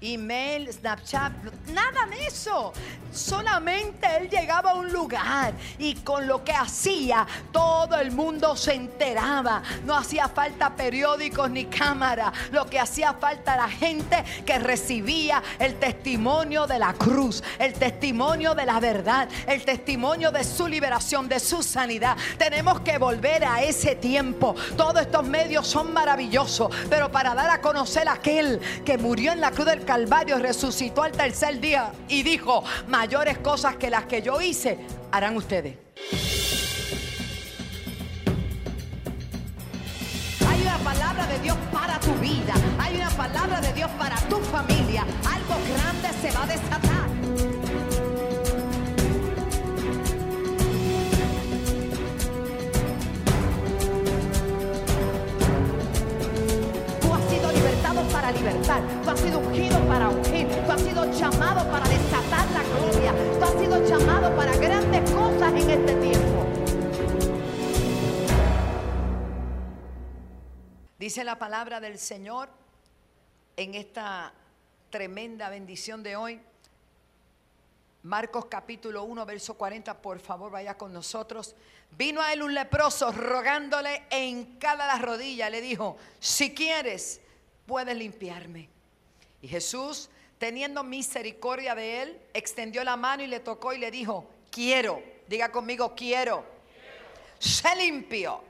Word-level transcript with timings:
email, 0.00 0.72
Snapchat, 0.72 1.32
nada 1.68 2.06
de 2.06 2.26
eso. 2.26 2.72
Solamente 3.12 4.06
él 4.18 4.28
llegaba 4.28 4.70
a 4.70 4.74
un 4.74 4.92
lugar 4.92 5.52
y 5.78 5.94
con 5.96 6.26
lo 6.26 6.44
que 6.44 6.52
hacía 6.52 7.26
todo 7.52 7.98
el 7.98 8.12
mundo 8.12 8.56
se 8.56 8.74
enteraba. 8.74 9.62
No 9.84 9.96
hacía 9.96 10.28
falta 10.28 10.74
periódicos 10.74 11.50
ni 11.50 11.64
cámara. 11.66 12.32
Lo 12.52 12.66
que 12.66 12.78
hacía 12.78 13.14
falta 13.14 13.54
era 13.54 13.68
gente 13.68 14.24
que 14.46 14.58
recibía 14.58 15.42
el 15.58 15.76
testimonio 15.78 16.66
de 16.66 16.78
la 16.78 16.92
cruz, 16.94 17.42
el 17.58 17.72
testimonio 17.74 18.54
de 18.54 18.66
la 18.66 18.80
verdad, 18.80 19.28
el 19.46 19.64
testimonio 19.64 20.30
de 20.30 20.44
su 20.44 20.68
liberación, 20.68 21.28
de 21.28 21.40
su 21.40 21.62
sanidad. 21.62 22.16
Tenemos 22.38 22.80
que 22.80 22.98
volver 22.98 23.44
a 23.44 23.62
ese 23.62 23.96
tiempo. 23.96 24.54
Todos 24.76 25.00
estos 25.00 25.24
medios 25.24 25.66
son 25.66 25.92
maravillosos, 25.92 26.70
pero 26.88 27.10
para 27.10 27.34
dar 27.34 27.50
a 27.50 27.60
conocer 27.60 28.08
a 28.08 28.12
aquel 28.12 28.60
que 28.84 28.98
murió 28.98 29.32
en 29.32 29.40
la 29.40 29.50
cruz 29.50 29.66
del 29.66 29.84
Calvario, 29.84 30.38
resucitó 30.38 31.02
al 31.02 31.12
tercer 31.12 31.60
día 31.60 31.92
y 32.08 32.22
dijo, 32.22 32.62
mayores 33.00 33.38
cosas 33.38 33.76
que 33.76 33.88
las 33.88 34.04
que 34.04 34.20
yo 34.20 34.42
hice, 34.42 34.76
harán 35.10 35.34
ustedes. 35.34 35.74
Hay 40.46 40.60
una 40.60 40.76
palabra 40.84 41.26
de 41.26 41.38
Dios 41.38 41.56
para 41.72 41.98
tu 41.98 42.12
vida, 42.16 42.52
hay 42.78 42.96
una 42.96 43.08
palabra 43.08 43.62
de 43.62 43.72
Dios 43.72 43.90
para 43.98 44.16
tu 44.28 44.36
familia. 44.40 45.06
Algo 45.34 45.54
grande 45.72 46.08
se 46.20 46.30
va 46.30 46.42
a 46.42 46.46
desatar. 46.46 47.59
Para 58.10 58.32
libertar, 58.32 58.82
tú 59.02 59.10
has 59.10 59.20
sido 59.20 59.38
ungido 59.38 59.78
para 59.86 60.08
ungir, 60.08 60.48
tú 60.48 60.72
has 60.72 60.80
sido 60.80 61.12
llamado 61.12 61.70
para 61.70 61.88
desatar 61.88 62.50
la 62.50 62.62
gloria, 62.62 63.14
tú 63.38 63.44
has 63.44 63.52
sido 63.52 63.86
llamado 63.86 64.36
para 64.36 64.56
grandes 64.56 65.10
cosas 65.10 65.52
en 65.52 65.70
este 65.70 65.94
tiempo. 65.96 66.46
Dice 70.98 71.24
la 71.24 71.38
palabra 71.38 71.80
del 71.80 71.98
Señor 71.98 72.50
en 73.56 73.74
esta 73.74 74.32
tremenda 74.90 75.48
bendición 75.48 76.02
de 76.02 76.16
hoy. 76.16 76.40
Marcos 78.02 78.46
capítulo 78.46 79.04
1, 79.04 79.26
verso 79.26 79.54
40, 79.54 80.00
por 80.00 80.20
favor 80.20 80.50
vaya 80.50 80.76
con 80.76 80.92
nosotros. 80.92 81.54
Vino 81.92 82.20
a 82.22 82.32
él 82.32 82.42
un 82.42 82.54
leproso 82.54 83.12
rogándole 83.12 84.04
en 84.10 84.58
cada 84.58 84.86
la 84.86 84.98
rodilla, 84.98 85.50
le 85.50 85.60
dijo, 85.60 85.96
si 86.18 86.54
quieres, 86.54 87.20
puedes 87.70 87.96
limpiarme. 87.96 88.68
Y 89.40 89.46
Jesús, 89.46 90.10
teniendo 90.38 90.82
misericordia 90.82 91.76
de 91.76 92.02
él, 92.02 92.20
extendió 92.34 92.82
la 92.82 92.96
mano 92.96 93.22
y 93.22 93.28
le 93.28 93.38
tocó 93.38 93.72
y 93.72 93.78
le 93.78 93.92
dijo, 93.92 94.28
quiero, 94.50 95.00
diga 95.28 95.52
conmigo, 95.52 95.94
quiero, 95.94 96.44
se 97.38 97.76
limpió. 97.76 98.42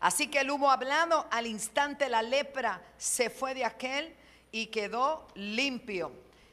Así 0.00 0.28
que 0.28 0.38
el 0.38 0.50
humo 0.50 0.70
hablado, 0.70 1.26
al 1.30 1.46
instante 1.46 2.08
la 2.08 2.22
lepra 2.22 2.80
se 2.96 3.28
fue 3.28 3.52
de 3.52 3.66
aquel 3.66 4.14
y 4.50 4.68
quedó 4.68 5.28
limpio. 5.34 6.10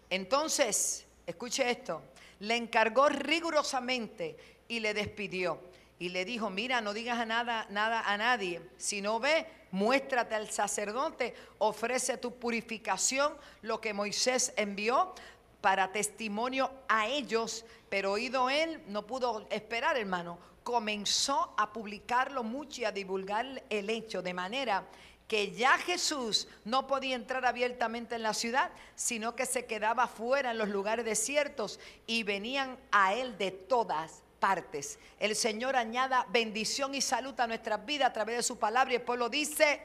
Entonces, 0.10 1.06
escuche 1.26 1.72
esto, 1.72 2.02
le 2.42 2.58
encargó 2.58 3.08
rigurosamente 3.08 4.36
y 4.68 4.82
le 4.82 4.94
despidió. 4.94 5.58
Y 6.00 6.10
le 6.10 6.26
dijo, 6.26 6.50
mira, 6.50 6.82
no 6.82 6.92
digas 6.92 7.18
a 7.18 7.26
nada, 7.26 7.66
nada 7.70 8.02
a 8.02 8.18
nadie. 8.18 8.60
Si 8.76 9.02
no 9.02 9.22
ve, 9.22 9.48
muéstrate 9.74 10.36
al 10.36 10.50
sacerdote, 10.52 11.34
ofrece 11.58 12.18
tu 12.18 12.36
purificación, 12.36 13.34
lo 13.64 13.82
que 13.82 13.92
Moisés 13.92 14.54
envió 14.56 15.14
para 15.62 15.92
testimonio 15.92 16.72
a 16.88 17.08
ellos. 17.08 17.66
Pero 17.90 18.12
oído 18.12 18.52
él, 18.52 18.84
no 18.88 19.08
pudo 19.08 19.48
esperar, 19.50 19.98
hermano. 19.98 20.38
Comenzó 20.64 21.56
a 21.58 21.74
publicarlo 21.74 22.44
mucho 22.44 22.82
y 22.82 22.86
a 22.86 22.92
divulgar 22.92 23.64
el 23.70 23.90
hecho, 23.90 24.22
de 24.22 24.34
manera 24.34 24.86
que 25.28 25.52
ya 25.52 25.78
Jesús 25.80 26.48
no 26.64 26.86
podía 26.86 27.16
entrar 27.16 27.46
abiertamente 27.46 28.14
en 28.14 28.22
la 28.22 28.36
ciudad, 28.36 28.70
sino 28.94 29.36
que 29.36 29.48
se 29.48 29.66
quedaba 29.66 30.06
fuera 30.08 30.52
en 30.52 30.60
los 30.60 30.70
lugares 30.70 31.06
desiertos 31.06 31.80
y 32.06 32.22
venían 32.22 32.78
a 32.92 33.16
él 33.16 33.38
de 33.40 33.50
todas 33.50 34.22
partes. 34.44 35.00
El 35.22 35.38
Señor 35.38 35.78
añada 35.78 36.28
bendición 36.30 36.94
y 36.94 37.00
salud 37.00 37.34
a 37.40 37.48
nuestras 37.48 37.86
vidas 37.86 38.10
a 38.10 38.12
través 38.12 38.36
de 38.36 38.44
su 38.44 38.60
palabra 38.60 38.92
y 38.92 38.96
el 38.98 39.02
pueblo 39.02 39.30
dice, 39.30 39.80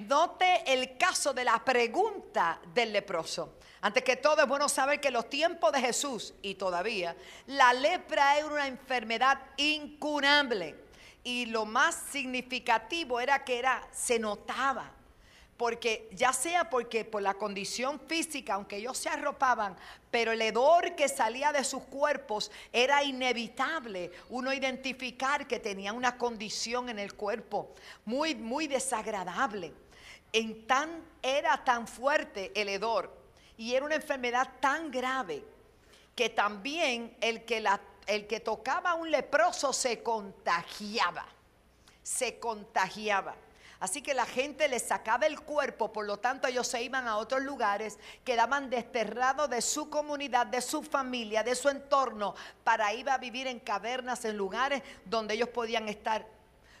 note 0.00 0.64
el 0.66 0.98
caso 0.98 1.32
de 1.32 1.44
la 1.44 1.64
pregunta 1.64 2.58
del 2.74 2.92
leproso. 2.92 3.58
Antes 3.80 4.02
que 4.02 4.16
todo 4.16 4.42
es 4.42 4.48
bueno 4.48 4.68
saber 4.68 5.00
que 5.00 5.08
en 5.08 5.14
los 5.14 5.30
tiempos 5.30 5.70
de 5.70 5.80
Jesús 5.80 6.34
y 6.42 6.56
todavía 6.56 7.14
la 7.46 7.72
lepra 7.72 8.36
era 8.36 8.48
una 8.48 8.66
enfermedad 8.66 9.38
incurable 9.56 10.74
y 11.22 11.46
lo 11.46 11.64
más 11.64 11.94
significativo 12.10 13.20
era 13.20 13.44
que 13.44 13.60
era 13.60 13.86
se 13.92 14.18
notaba 14.18 14.90
porque 15.62 16.08
ya 16.10 16.32
sea 16.32 16.68
porque 16.68 17.04
por 17.04 17.22
la 17.22 17.34
condición 17.34 18.00
física, 18.08 18.54
aunque 18.54 18.78
ellos 18.78 18.98
se 18.98 19.08
arropaban, 19.08 19.76
pero 20.10 20.32
el 20.32 20.42
hedor 20.42 20.96
que 20.96 21.08
salía 21.08 21.52
de 21.52 21.62
sus 21.62 21.84
cuerpos 21.84 22.50
era 22.72 23.04
inevitable 23.04 24.10
uno 24.30 24.52
identificar 24.52 25.46
que 25.46 25.60
tenía 25.60 25.92
una 25.92 26.18
condición 26.18 26.88
en 26.88 26.98
el 26.98 27.14
cuerpo 27.14 27.76
muy, 28.04 28.34
muy 28.34 28.66
desagradable. 28.66 29.72
En 30.32 30.66
tan, 30.66 31.00
era 31.22 31.62
tan 31.62 31.86
fuerte 31.86 32.50
el 32.56 32.68
hedor 32.68 33.16
y 33.56 33.76
era 33.76 33.84
una 33.84 33.94
enfermedad 33.94 34.48
tan 34.58 34.90
grave 34.90 35.44
que 36.16 36.28
también 36.28 37.16
el 37.20 37.44
que, 37.44 37.64
el 38.08 38.26
que 38.26 38.40
tocaba 38.40 38.90
a 38.90 38.94
un 38.94 39.12
leproso 39.12 39.72
se 39.72 40.02
contagiaba, 40.02 41.24
se 42.02 42.40
contagiaba. 42.40 43.36
Así 43.82 44.00
que 44.00 44.14
la 44.14 44.26
gente 44.26 44.68
les 44.68 44.84
sacaba 44.84 45.26
el 45.26 45.40
cuerpo, 45.40 45.92
por 45.92 46.06
lo 46.06 46.20
tanto 46.20 46.46
ellos 46.46 46.68
se 46.68 46.80
iban 46.84 47.08
a 47.08 47.16
otros 47.16 47.42
lugares, 47.42 47.98
quedaban 48.22 48.70
desterrados 48.70 49.50
de 49.50 49.60
su 49.60 49.90
comunidad, 49.90 50.46
de 50.46 50.60
su 50.60 50.84
familia, 50.84 51.42
de 51.42 51.56
su 51.56 51.68
entorno, 51.68 52.36
para 52.62 52.94
ir 52.94 53.10
a 53.10 53.18
vivir 53.18 53.48
en 53.48 53.58
cavernas, 53.58 54.24
en 54.24 54.36
lugares 54.36 54.84
donde 55.04 55.34
ellos 55.34 55.48
podían 55.48 55.88
estar. 55.88 56.24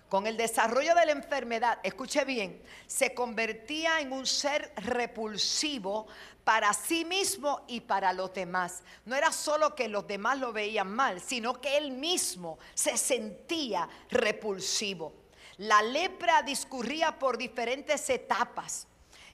Con 0.08 0.28
el 0.28 0.36
desarrollo 0.36 0.94
de 0.94 1.06
la 1.06 1.10
enfermedad, 1.10 1.80
escuche 1.82 2.24
bien, 2.24 2.62
se 2.86 3.12
convertía 3.12 3.98
en 3.98 4.12
un 4.12 4.24
ser 4.24 4.72
repulsivo 4.76 6.06
para 6.44 6.72
sí 6.72 7.04
mismo 7.04 7.62
y 7.66 7.80
para 7.80 8.12
los 8.12 8.32
demás. 8.32 8.84
No 9.06 9.16
era 9.16 9.32
solo 9.32 9.74
que 9.74 9.88
los 9.88 10.06
demás 10.06 10.38
lo 10.38 10.52
veían 10.52 10.94
mal, 10.94 11.20
sino 11.20 11.60
que 11.60 11.78
él 11.78 11.90
mismo 11.90 12.60
se 12.74 12.96
sentía 12.96 13.88
repulsivo. 14.08 15.21
La 15.58 15.82
lepra 15.82 16.42
discurría 16.42 17.18
por 17.18 17.36
diferentes 17.36 18.08
etapas 18.10 18.86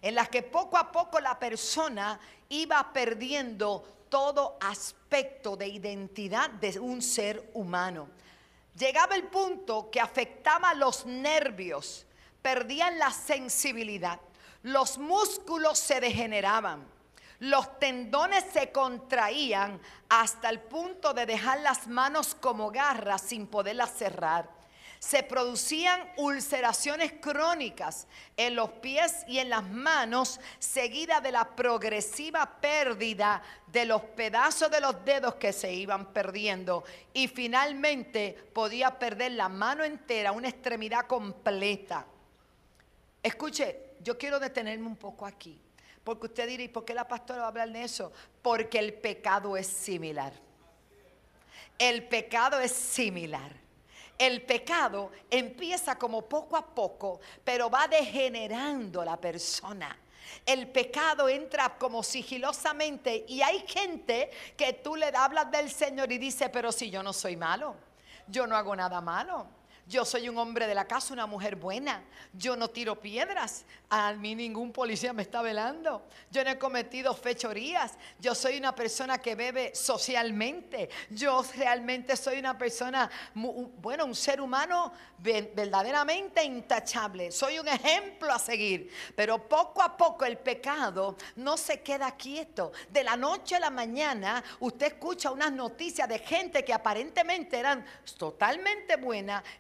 en 0.03 0.15
las 0.15 0.29
que 0.29 0.43
poco 0.43 0.77
a 0.77 0.91
poco 0.93 1.21
la 1.21 1.39
persona 1.39 2.19
iba 2.49 2.93
perdiendo 2.93 3.85
todo 4.09 4.57
aspecto 4.61 5.57
de 5.57 5.69
identidad 5.69 6.51
de 6.51 6.79
un 6.79 7.03
ser 7.03 7.51
humano. 7.55 8.09
Llegaba 8.77 9.17
el 9.17 9.25
punto 9.25 9.91
que 9.91 10.01
afectaba 10.01 10.73
los 10.75 11.05
nervios, 11.05 12.07
perdían 12.41 12.99
la 12.99 13.11
sensibilidad, 13.11 14.21
los 14.63 14.99
músculos 14.99 15.79
se 15.79 16.01
degeneraban, 16.01 16.87
los 17.41 17.79
tendones 17.79 18.45
se 18.53 18.71
contraían 18.73 19.81
hasta 20.09 20.49
el 20.49 20.61
punto 20.61 21.13
de 21.13 21.27
dejar 21.27 21.61
las 21.61 21.87
manos 21.87 22.35
como 22.35 22.71
garras 22.71 23.23
sin 23.23 23.47
poderlas 23.47 23.95
cerrar 23.97 24.58
se 24.99 25.23
producían 25.23 26.01
ulceraciones 26.17 27.13
crónicas 27.21 28.07
en 28.37 28.57
los 28.57 28.71
pies 28.71 29.25
y 29.27 29.39
en 29.39 29.51
las 29.51 29.69
manos, 29.69 30.41
seguida 30.59 31.21
de 31.21 31.33
la 31.33 31.55
progresiva 31.55 32.61
pérdida 32.61 33.43
de 33.67 33.85
los 33.85 34.03
pedazos 34.03 34.71
de 34.71 34.81
los 34.81 35.05
dedos 35.05 35.37
que 35.37 35.53
se 35.53 35.73
iban 35.73 36.13
perdiendo. 36.13 36.85
Y 37.13 37.29
finalmente 37.29 38.37
podía 38.53 38.99
perder 38.99 39.33
la 39.33 39.49
mano 39.49 39.85
entera, 39.85 40.33
una 40.33 40.49
extremidad 40.49 41.07
completa. 41.07 42.05
Escuche, 43.23 43.93
yo 44.03 44.19
quiero 44.19 44.41
detenerme 44.41 44.87
un 44.87 44.97
poco 44.97 45.27
aquí. 45.27 45.61
Porque 46.03 46.27
usted 46.27 46.49
dirá, 46.49 46.63
¿y 46.63 46.69
por 46.69 46.85
qué 46.85 46.95
la 46.95 47.07
pastora 47.07 47.41
va 47.41 47.45
a 47.45 47.49
hablar 47.49 47.71
de 47.71 47.83
eso? 47.83 48.13
Porque 48.41 48.79
el 48.79 48.95
pecado 48.95 49.57
es 49.57 49.67
similar. 49.67 50.33
El 51.79 52.09
pecado 52.09 52.59
es 52.61 52.73
similar 52.73 53.68
el 54.19 54.43
pecado 54.43 55.13
empieza 55.31 55.97
como 55.97 56.23
poco 56.23 56.57
a 56.57 56.67
poco, 56.67 57.21
pero 57.45 57.71
va 57.71 57.87
degenerando 57.87 59.05
la 59.05 59.17
persona. 59.17 59.97
El 60.45 60.69
pecado 60.69 61.29
entra 61.29 61.79
como 61.79 62.03
sigilosamente 62.03 63.25
y 63.29 63.41
hay 63.41 63.65
gente 63.67 64.31
que 64.57 64.75
tú 64.75 64.97
le 64.97 65.07
hablas 65.07 65.51
del 65.51 65.71
Señor 65.71 66.11
y 66.13 66.19
dice, 66.19 66.49
pero 66.49 66.73
si 66.73 66.91
yo 66.91 67.03
no 67.03 67.13
soy 67.13 67.37
malo, 67.37 67.75
yo 68.27 68.47
no 68.47 68.57
hago 68.57 68.75
nada 68.75 69.01
malo. 69.01 69.58
Yo 69.89 70.05
soy 70.05 70.29
un 70.29 70.37
hombre 70.37 70.67
de 70.67 70.75
la 70.75 70.87
casa, 70.87 71.15
una 71.15 71.27
mujer 71.27 71.57
buena. 71.57 72.03
Yo 72.35 72.57
no 72.57 72.69
tiro 72.69 73.01
piedras. 73.01 73.65
A 73.89 74.13
mí 74.13 74.35
ningún 74.35 74.71
policía 74.71 75.15
me 75.15 75.23
está 75.23 75.41
velando. 75.41 76.07
Yo 76.31 76.45
no 76.45 76.51
he 76.51 76.59
cometido 76.59 77.15
fechorías. 77.15 77.95
Yo 78.21 78.35
soy 78.35 78.59
una 78.59 78.75
persona 78.75 79.17
que 79.17 79.35
bebe 79.35 79.75
socialmente. 79.75 80.91
Yo 81.09 81.43
realmente 81.57 82.17
soy 82.17 82.39
una 82.39 82.59
persona, 82.59 83.11
bueno, 83.35 84.05
un 84.05 84.15
ser 84.15 84.43
humano 84.43 84.93
verdaderamente 85.19 86.45
intachable. 86.45 87.33
Soy 87.33 87.59
un 87.59 87.69
ejemplo 87.69 88.31
a 88.31 88.39
seguir. 88.39 88.93
Pero 89.17 89.49
poco 89.49 89.83
a 89.83 89.97
poco 89.97 90.27
el 90.27 90.37
pecado 90.37 91.17
no 91.37 91.57
se 91.57 91.81
queda 91.81 92.15
quieto. 92.15 92.73
De 92.91 93.03
la 93.03 93.17
noche 93.17 93.57
a 93.57 93.61
la 93.61 93.71
mañana 93.71 94.45
usted 94.61 94.89
escucha 94.89 95.31
unas 95.31 95.51
noticias 95.51 96.07
de 96.07 96.19
gente 96.19 96.63
que 96.63 96.75
aparentemente 96.75 97.59
eran 97.59 97.87
totalmente 98.19 98.99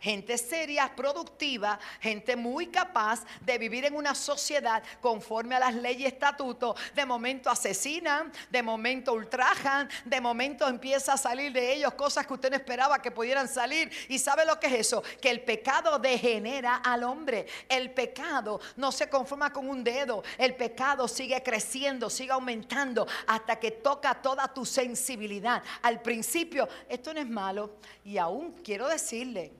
gente 0.00 0.17
seria, 0.38 0.90
productiva, 0.94 1.78
gente 2.00 2.36
muy 2.36 2.68
capaz 2.68 3.24
de 3.40 3.58
vivir 3.58 3.84
en 3.84 3.94
una 3.94 4.14
sociedad 4.14 4.82
conforme 5.00 5.54
a 5.54 5.60
las 5.60 5.74
leyes 5.74 5.98
y 6.00 6.06
estatutos. 6.06 6.78
De 6.94 7.04
momento 7.04 7.50
asesinan, 7.50 8.32
de 8.50 8.62
momento 8.62 9.12
ultrajan, 9.12 9.88
de 10.04 10.20
momento 10.20 10.68
empieza 10.68 11.14
a 11.14 11.16
salir 11.16 11.52
de 11.52 11.74
ellos 11.74 11.94
cosas 11.94 12.26
que 12.26 12.34
usted 12.34 12.50
no 12.50 12.56
esperaba 12.56 13.00
que 13.00 13.10
pudieran 13.10 13.48
salir. 13.48 13.90
¿Y 14.08 14.18
sabe 14.18 14.44
lo 14.44 14.58
que 14.58 14.66
es 14.66 14.74
eso? 14.74 15.02
Que 15.20 15.30
el 15.30 15.40
pecado 15.42 15.98
degenera 15.98 16.76
al 16.76 17.04
hombre. 17.04 17.46
El 17.68 17.92
pecado 17.92 18.60
no 18.76 18.92
se 18.92 19.08
conforma 19.08 19.52
con 19.52 19.68
un 19.68 19.82
dedo. 19.82 20.22
El 20.36 20.54
pecado 20.54 21.08
sigue 21.08 21.42
creciendo, 21.42 22.10
sigue 22.10 22.32
aumentando 22.32 23.06
hasta 23.26 23.58
que 23.58 23.70
toca 23.70 24.14
toda 24.14 24.52
tu 24.52 24.64
sensibilidad. 24.64 25.62
Al 25.82 26.00
principio, 26.02 26.68
esto 26.88 27.12
no 27.12 27.20
es 27.20 27.28
malo. 27.28 27.76
Y 28.04 28.18
aún 28.18 28.52
quiero 28.62 28.88
decirle, 28.88 29.52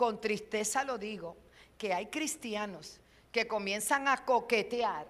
con 0.00 0.18
tristeza 0.18 0.82
lo 0.82 0.96
digo, 0.96 1.36
que 1.76 1.92
hay 1.92 2.06
cristianos 2.06 2.98
que 3.30 3.46
comienzan 3.46 4.08
a 4.08 4.24
coquetear 4.24 5.06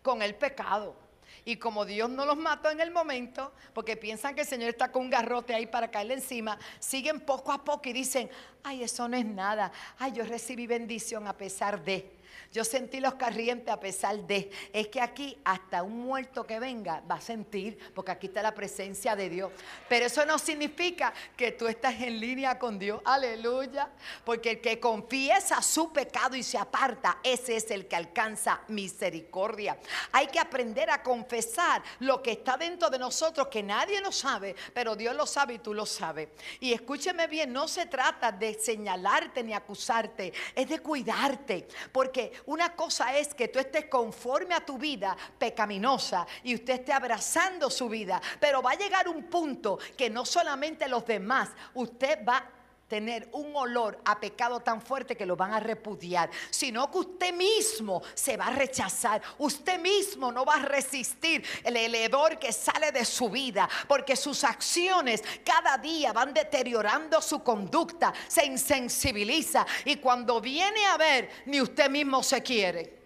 con 0.00 0.22
el 0.22 0.34
pecado. 0.34 0.96
Y 1.44 1.56
como 1.56 1.84
Dios 1.84 2.08
no 2.08 2.24
los 2.24 2.38
mató 2.38 2.70
en 2.70 2.80
el 2.80 2.90
momento, 2.90 3.52
porque 3.74 3.98
piensan 3.98 4.34
que 4.34 4.40
el 4.40 4.46
Señor 4.46 4.70
está 4.70 4.90
con 4.90 5.02
un 5.02 5.10
garrote 5.10 5.54
ahí 5.54 5.66
para 5.66 5.90
caerle 5.90 6.14
encima, 6.14 6.58
siguen 6.78 7.20
poco 7.20 7.52
a 7.52 7.62
poco 7.62 7.86
y 7.90 7.92
dicen, 7.92 8.30
ay, 8.62 8.82
eso 8.82 9.06
no 9.10 9.16
es 9.18 9.26
nada, 9.26 9.70
ay, 9.98 10.12
yo 10.12 10.24
recibí 10.24 10.66
bendición 10.66 11.28
a 11.28 11.36
pesar 11.36 11.84
de. 11.84 12.10
Yo 12.52 12.64
sentí 12.64 12.98
los 12.98 13.14
corrientes 13.14 13.68
a 13.68 13.78
pesar 13.78 14.16
de. 14.26 14.50
Es 14.72 14.88
que 14.88 15.00
aquí 15.00 15.36
hasta 15.44 15.82
un 15.82 15.98
muerto 15.98 16.46
que 16.46 16.58
venga 16.58 17.02
va 17.08 17.16
a 17.16 17.20
sentir, 17.20 17.78
porque 17.94 18.12
aquí 18.12 18.28
está 18.28 18.42
la 18.42 18.54
presencia 18.54 19.14
de 19.14 19.28
Dios. 19.28 19.52
Pero 19.88 20.06
eso 20.06 20.24
no 20.24 20.38
significa 20.38 21.12
que 21.36 21.52
tú 21.52 21.68
estás 21.68 22.00
en 22.00 22.18
línea 22.18 22.58
con 22.58 22.78
Dios. 22.78 23.02
Aleluya. 23.04 23.90
Porque 24.24 24.52
el 24.52 24.60
que 24.60 24.80
confiesa 24.80 25.60
su 25.60 25.92
pecado 25.92 26.36
y 26.36 26.42
se 26.42 26.56
aparta, 26.56 27.18
ese 27.22 27.56
es 27.56 27.70
el 27.70 27.86
que 27.86 27.96
alcanza 27.96 28.60
misericordia. 28.68 29.78
Hay 30.12 30.28
que 30.28 30.40
aprender 30.40 30.90
a 30.90 31.02
confesar 31.02 31.82
lo 32.00 32.22
que 32.22 32.32
está 32.32 32.56
dentro 32.56 32.88
de 32.88 32.98
nosotros, 32.98 33.48
que 33.48 33.62
nadie 33.62 34.00
lo 34.00 34.10
sabe, 34.10 34.56
pero 34.72 34.96
Dios 34.96 35.14
lo 35.14 35.26
sabe 35.26 35.54
y 35.54 35.58
tú 35.58 35.74
lo 35.74 35.84
sabes. 35.84 36.28
Y 36.60 36.72
escúcheme 36.72 37.26
bien, 37.26 37.52
no 37.52 37.68
se 37.68 37.86
trata 37.86 38.32
de 38.32 38.54
señalarte 38.54 39.42
ni 39.42 39.52
acusarte, 39.52 40.32
es 40.54 40.68
de 40.68 40.78
cuidarte. 40.78 41.68
Porque 41.92 42.37
una 42.46 42.74
cosa 42.74 43.16
es 43.16 43.34
que 43.34 43.48
tú 43.48 43.58
estés 43.58 43.86
conforme 43.86 44.54
a 44.54 44.64
tu 44.64 44.78
vida 44.78 45.16
pecaminosa 45.38 46.26
y 46.42 46.54
usted 46.54 46.74
esté 46.74 46.92
abrazando 46.92 47.70
su 47.70 47.88
vida, 47.88 48.20
pero 48.40 48.62
va 48.62 48.72
a 48.72 48.76
llegar 48.76 49.08
un 49.08 49.24
punto 49.24 49.78
que 49.96 50.10
no 50.10 50.24
solamente 50.24 50.88
los 50.88 51.06
demás, 51.06 51.50
usted 51.74 52.24
va 52.24 52.57
tener 52.88 53.28
un 53.32 53.54
olor 53.54 54.00
a 54.04 54.18
pecado 54.18 54.60
tan 54.60 54.80
fuerte 54.80 55.16
que 55.16 55.26
lo 55.26 55.36
van 55.36 55.52
a 55.52 55.60
repudiar, 55.60 56.30
sino 56.50 56.90
que 56.90 56.98
usted 56.98 57.34
mismo 57.34 58.02
se 58.14 58.36
va 58.36 58.46
a 58.46 58.50
rechazar, 58.50 59.22
usted 59.38 59.78
mismo 59.78 60.32
no 60.32 60.44
va 60.44 60.54
a 60.54 60.62
resistir 60.62 61.44
el 61.62 61.76
hedor 61.94 62.38
que 62.38 62.52
sale 62.52 62.90
de 62.90 63.04
su 63.04 63.28
vida, 63.28 63.68
porque 63.86 64.16
sus 64.16 64.42
acciones 64.42 65.22
cada 65.44 65.76
día 65.78 66.12
van 66.12 66.32
deteriorando 66.32 67.20
su 67.20 67.42
conducta, 67.42 68.12
se 68.26 68.46
insensibiliza 68.46 69.66
y 69.84 69.96
cuando 69.96 70.40
viene 70.40 70.86
a 70.86 70.96
ver, 70.96 71.30
ni 71.46 71.60
usted 71.60 71.90
mismo 71.90 72.22
se 72.22 72.42
quiere. 72.42 72.98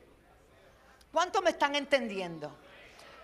¿Cuánto 1.11 1.43
me 1.43 1.50
están 1.50 1.75
entendiendo? 1.75 2.62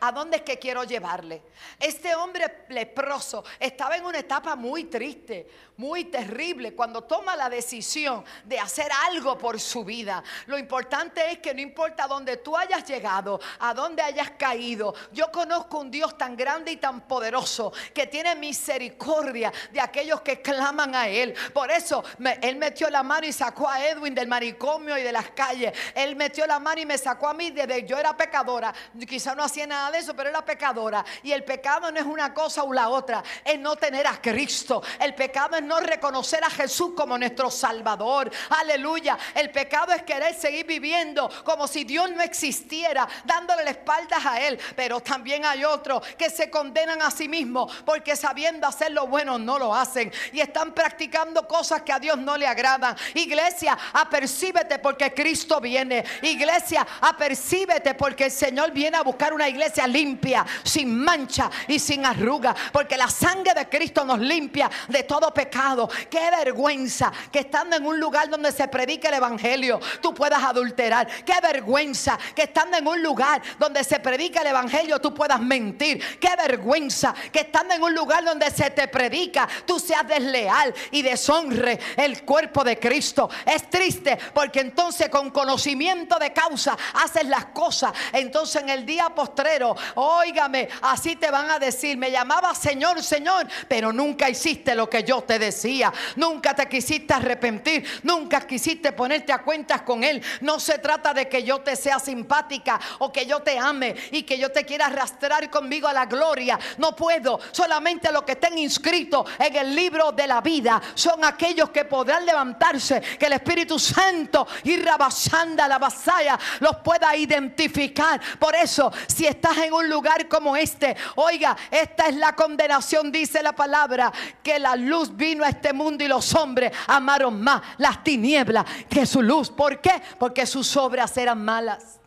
¿A 0.00 0.12
dónde 0.12 0.38
es 0.38 0.42
que 0.42 0.58
quiero 0.58 0.84
llevarle? 0.84 1.42
Este 1.78 2.14
hombre 2.14 2.64
leproso 2.68 3.44
estaba 3.58 3.96
en 3.96 4.04
una 4.04 4.18
etapa 4.18 4.56
muy 4.56 4.84
triste, 4.84 5.48
muy 5.76 6.06
terrible, 6.06 6.74
cuando 6.74 7.04
toma 7.04 7.36
la 7.36 7.48
decisión 7.48 8.24
de 8.44 8.58
hacer 8.58 8.90
algo 9.06 9.38
por 9.38 9.60
su 9.60 9.84
vida. 9.84 10.22
Lo 10.46 10.58
importante 10.58 11.30
es 11.30 11.38
que 11.38 11.54
no 11.54 11.60
importa 11.60 12.06
dónde 12.06 12.38
tú 12.38 12.56
hayas 12.56 12.84
llegado, 12.84 13.40
a 13.60 13.74
dónde 13.74 14.02
hayas 14.02 14.30
caído, 14.32 14.94
yo 15.12 15.30
conozco 15.30 15.78
un 15.78 15.90
Dios 15.90 16.16
tan 16.16 16.36
grande 16.36 16.72
y 16.72 16.76
tan 16.76 17.02
poderoso 17.02 17.72
que 17.94 18.06
tiene 18.06 18.34
misericordia 18.34 19.52
de 19.72 19.80
aquellos 19.80 20.20
que 20.20 20.40
claman 20.40 20.94
a 20.94 21.08
Él. 21.08 21.34
Por 21.52 21.70
eso 21.70 22.04
Él 22.40 22.56
metió 22.56 22.90
la 22.90 23.02
mano 23.02 23.26
y 23.26 23.32
sacó 23.32 23.68
a 23.68 23.84
Edwin 23.84 24.14
del 24.14 24.28
manicomio 24.28 24.96
y 24.98 25.02
de 25.02 25.12
las 25.12 25.30
calles. 25.30 25.72
Él 25.94 26.16
metió 26.16 26.46
la 26.46 26.58
mano 26.58 26.80
y 26.80 26.86
me 26.86 26.98
sacó 26.98 27.28
a 27.28 27.34
mí 27.34 27.50
desde 27.50 27.86
yo 27.86 27.98
era 27.98 28.16
pecadora. 28.16 28.72
Quizá 29.08 29.34
no 29.34 29.42
hacía 29.42 29.66
nada 29.66 29.87
de 29.90 29.98
eso, 29.98 30.14
pero 30.14 30.30
era 30.30 30.44
pecadora. 30.44 31.04
Y 31.22 31.32
el 31.32 31.44
pecado 31.44 31.90
no 31.90 31.98
es 31.98 32.06
una 32.06 32.34
cosa 32.34 32.62
o 32.62 32.72
la 32.72 32.88
otra, 32.88 33.22
es 33.44 33.58
no 33.58 33.76
tener 33.76 34.06
a 34.06 34.20
Cristo. 34.20 34.82
El 35.00 35.14
pecado 35.14 35.56
es 35.56 35.62
no 35.62 35.80
reconocer 35.80 36.42
a 36.44 36.50
Jesús 36.50 36.92
como 36.96 37.16
nuestro 37.16 37.50
Salvador. 37.50 38.30
Aleluya. 38.50 39.18
El 39.34 39.50
pecado 39.50 39.92
es 39.92 40.02
querer 40.02 40.34
seguir 40.34 40.66
viviendo 40.66 41.30
como 41.44 41.66
si 41.66 41.84
Dios 41.84 42.10
no 42.10 42.22
existiera, 42.22 43.08
dándole 43.24 43.64
la 43.64 43.70
espaldas 43.70 44.24
a 44.24 44.40
Él. 44.46 44.58
Pero 44.76 45.00
también 45.00 45.44
hay 45.44 45.64
otros 45.64 46.06
que 46.16 46.30
se 46.30 46.50
condenan 46.50 47.00
a 47.02 47.10
sí 47.10 47.28
mismos 47.28 47.72
porque 47.84 48.16
sabiendo 48.16 48.66
hacer 48.66 48.92
lo 48.92 49.06
bueno 49.06 49.38
no 49.38 49.58
lo 49.58 49.74
hacen 49.74 50.12
y 50.32 50.40
están 50.40 50.72
practicando 50.72 51.46
cosas 51.46 51.82
que 51.82 51.92
a 51.92 51.98
Dios 51.98 52.18
no 52.18 52.36
le 52.36 52.46
agradan. 52.46 52.96
Iglesia, 53.14 53.78
apercíbete 53.92 54.78
porque 54.78 55.14
Cristo 55.14 55.60
viene. 55.60 56.04
Iglesia, 56.22 56.86
apercíbete 57.00 57.94
porque 57.94 58.24
el 58.24 58.30
Señor 58.30 58.72
viene 58.72 58.96
a 58.96 59.02
buscar 59.02 59.32
una 59.32 59.48
iglesia 59.48 59.77
limpia, 59.86 60.44
sin 60.62 60.98
mancha 60.98 61.50
y 61.66 61.78
sin 61.78 62.04
arruga, 62.04 62.54
porque 62.72 62.96
la 62.96 63.08
sangre 63.08 63.54
de 63.54 63.68
Cristo 63.68 64.04
nos 64.04 64.18
limpia 64.18 64.70
de 64.88 65.02
todo 65.04 65.32
pecado. 65.32 65.88
Qué 66.10 66.30
vergüenza 66.30 67.12
que 67.30 67.40
estando 67.40 67.76
en 67.76 67.86
un 67.86 67.98
lugar 67.98 68.28
donde 68.28 68.52
se 68.52 68.68
predica 68.68 69.08
el 69.08 69.14
Evangelio, 69.14 69.80
tú 70.00 70.14
puedas 70.14 70.42
adulterar. 70.42 71.08
Qué 71.24 71.34
vergüenza 71.42 72.18
que 72.34 72.44
estando 72.44 72.76
en 72.76 72.86
un 72.86 73.02
lugar 73.02 73.42
donde 73.58 73.84
se 73.84 74.00
predica 74.00 74.40
el 74.40 74.48
Evangelio, 74.48 75.00
tú 75.00 75.14
puedas 75.14 75.40
mentir. 75.40 76.18
Qué 76.18 76.30
vergüenza 76.36 77.14
que 77.32 77.40
estando 77.40 77.74
en 77.74 77.82
un 77.82 77.94
lugar 77.94 78.24
donde 78.24 78.50
se 78.50 78.70
te 78.70 78.88
predica, 78.88 79.48
tú 79.66 79.78
seas 79.78 80.06
desleal 80.06 80.74
y 80.90 81.02
deshonre 81.02 81.78
el 81.96 82.24
cuerpo 82.24 82.64
de 82.64 82.78
Cristo. 82.78 83.28
Es 83.44 83.68
triste 83.70 84.18
porque 84.32 84.60
entonces 84.60 85.08
con 85.08 85.30
conocimiento 85.30 86.18
de 86.18 86.32
causa 86.32 86.76
haces 86.94 87.26
las 87.26 87.46
cosas. 87.46 87.92
Entonces 88.12 88.62
en 88.62 88.68
el 88.70 88.86
día 88.86 89.08
postrero 89.10 89.67
Óigame, 89.94 90.68
así 90.82 91.16
te 91.16 91.30
van 91.30 91.50
a 91.50 91.58
decir, 91.58 91.96
me 91.96 92.10
llamaba 92.10 92.54
Señor, 92.54 93.02
Señor, 93.02 93.46
pero 93.66 93.92
nunca 93.92 94.28
hiciste 94.28 94.74
lo 94.74 94.88
que 94.88 95.02
yo 95.02 95.22
te 95.22 95.38
decía. 95.38 95.92
Nunca 96.16 96.54
te 96.54 96.68
quisiste 96.68 97.14
arrepentir, 97.14 97.84
nunca 98.02 98.46
quisiste 98.46 98.92
ponerte 98.92 99.32
a 99.32 99.42
cuentas 99.42 99.82
con 99.82 100.04
Él. 100.04 100.22
No 100.40 100.60
se 100.60 100.78
trata 100.78 101.14
de 101.14 101.28
que 101.28 101.42
yo 101.42 101.60
te 101.60 101.76
sea 101.76 101.98
simpática 101.98 102.80
o 102.98 103.12
que 103.12 103.26
yo 103.26 103.40
te 103.40 103.58
ame 103.58 103.94
y 104.10 104.22
que 104.22 104.38
yo 104.38 104.50
te 104.50 104.64
quiera 104.64 104.86
arrastrar 104.86 105.50
conmigo 105.50 105.88
a 105.88 105.92
la 105.92 106.06
gloria. 106.06 106.58
No 106.78 106.94
puedo. 106.94 107.38
Solamente 107.52 108.10
los 108.12 108.22
que 108.22 108.32
estén 108.32 108.58
inscritos 108.58 109.28
en 109.38 109.56
el 109.56 109.74
libro 109.74 110.12
de 110.12 110.26
la 110.26 110.40
vida 110.40 110.80
son 110.94 111.24
aquellos 111.24 111.70
que 111.70 111.84
podrán 111.84 112.24
levantarse, 112.24 113.00
que 113.00 113.26
el 113.26 113.34
Espíritu 113.34 113.78
Santo 113.78 114.46
y 114.64 114.76
rabasanda 114.76 115.68
la 115.68 115.78
vasalla 115.78 116.38
los 116.60 116.76
pueda 116.76 117.14
identificar. 117.16 118.20
Por 118.38 118.54
eso, 118.54 118.92
si 119.06 119.26
estás 119.26 119.57
en 119.58 119.72
un 119.72 119.88
lugar 119.88 120.28
como 120.28 120.56
este, 120.56 120.96
oiga, 121.16 121.56
esta 121.70 122.08
es 122.08 122.16
la 122.16 122.34
condenación, 122.34 123.10
dice 123.12 123.42
la 123.42 123.52
palabra, 123.52 124.12
que 124.42 124.58
la 124.58 124.76
luz 124.76 125.14
vino 125.16 125.44
a 125.44 125.48
este 125.48 125.72
mundo 125.72 126.04
y 126.04 126.08
los 126.08 126.34
hombres 126.34 126.72
amaron 126.86 127.40
más 127.40 127.62
las 127.78 128.02
tinieblas 128.02 128.64
que 128.88 129.06
su 129.06 129.22
luz. 129.22 129.50
¿Por 129.50 129.80
qué? 129.80 130.02
Porque 130.18 130.46
sus 130.46 130.76
obras 130.76 131.16
eran 131.16 131.44
malas. 131.44 131.98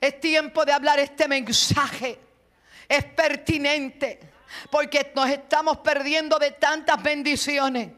Es 0.00 0.20
tiempo 0.20 0.64
de 0.64 0.72
hablar 0.72 0.98
este 0.98 1.26
mensaje. 1.26 2.20
Es 2.88 3.04
pertinente 3.04 4.20
porque 4.70 5.12
nos 5.14 5.28
estamos 5.28 5.78
perdiendo 5.78 6.38
de 6.38 6.52
tantas 6.52 7.02
bendiciones. 7.02 7.90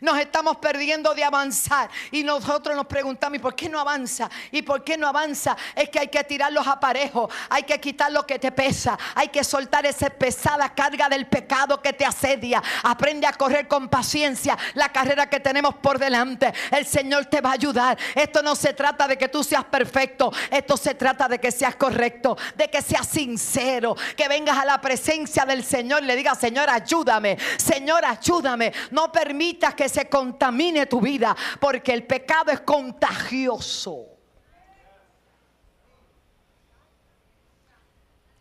Nos 0.00 0.18
estamos 0.18 0.56
perdiendo 0.56 1.14
de 1.14 1.24
avanzar. 1.24 1.90
Y 2.10 2.22
nosotros 2.22 2.76
nos 2.76 2.86
preguntamos, 2.86 3.36
¿y 3.38 3.40
por 3.40 3.54
qué 3.54 3.68
no 3.68 3.80
avanza? 3.80 4.30
¿Y 4.50 4.62
por 4.62 4.84
qué 4.84 4.96
no 4.96 5.08
avanza? 5.08 5.56
Es 5.74 5.88
que 5.88 6.00
hay 6.00 6.08
que 6.08 6.24
tirar 6.24 6.52
los 6.52 6.66
aparejos, 6.66 7.32
hay 7.48 7.62
que 7.64 7.80
quitar 7.80 8.12
lo 8.12 8.26
que 8.26 8.38
te 8.38 8.52
pesa, 8.52 8.98
hay 9.14 9.28
que 9.28 9.44
soltar 9.44 9.86
esa 9.86 10.10
pesada 10.10 10.74
carga 10.74 11.08
del 11.08 11.26
pecado 11.26 11.80
que 11.80 11.92
te 11.92 12.04
asedia. 12.04 12.62
Aprende 12.82 13.26
a 13.26 13.32
correr 13.32 13.68
con 13.68 13.88
paciencia 13.88 14.56
la 14.74 14.90
carrera 14.90 15.28
que 15.28 15.40
tenemos 15.40 15.74
por 15.76 15.98
delante. 15.98 16.52
El 16.70 16.86
Señor 16.86 17.26
te 17.26 17.40
va 17.40 17.50
a 17.50 17.54
ayudar. 17.54 17.98
Esto 18.14 18.42
no 18.42 18.54
se 18.54 18.72
trata 18.72 19.06
de 19.06 19.18
que 19.18 19.28
tú 19.28 19.42
seas 19.44 19.64
perfecto, 19.64 20.32
esto 20.50 20.76
se 20.76 20.94
trata 20.94 21.28
de 21.28 21.38
que 21.38 21.50
seas 21.50 21.76
correcto, 21.76 22.36
de 22.56 22.68
que 22.68 22.82
seas 22.82 23.06
sincero, 23.06 23.96
que 24.16 24.28
vengas 24.28 24.58
a 24.58 24.64
la 24.64 24.80
presencia 24.80 25.44
del 25.44 25.64
Señor 25.64 26.02
y 26.02 26.06
le 26.06 26.16
digas, 26.16 26.38
Señor, 26.38 26.68
ayúdame, 26.70 27.36
Señor, 27.56 28.04
ayúdame. 28.04 28.72
No 28.90 29.10
permita 29.12 29.67
que 29.74 29.88
se 29.88 30.08
contamine 30.08 30.86
tu 30.86 31.00
vida, 31.00 31.36
porque 31.60 31.92
el 31.92 32.06
pecado 32.06 32.50
es 32.50 32.60
contagioso. 32.60 34.06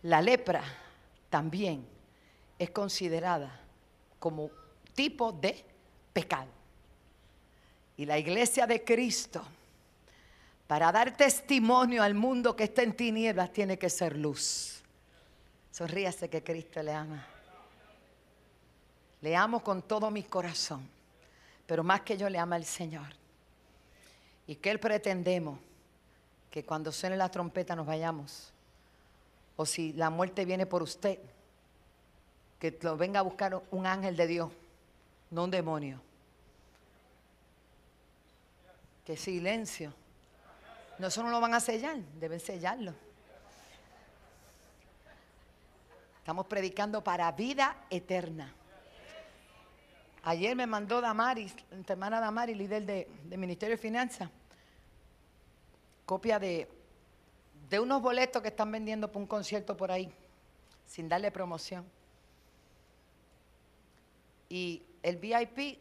La 0.03 0.22
lepra 0.22 0.63
también 1.29 1.86
es 2.57 2.69
considerada 2.69 3.60
como 4.19 4.50
tipo 4.93 5.31
de 5.31 5.63
pecado. 6.13 6.48
Y 7.98 8.05
la 8.05 8.17
iglesia 8.17 8.67
de 8.67 8.84
Cristo, 8.84 9.43
para 10.67 10.91
dar 10.91 11.17
testimonio 11.17 12.03
al 12.03 12.13
mundo 12.13 12.55
que 12.55 12.65
está 12.65 12.84
en 12.84 12.93
tinieblas, 12.93 13.51
tiene 13.51 13.77
que 13.77 13.89
ser 13.89 14.15
luz. 14.15 14.81
Sonríase 15.72 16.29
que 16.29 16.43
Cristo 16.43 16.81
le 16.81 16.93
ama. 16.93 17.25
Le 19.22 19.36
amo 19.36 19.62
con 19.62 19.81
todo 19.81 20.12
mi 20.12 20.24
corazón 20.24 20.97
pero 21.67 21.83
más 21.83 22.01
que 22.01 22.17
yo 22.17 22.29
le 22.29 22.39
ama 22.39 22.55
al 22.55 22.65
Señor. 22.65 23.07
Y 24.47 24.55
que 24.55 24.71
Él 24.71 24.79
pretendemos 24.79 25.59
que 26.50 26.63
cuando 26.63 26.91
suene 26.91 27.17
la 27.17 27.29
trompeta 27.29 27.75
nos 27.75 27.86
vayamos. 27.86 28.51
O 29.57 29.65
si 29.65 29.91
la 29.93 30.09
muerte 30.09 30.45
viene 30.45 30.65
por 30.65 30.81
usted, 30.81 31.19
que 32.57 32.79
lo 32.81 32.95
venga 32.97 33.19
a 33.19 33.24
buscar 33.24 33.62
un 33.69 33.86
ángel 33.86 34.15
de 34.15 34.27
Dios, 34.27 34.51
no 35.29 35.43
un 35.43 35.51
demonio. 35.51 36.01
Que 39.05 39.17
silencio. 39.17 39.93
No, 40.97 41.07
eso 41.07 41.21
no 41.21 41.29
lo 41.29 41.39
van 41.39 41.53
a 41.53 41.59
sellar, 41.59 41.97
deben 42.19 42.39
sellarlo. 42.39 42.93
Estamos 46.19 46.45
predicando 46.47 47.03
para 47.03 47.31
vida 47.31 47.86
eterna. 47.89 48.53
Ayer 50.29 50.57
me 50.57 50.67
mandó 50.67 51.00
Damaris, 51.00 51.55
hermana 51.88 52.19
Damaris, 52.19 52.57
líder 52.57 52.86
de, 52.86 53.38
Ministerio 53.38 53.77
de 53.77 53.81
Finanzas, 53.81 54.29
copia 56.05 56.38
de, 56.38 56.69
de 57.69 57.79
unos 57.79 58.01
boletos 58.01 58.41
que 58.41 58.50
están 58.50 58.69
vendiendo 58.69 59.07
para 59.07 59.19
un 59.19 59.25
concierto 59.25 59.77
por 59.77 59.89
ahí, 59.89 60.13
sin 60.86 61.07
darle 61.07 61.31
promoción. 61.31 61.86
Y 64.50 64.84
el 65.01 65.15
VIP, 65.15 65.79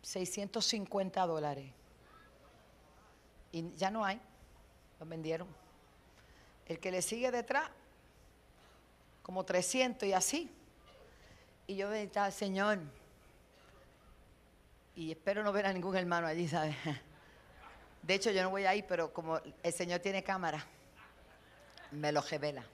650 0.00 1.26
dólares. 1.26 1.72
Y 3.50 3.68
ya 3.74 3.90
no 3.90 4.04
hay, 4.04 4.20
los 5.00 5.08
vendieron. 5.08 5.48
El 6.66 6.78
que 6.78 6.92
le 6.92 7.02
sigue 7.02 7.32
detrás, 7.32 7.68
como 9.24 9.42
300 9.42 10.08
y 10.08 10.12
así. 10.12 10.50
Y 11.66 11.74
yo 11.74 11.90
decía, 11.90 12.30
Señor, 12.30 12.78
y 14.94 15.10
espero 15.10 15.42
no 15.42 15.52
ver 15.52 15.66
a 15.66 15.72
ningún 15.72 15.96
hermano 15.96 16.26
allí, 16.26 16.48
¿sabes? 16.48 16.76
De 18.02 18.14
hecho, 18.14 18.30
yo 18.30 18.42
no 18.42 18.50
voy 18.50 18.64
ahí, 18.64 18.82
pero 18.82 19.12
como 19.12 19.40
el 19.62 19.72
Señor 19.72 20.00
tiene 20.00 20.22
cámara, 20.22 20.64
me 21.92 22.10
lo 22.10 22.20
revela. 22.20 22.64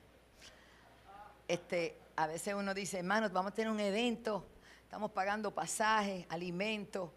Este, 1.47 1.99
a 2.17 2.27
veces 2.27 2.55
uno 2.55 2.75
dice, 2.75 2.99
hermanos, 2.99 3.33
vamos 3.33 3.53
a 3.53 3.55
tener 3.55 3.71
un 3.71 3.81
evento, 3.81 4.45
estamos 4.85 5.11
pagando 5.13 5.53
pasajes, 5.53 6.27
alimentos, 6.31 7.11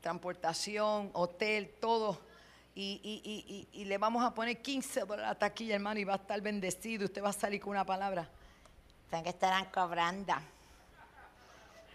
transportación, 0.00 1.10
hotel, 1.12 1.74
todo. 1.80 2.20
Y, 2.74 3.66
y, 3.72 3.84
le 3.86 3.98
vamos 3.98 4.24
a 4.24 4.32
poner 4.32 4.62
15 4.62 5.00
dólares 5.00 5.24
a 5.24 5.28
la 5.30 5.34
taquilla, 5.38 5.74
hermano, 5.74 5.98
y 5.98 6.04
va 6.04 6.12
a 6.12 6.16
estar 6.16 6.40
bendecido. 6.40 7.06
Usted 7.06 7.22
va 7.24 7.30
a 7.30 7.32
salir 7.32 7.60
con 7.60 7.70
una 7.70 7.84
palabra. 7.84 8.28
¿Saben 9.10 9.24
que 9.24 9.30
estarán 9.30 9.64
cobrando? 9.66 10.34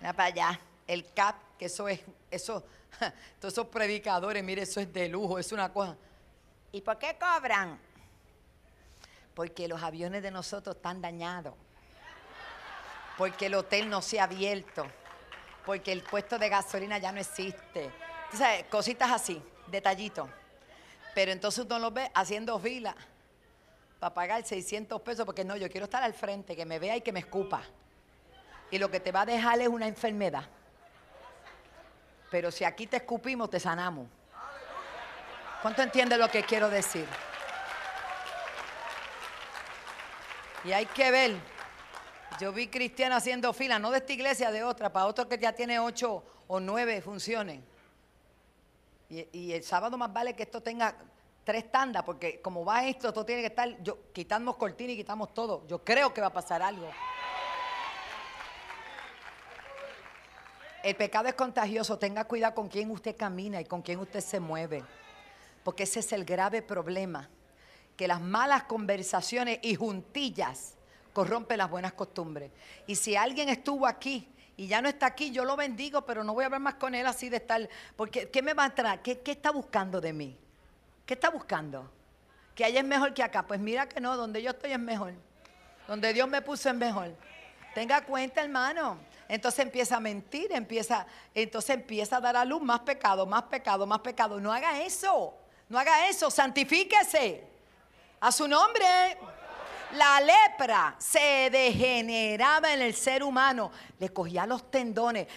Mira 0.01 0.11
para 0.11 0.27
allá. 0.27 0.59
El 0.87 1.11
CAP 1.13 1.35
eso 1.65 1.87
es, 1.87 2.01
eso, 2.29 2.63
todos 3.39 3.53
esos 3.53 3.67
predicadores, 3.67 4.43
mire, 4.43 4.63
eso 4.63 4.79
es 4.79 4.91
de 4.91 5.07
lujo, 5.07 5.39
es 5.39 5.51
una 5.51 5.71
cosa. 5.71 5.95
¿Y 6.71 6.81
por 6.81 6.97
qué 6.97 7.17
cobran? 7.17 7.79
Porque 9.33 9.67
los 9.67 9.81
aviones 9.81 10.21
de 10.21 10.31
nosotros 10.31 10.75
están 10.75 11.01
dañados. 11.01 11.53
Porque 13.17 13.45
el 13.45 13.55
hotel 13.55 13.89
no 13.89 14.01
se 14.01 14.19
ha 14.19 14.23
abierto. 14.23 14.85
Porque 15.65 15.91
el 15.91 16.01
puesto 16.01 16.37
de 16.37 16.49
gasolina 16.49 16.97
ya 16.97 17.11
no 17.11 17.19
existe. 17.19 17.91
Entonces, 18.31 18.65
cositas 18.69 19.11
así, 19.11 19.41
detallitos. 19.67 20.27
Pero 21.15 21.31
entonces 21.31 21.65
uno 21.65 21.79
lo 21.79 21.91
ve 21.91 22.11
haciendo 22.13 22.59
fila 22.59 22.95
para 23.99 24.13
pagar 24.13 24.43
600 24.43 25.01
pesos 25.01 25.25
porque 25.25 25.45
no, 25.45 25.55
yo 25.55 25.69
quiero 25.69 25.85
estar 25.85 26.03
al 26.03 26.13
frente, 26.13 26.55
que 26.55 26.65
me 26.65 26.79
vea 26.79 26.97
y 26.97 27.01
que 27.01 27.13
me 27.13 27.19
escupa. 27.19 27.61
Y 28.71 28.79
lo 28.79 28.89
que 28.89 28.99
te 28.99 29.11
va 29.11 29.21
a 29.21 29.25
dejar 29.25 29.61
es 29.61 29.67
una 29.67 29.87
enfermedad. 29.87 30.49
Pero 32.33 32.49
si 32.49 32.63
aquí 32.63 32.87
te 32.87 32.97
escupimos, 32.97 33.47
te 33.47 33.59
sanamos. 33.59 34.07
¿Cuánto 35.61 35.83
entiende 35.83 36.17
lo 36.17 36.27
que 36.29 36.41
quiero 36.41 36.67
decir? 36.67 37.05
Y 40.63 40.71
hay 40.71 40.87
que 40.87 41.11
ver. 41.11 41.35
Yo 42.39 42.51
vi 42.51 42.69
cristianos 42.69 43.19
haciendo 43.19 43.53
fila, 43.53 43.77
no 43.77 43.91
de 43.91 43.99
esta 43.99 44.13
iglesia, 44.13 44.49
de 44.49 44.63
otra, 44.63 44.91
para 44.91 45.05
otro 45.05 45.29
que 45.29 45.37
ya 45.37 45.53
tiene 45.53 45.77
ocho 45.77 46.23
o 46.47 46.59
nueve 46.59 47.03
funciones. 47.03 47.61
Y, 49.09 49.51
el 49.51 49.63
sábado 49.63 49.95
más 49.95 50.11
vale 50.11 50.35
que 50.35 50.41
esto 50.41 50.59
tenga 50.59 50.95
tres 51.43 51.71
tandas, 51.71 52.01
porque 52.01 52.41
como 52.41 52.65
va 52.65 52.87
esto, 52.87 53.09
esto 53.09 53.23
tiene 53.23 53.41
que 53.43 53.49
estar, 53.49 53.83
yo, 53.83 54.11
quitamos 54.11 54.55
cortina 54.55 54.93
y 54.93 54.97
quitamos 54.97 55.35
todo. 55.35 55.67
Yo 55.67 55.83
creo 55.83 56.11
que 56.11 56.21
va 56.21 56.27
a 56.27 56.33
pasar 56.33 56.63
algo. 56.63 56.89
El 60.83 60.97
pecado 60.97 61.29
es 61.29 61.33
contagioso. 61.33 61.97
Tenga 61.97 62.25
cuidado 62.25 62.53
con 62.53 62.67
quién 62.67 62.91
usted 62.91 63.15
camina 63.15 63.61
y 63.61 63.65
con 63.65 63.81
quién 63.81 63.99
usted 63.99 64.19
se 64.19 64.41
mueve. 64.41 64.83
Porque 65.63 65.83
ese 65.83 66.01
es 66.01 66.11
el 66.11 66.25
grave 66.25 66.61
problema. 66.61 67.29
Que 67.95 68.05
las 68.07 68.19
malas 68.19 68.63
conversaciones 68.63 69.59
y 69.61 69.75
juntillas 69.75 70.75
corrompen 71.13 71.59
las 71.59 71.69
buenas 71.69 71.93
costumbres. 71.93 72.51
Y 72.85 72.95
si 72.95 73.15
alguien 73.15 73.47
estuvo 73.47 73.87
aquí 73.87 74.27
y 74.57 74.67
ya 74.67 74.81
no 74.81 74.89
está 74.89 75.05
aquí, 75.05 75.31
yo 75.31 75.45
lo 75.45 75.55
bendigo, 75.55 76.05
pero 76.05 76.23
no 76.25 76.33
voy 76.33 76.43
a 76.43 76.47
hablar 76.47 76.59
más 76.59 76.75
con 76.75 76.93
él 76.95 77.07
así 77.07 77.29
de 77.29 77.37
estar. 77.37 77.69
Porque, 77.95 78.29
¿qué 78.29 78.41
me 78.41 78.53
va 78.53 78.65
a 78.65 78.75
traer? 78.75 79.01
¿Qué, 79.01 79.21
está 79.23 79.51
buscando 79.51 80.01
de 80.01 80.11
mí? 80.11 80.37
¿Qué 81.05 81.13
está 81.13 81.29
buscando? 81.29 81.89
Que 82.55 82.65
allá 82.65 82.81
es 82.81 82.85
mejor 82.85 83.13
que 83.13 83.23
acá. 83.23 83.47
Pues 83.47 83.61
mira 83.61 83.87
que 83.87 84.01
no, 84.01 84.17
donde 84.17 84.43
yo 84.43 84.51
estoy 84.51 84.73
es 84.73 84.79
mejor. 84.79 85.13
Donde 85.87 86.11
Dios 86.11 86.27
me 86.27 86.41
puso 86.41 86.69
es 86.69 86.75
mejor. 86.75 87.15
Tenga 87.73 88.01
cuenta, 88.03 88.43
hermano. 88.43 88.99
Entonces 89.27 89.59
empieza 89.59 89.97
a 89.97 89.99
mentir, 89.99 90.51
empieza, 90.51 91.05
entonces 91.33 91.75
empieza 91.75 92.17
a 92.17 92.21
dar 92.21 92.35
a 92.35 92.45
luz 92.45 92.61
más 92.61 92.81
pecado, 92.81 93.25
más 93.25 93.43
pecado, 93.43 93.85
más 93.85 93.99
pecado. 93.99 94.39
No 94.39 94.51
haga 94.51 94.81
eso, 94.81 95.33
no 95.69 95.79
haga 95.79 96.07
eso, 96.07 96.29
santifíquese. 96.29 97.47
A 98.19 98.31
su 98.31 98.47
nombre. 98.47 98.85
La 99.93 100.19
lepra 100.21 100.95
se 100.97 101.49
degeneraba 101.51 102.73
en 102.73 102.81
el 102.81 102.95
ser 102.95 103.21
humano, 103.21 103.71
le 103.99 104.09
cogía 104.09 104.45
los 104.47 104.71
tendones. 104.71 105.27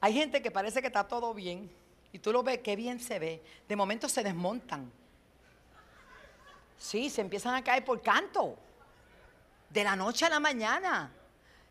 Hay 0.00 0.14
gente 0.14 0.40
que 0.40 0.50
parece 0.50 0.80
que 0.80 0.86
está 0.86 1.06
todo 1.06 1.34
bien 1.34 1.70
y 2.12 2.18
tú 2.18 2.32
lo 2.32 2.42
ves, 2.42 2.60
qué 2.60 2.76
bien 2.76 2.98
se 2.98 3.18
ve. 3.18 3.42
De 3.68 3.76
momento 3.76 4.08
se 4.08 4.22
desmontan. 4.22 4.90
Sí, 6.78 7.10
se 7.10 7.20
empiezan 7.20 7.54
a 7.54 7.62
caer 7.62 7.84
por 7.84 8.00
canto. 8.00 8.56
De 9.68 9.84
la 9.84 9.94
noche 9.96 10.24
a 10.24 10.30
la 10.30 10.40
mañana. 10.40 11.12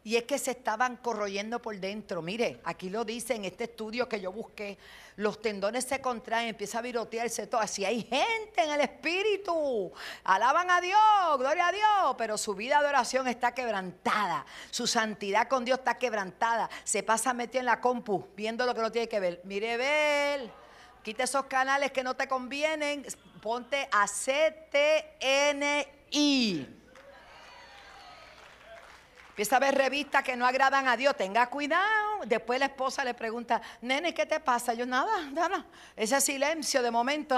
Y 0.06 0.16
es 0.18 0.24
que 0.26 0.38
se 0.38 0.52
estaban 0.52 0.98
corroyendo 0.98 1.60
por 1.60 1.76
dentro. 1.80 2.22
Mire, 2.22 2.62
aquí 2.64 2.92
lo 2.92 3.04
dice 3.04 3.34
en 3.34 3.44
este 3.44 3.64
estudio 3.64 4.08
que 4.08 4.22
yo 4.22 4.32
busqué. 4.32 4.78
Los 5.16 5.42
tendones 5.42 5.86
se 5.86 6.00
contraen, 6.00 6.50
empieza 6.50 6.78
a 6.78 6.84
virotearse 6.84 7.48
todo. 7.48 7.60
Así 7.60 7.84
hay 7.86 8.04
gente 8.04 8.64
en 8.64 8.70
el 8.70 8.82
espíritu. 8.82 9.92
Alaban 10.24 10.70
a 10.70 10.80
Dios, 10.80 11.00
gloria 11.40 11.70
a 11.70 11.72
Dios. 11.72 12.16
Pero 12.20 12.38
su 12.38 12.54
vida 12.54 12.84
de 12.84 12.88
oración 12.90 13.28
está 13.28 13.56
quebrantada. 13.56 14.46
Su 14.70 14.86
santidad 14.86 15.48
con 15.48 15.66
Dios 15.66 15.80
está 15.80 15.98
quebrantada. 15.98 16.70
Se 16.84 17.02
pasa 17.02 17.34
metido 17.34 17.62
en 17.62 17.66
la 17.66 17.82
compu, 17.82 18.28
viendo 18.36 18.68
lo 18.68 18.76
que 18.76 18.82
no 18.82 18.92
tiene 18.92 19.10
que 19.10 19.20
ver. 19.20 19.42
Mire, 19.44 19.76
ver. 19.76 20.52
Quita 21.02 21.24
esos 21.24 21.46
canales 21.46 21.92
que 21.92 22.04
no 22.04 22.16
te 22.16 22.28
convienen. 22.28 23.08
Ponte 23.42 23.90
a 23.92 24.06
CTNI. 24.06 25.66
Empieza 29.36 29.58
a 29.58 29.60
ver 29.60 29.76
revistas 29.76 30.24
que 30.24 30.38
no 30.38 30.48
agradan 30.48 30.88
a 30.88 30.96
Dios. 30.96 31.14
Tenga 31.18 31.50
cuidado. 31.50 32.22
Después 32.26 32.58
la 32.58 32.68
esposa 32.68 33.04
le 33.04 33.14
pregunta, 33.14 33.62
nene, 33.82 34.14
¿qué 34.14 34.26
te 34.26 34.40
pasa? 34.40 34.74
Yo, 34.74 34.86
nada, 34.86 35.30
nada. 35.34 35.66
Ese 35.94 36.22
silencio 36.22 36.82
de 36.82 36.90
momento, 36.90 37.38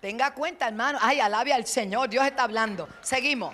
Tenga 0.00 0.32
cuenta, 0.34 0.68
hermano. 0.68 1.00
Ay, 1.02 1.18
alabe 1.18 1.52
al 1.52 1.66
Señor. 1.66 2.08
Dios 2.08 2.24
está 2.24 2.44
hablando. 2.44 2.88
Seguimos. 3.00 3.52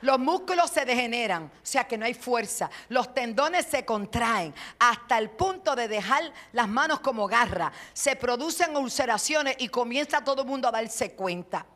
Los 0.00 0.18
músculos 0.18 0.70
se 0.70 0.86
degeneran, 0.86 1.44
o 1.44 1.50
sea 1.62 1.84
que 1.84 1.98
no 1.98 2.06
hay 2.06 2.14
fuerza. 2.14 2.70
Los 2.88 3.12
tendones 3.12 3.66
se 3.66 3.84
contraen 3.84 4.54
hasta 4.78 5.18
el 5.18 5.28
punto 5.28 5.76
de 5.76 5.88
dejar 5.88 6.32
las 6.52 6.68
manos 6.68 7.00
como 7.00 7.26
garra. 7.26 7.70
Se 7.92 8.16
producen 8.16 8.74
ulceraciones 8.78 9.56
y 9.58 9.68
comienza 9.68 10.24
todo 10.24 10.40
el 10.40 10.48
mundo 10.48 10.68
a 10.68 10.70
darse 10.70 11.12
cuenta. 11.12 11.66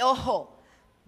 Ojo, 0.00 0.59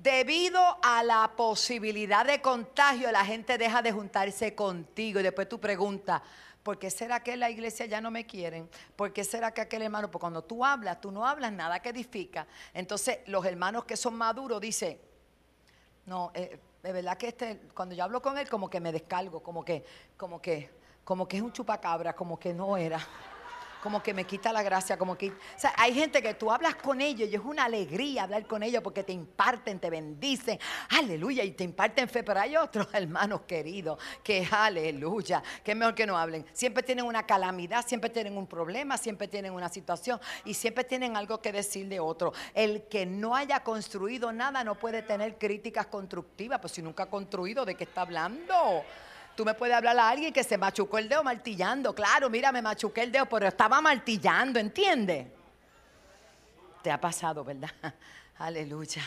Debido 0.03 0.61
a 0.83 1.05
la 1.05 1.31
posibilidad 1.37 2.27
de 2.27 2.41
contagio, 2.41 3.13
la 3.13 3.25
gente 3.25 3.57
deja 3.57 3.83
de 3.83 3.93
juntarse 3.93 4.53
contigo 4.53 5.21
y 5.21 5.23
después 5.23 5.49
tú 5.49 5.61
preguntas, 5.61 6.21
¿por 6.65 6.77
qué 6.77 6.91
será 6.91 7.23
que 7.23 7.37
la 7.37 7.49
iglesia 7.51 7.87
ya 7.87 8.01
no 8.01 8.11
me 8.11 8.27
quieren? 8.27 8.69
¿Por 8.97 9.13
qué 9.13 9.23
será 9.23 9.55
que 9.55 9.61
aquel 9.61 9.83
hermano, 9.83 10.11
porque 10.11 10.23
cuando 10.23 10.43
tú 10.43 10.65
hablas, 10.65 11.01
tú 11.01 11.13
no 11.13 11.25
hablas 11.25 11.53
nada 11.53 11.79
que 11.79 11.91
edifica? 11.91 12.49
Entonces 12.75 13.21
los 13.27 13.47
hermanos 13.47 13.85
que 13.85 13.97
son 13.97 14.17
maduros 14.17 14.61
dicen, 14.61 14.99
no, 16.07 16.33
eh, 16.35 16.59
de 16.83 16.93
verdad 16.93 17.17
que 17.17 17.29
este, 17.29 17.61
cuando 17.73 17.95
yo 17.95 18.03
hablo 18.03 18.21
con 18.21 18.37
él, 18.39 18.49
como 18.49 18.69
que 18.69 18.81
me 18.81 18.91
descargo, 18.91 19.41
como 19.41 19.65
que, 19.65 19.85
como 20.17 20.43
que, 20.43 20.69
como 21.05 21.29
que 21.29 21.37
es 21.37 21.43
un 21.45 21.53
chupacabra, 21.53 22.13
como 22.13 22.41
que 22.41 22.53
no 22.53 22.77
era 22.77 22.99
como 23.83 24.03
que 24.03 24.15
me 24.15 24.25
quita 24.25 24.53
la 24.53 24.63
gracia, 24.63 24.97
como 24.97 25.19
que... 25.19 25.33
Hay 25.77 25.93
gente 25.93 26.23
que 26.23 26.35
tú 26.35 26.53
hablas 26.53 26.77
con 26.77 27.01
ellos 27.01 27.29
y 27.29 27.35
es 27.35 27.41
una 27.41 27.65
alegría 27.65 28.23
hablar 28.23 28.47
con 28.47 28.63
ellos 28.63 28.81
porque 28.83 29.03
te 29.03 29.13
imparten, 29.13 29.81
te 29.81 29.91
bendicen, 29.91 30.59
aleluya, 30.91 31.43
y 31.43 31.51
te 31.51 31.65
imparten 31.65 32.09
fe, 32.09 32.23
pero 32.23 32.41
hay 32.41 32.57
otros 32.57 32.87
hermanos 32.93 33.43
queridos 33.43 33.99
que 34.23 34.47
aleluya, 34.49 35.43
que 35.65 35.73
es 35.73 35.77
mejor 35.77 35.95
que 35.97 36.07
no 36.07 36.17
hablen. 36.17 36.47
Siempre 36.53 36.85
tienen 36.85 37.05
una 37.05 37.27
calamidad, 37.27 37.85
siempre 37.85 38.09
tienen 38.09 38.37
un 38.37 38.47
problema, 38.47 38.97
siempre 38.97 39.27
tienen 39.27 39.53
una 39.53 39.69
situación 39.69 40.21
y 40.45 40.55
siempre 40.55 40.85
tienen 40.85 41.17
algo 41.17 41.41
que 41.41 41.51
decir 41.51 41.89
de 41.89 41.99
otro. 41.99 42.33
El 42.55 42.85
que 42.85 43.05
no 43.05 43.35
haya 43.35 43.65
construido 43.65 44.33
nada 44.33 44.63
no 44.63 44.77
puede 44.77 45.03
tener 45.03 45.39
críticas 45.39 45.87
constructivas, 45.87 46.61
pues 46.61 46.73
si 46.73 46.83
nunca 46.83 47.05
ha 47.05 47.11
construido, 47.11 47.65
¿de 47.65 47.75
qué 47.75 47.85
está 47.85 48.03
hablando? 48.03 48.85
Tú 49.37 49.45
me 49.45 49.55
puedes 49.55 49.75
hablar 49.75 49.99
a 49.99 50.09
alguien 50.11 50.33
que 50.33 50.45
se 50.45 50.59
machucó 50.59 50.99
el 50.99 51.09
dedo 51.09 51.25
martillando. 51.25 51.95
Claro, 51.95 52.29
mira, 52.29 52.53
me 52.53 52.61
machuqué 52.61 53.03
el 53.03 53.13
dedo, 53.13 53.27
pero 53.27 53.49
estaba 53.49 53.81
martillando, 53.81 54.61
¿entiendes? 54.61 55.27
Te 56.83 56.91
ha 56.91 57.01
pasado, 57.01 57.43
¿verdad? 57.43 57.71
Aleluya. 58.39 59.03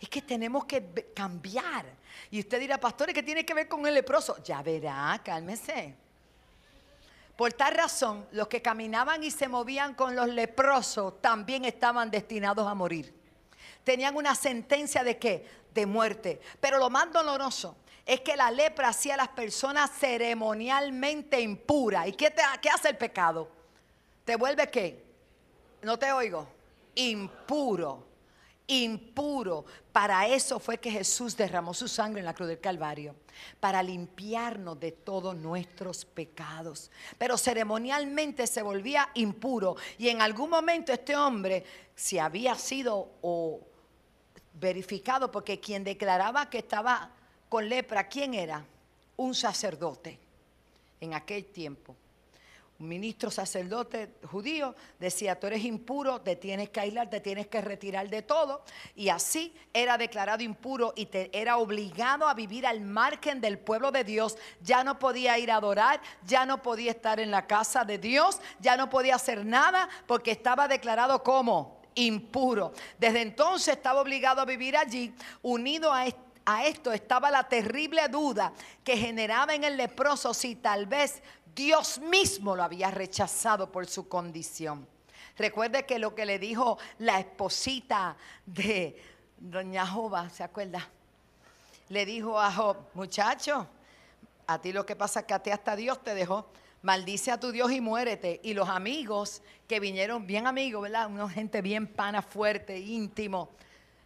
Es 0.00 0.08
que 0.08 0.22
tenemos 0.22 0.64
que 0.64 1.12
cambiar. 1.14 1.84
Y 2.30 2.40
usted 2.40 2.60
dirá, 2.60 2.78
pastores, 2.78 3.14
¿qué 3.14 3.22
tiene 3.22 3.44
que 3.44 3.52
ver 3.52 3.68
con 3.68 3.86
el 3.86 3.94
leproso? 3.94 4.42
Ya 4.42 4.62
verá, 4.62 5.20
cálmese. 5.22 5.94
Por 7.36 7.52
tal 7.52 7.74
razón, 7.74 8.26
los 8.32 8.48
que 8.48 8.62
caminaban 8.62 9.22
y 9.22 9.30
se 9.30 9.46
movían 9.46 9.94
con 9.94 10.16
los 10.16 10.28
leprosos 10.28 11.20
también 11.20 11.64
estaban 11.64 12.10
destinados 12.10 12.66
a 12.66 12.74
morir. 12.74 13.14
Tenían 13.84 14.16
una 14.16 14.34
sentencia 14.34 15.04
de 15.04 15.18
qué? 15.18 15.46
De 15.74 15.86
muerte. 15.86 16.40
Pero 16.60 16.78
lo 16.78 16.90
más 16.90 17.12
doloroso 17.12 17.76
es 18.08 18.22
que 18.22 18.36
la 18.36 18.50
lepra 18.50 18.88
hacía 18.88 19.12
a 19.12 19.16
las 19.18 19.28
personas 19.28 19.90
ceremonialmente 19.90 21.42
impuras. 21.42 22.08
¿Y 22.08 22.12
qué, 22.12 22.32
hace 22.72 22.88
el 22.88 22.96
pecado? 22.96 23.50
¿Te 24.24 24.34
vuelve 24.34 24.70
qué? 24.70 25.04
No 25.82 25.98
te 25.98 26.10
oigo. 26.10 26.48
Impuro. 26.94 28.06
Impuro. 28.66 29.66
Para 29.92 30.26
eso 30.26 30.58
fue 30.58 30.78
que 30.78 30.90
Jesús 30.90 31.36
derramó 31.36 31.74
su 31.74 31.86
sangre 31.86 32.20
en 32.20 32.24
la 32.24 32.32
cruz 32.32 32.48
del 32.48 32.60
Calvario. 32.60 33.14
Para 33.60 33.82
limpiarnos 33.82 34.80
de 34.80 34.92
todos 34.92 35.36
nuestros 35.36 36.06
pecados. 36.06 36.90
Pero 37.18 37.36
ceremonialmente 37.36 38.46
se 38.46 38.62
volvía 38.62 39.10
impuro. 39.16 39.76
Y 39.98 40.08
en 40.08 40.22
algún 40.22 40.48
momento 40.48 40.94
este 40.94 41.14
hombre, 41.14 41.62
si 41.94 42.18
había 42.18 42.54
sido 42.54 43.10
o 43.20 43.60
verificado, 44.54 45.30
porque 45.30 45.60
quien 45.60 45.84
declaraba 45.84 46.48
que 46.48 46.56
estaba 46.56 47.12
con 47.48 47.68
lepra, 47.68 48.08
¿quién 48.08 48.34
era? 48.34 48.64
Un 49.16 49.34
sacerdote 49.34 50.18
en 51.00 51.14
aquel 51.14 51.46
tiempo. 51.46 51.96
Un 52.80 52.86
ministro 52.86 53.28
sacerdote 53.28 54.14
judío 54.30 54.76
decía, 55.00 55.40
tú 55.40 55.48
eres 55.48 55.64
impuro, 55.64 56.20
te 56.20 56.36
tienes 56.36 56.70
que 56.70 56.78
aislar, 56.78 57.10
te 57.10 57.18
tienes 57.18 57.48
que 57.48 57.60
retirar 57.60 58.08
de 58.08 58.22
todo. 58.22 58.62
Y 58.94 59.08
así 59.08 59.52
era 59.72 59.98
declarado 59.98 60.44
impuro 60.44 60.92
y 60.94 61.06
te, 61.06 61.36
era 61.36 61.56
obligado 61.56 62.28
a 62.28 62.34
vivir 62.34 62.64
al 62.64 62.80
margen 62.80 63.40
del 63.40 63.58
pueblo 63.58 63.90
de 63.90 64.04
Dios. 64.04 64.38
Ya 64.62 64.84
no 64.84 65.00
podía 65.00 65.36
ir 65.40 65.50
a 65.50 65.56
adorar, 65.56 66.00
ya 66.24 66.46
no 66.46 66.62
podía 66.62 66.92
estar 66.92 67.18
en 67.18 67.32
la 67.32 67.48
casa 67.48 67.84
de 67.84 67.98
Dios, 67.98 68.40
ya 68.60 68.76
no 68.76 68.88
podía 68.88 69.16
hacer 69.16 69.44
nada 69.44 69.88
porque 70.06 70.30
estaba 70.30 70.68
declarado 70.68 71.24
como 71.24 71.80
impuro. 71.96 72.72
Desde 72.96 73.22
entonces 73.22 73.74
estaba 73.74 74.00
obligado 74.00 74.40
a 74.40 74.44
vivir 74.44 74.76
allí, 74.76 75.12
unido 75.42 75.92
a 75.92 76.06
este 76.06 76.27
a 76.50 76.64
esto 76.64 76.94
estaba 76.94 77.30
la 77.30 77.46
terrible 77.46 78.08
duda 78.08 78.54
que 78.82 78.96
generaba 78.96 79.54
en 79.54 79.64
el 79.64 79.76
leproso 79.76 80.32
si 80.32 80.54
tal 80.54 80.86
vez 80.86 81.22
Dios 81.54 81.98
mismo 81.98 82.56
lo 82.56 82.62
había 82.62 82.90
rechazado 82.90 83.70
por 83.70 83.86
su 83.86 84.08
condición. 84.08 84.88
Recuerde 85.36 85.84
que 85.84 85.98
lo 85.98 86.14
que 86.14 86.24
le 86.24 86.38
dijo 86.38 86.78
la 87.00 87.20
esposita 87.20 88.16
de 88.46 88.96
doña 89.36 89.86
Joba, 89.86 90.30
¿se 90.30 90.42
acuerda? 90.42 90.88
Le 91.90 92.06
dijo 92.06 92.40
a 92.40 92.50
Job, 92.50 92.78
muchacho, 92.94 93.66
a 94.46 94.58
ti 94.58 94.72
lo 94.72 94.86
que 94.86 94.96
pasa 94.96 95.20
es 95.20 95.26
que 95.26 95.34
a 95.34 95.42
ti 95.42 95.50
hasta 95.50 95.76
Dios 95.76 96.02
te 96.02 96.14
dejó. 96.14 96.46
Maldice 96.80 97.30
a 97.30 97.38
tu 97.38 97.52
Dios 97.52 97.70
y 97.72 97.82
muérete. 97.82 98.40
Y 98.42 98.54
los 98.54 98.70
amigos 98.70 99.42
que 99.66 99.80
vinieron, 99.80 100.26
bien 100.26 100.46
amigos, 100.46 100.80
¿verdad? 100.80 101.08
Una 101.10 101.28
gente 101.28 101.60
bien 101.60 101.86
pana, 101.86 102.22
fuerte, 102.22 102.78
íntimo 102.78 103.50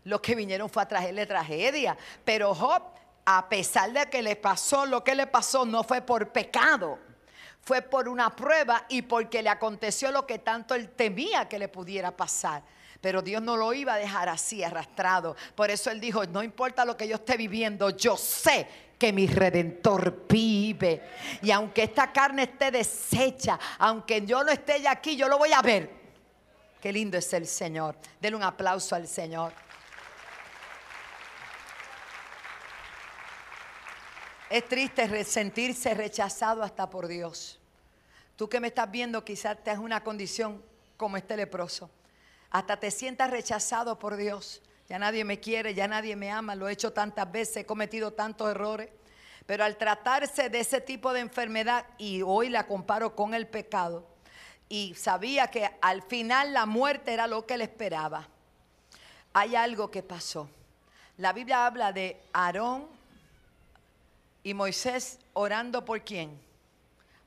los 0.04 0.20
que 0.20 0.34
vinieron 0.34 0.68
fue 0.68 0.82
a 0.82 0.88
traerle 0.88 1.26
tragedia. 1.26 1.96
Pero 2.24 2.54
Job, 2.54 2.82
a 3.24 3.48
pesar 3.48 3.92
de 3.92 4.06
que 4.06 4.22
le 4.22 4.36
pasó 4.36 4.86
lo 4.86 5.02
que 5.04 5.14
le 5.14 5.26
pasó, 5.26 5.64
no 5.64 5.84
fue 5.84 6.00
por 6.00 6.30
pecado. 6.30 6.98
Fue 7.60 7.80
por 7.80 8.08
una 8.08 8.34
prueba 8.34 8.86
y 8.88 9.02
porque 9.02 9.42
le 9.42 9.48
aconteció 9.48 10.10
lo 10.10 10.26
que 10.26 10.40
tanto 10.40 10.74
él 10.74 10.90
temía 10.90 11.48
que 11.48 11.58
le 11.58 11.68
pudiera 11.68 12.10
pasar. 12.16 12.62
Pero 13.00 13.22
Dios 13.22 13.42
no 13.42 13.56
lo 13.56 13.72
iba 13.72 13.94
a 13.94 13.98
dejar 13.98 14.28
así 14.28 14.62
arrastrado. 14.62 15.36
Por 15.54 15.70
eso 15.70 15.90
él 15.90 16.00
dijo, 16.00 16.24
no 16.26 16.42
importa 16.42 16.84
lo 16.84 16.96
que 16.96 17.06
yo 17.06 17.16
esté 17.16 17.36
viviendo, 17.36 17.90
yo 17.90 18.16
sé 18.16 18.66
que 18.98 19.12
mi 19.12 19.26
redentor 19.26 20.26
vive. 20.28 21.02
Y 21.42 21.50
aunque 21.50 21.82
esta 21.82 22.12
carne 22.12 22.44
esté 22.44 22.70
deshecha, 22.70 23.58
aunque 23.78 24.24
yo 24.24 24.44
no 24.44 24.52
esté 24.52 24.80
ya 24.80 24.92
aquí, 24.92 25.16
yo 25.16 25.28
lo 25.28 25.38
voy 25.38 25.52
a 25.52 25.60
ver. 25.62 25.90
Qué 26.80 26.92
lindo 26.92 27.18
es 27.18 27.32
el 27.32 27.46
Señor. 27.46 27.96
Denle 28.20 28.36
un 28.36 28.44
aplauso 28.44 28.94
al 28.94 29.08
Señor. 29.08 29.52
Es 34.52 34.68
triste 34.68 35.24
sentirse 35.24 35.94
rechazado 35.94 36.62
hasta 36.62 36.90
por 36.90 37.08
Dios. 37.08 37.58
Tú 38.36 38.50
que 38.50 38.60
me 38.60 38.68
estás 38.68 38.90
viendo 38.90 39.24
quizás 39.24 39.56
te 39.64 39.70
es 39.70 39.78
una 39.78 40.04
condición 40.04 40.62
como 40.98 41.16
este 41.16 41.38
leproso. 41.38 41.88
Hasta 42.50 42.78
te 42.78 42.90
sientas 42.90 43.30
rechazado 43.30 43.98
por 43.98 44.16
Dios. 44.16 44.60
Ya 44.90 44.98
nadie 44.98 45.24
me 45.24 45.40
quiere, 45.40 45.72
ya 45.72 45.88
nadie 45.88 46.16
me 46.16 46.30
ama, 46.30 46.54
lo 46.54 46.68
he 46.68 46.72
hecho 46.72 46.92
tantas 46.92 47.32
veces, 47.32 47.56
he 47.56 47.64
cometido 47.64 48.12
tantos 48.12 48.50
errores. 48.50 48.90
Pero 49.46 49.64
al 49.64 49.78
tratarse 49.78 50.50
de 50.50 50.60
ese 50.60 50.82
tipo 50.82 51.14
de 51.14 51.20
enfermedad, 51.20 51.86
y 51.96 52.20
hoy 52.20 52.50
la 52.50 52.66
comparo 52.66 53.16
con 53.16 53.32
el 53.32 53.46
pecado, 53.46 54.06
y 54.68 54.94
sabía 54.96 55.46
que 55.46 55.70
al 55.80 56.02
final 56.02 56.52
la 56.52 56.66
muerte 56.66 57.14
era 57.14 57.26
lo 57.26 57.46
que 57.46 57.56
le 57.56 57.64
esperaba, 57.64 58.28
hay 59.32 59.56
algo 59.56 59.90
que 59.90 60.02
pasó. 60.02 60.46
La 61.16 61.32
Biblia 61.32 61.64
habla 61.64 61.90
de 61.94 62.20
Aarón 62.34 63.00
y 64.42 64.54
Moisés 64.54 65.18
orando 65.32 65.84
por 65.84 66.02
quién? 66.02 66.38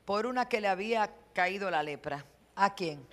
Por 0.04 0.26
una 0.26 0.48
que 0.48 0.60
le 0.60 0.68
había 0.68 1.10
caído 1.32 1.70
la 1.70 1.82
lepra. 1.82 2.24
¿A 2.54 2.74
quién? 2.74 3.06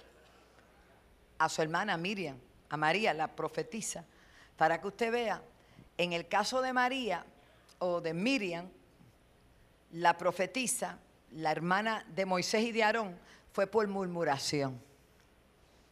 A 1.37 1.49
su 1.49 1.61
hermana 1.61 1.97
Miriam, 1.97 2.37
a 2.69 2.77
María, 2.77 3.13
la 3.13 3.27
profetisa. 3.27 4.05
Para 4.57 4.79
que 4.79 4.87
usted 4.87 5.11
vea, 5.11 5.41
en 5.97 6.13
el 6.13 6.27
caso 6.27 6.61
de 6.61 6.73
María 6.73 7.25
o 7.79 8.01
de 8.01 8.13
Miriam, 8.13 8.69
la 9.91 10.17
profetisa, 10.17 10.99
la 11.31 11.51
hermana 11.51 12.05
de 12.09 12.25
Moisés 12.25 12.63
y 12.63 12.71
de 12.71 12.83
Aarón, 12.83 13.17
fue 13.51 13.67
por 13.67 13.87
murmuración. 13.87 14.81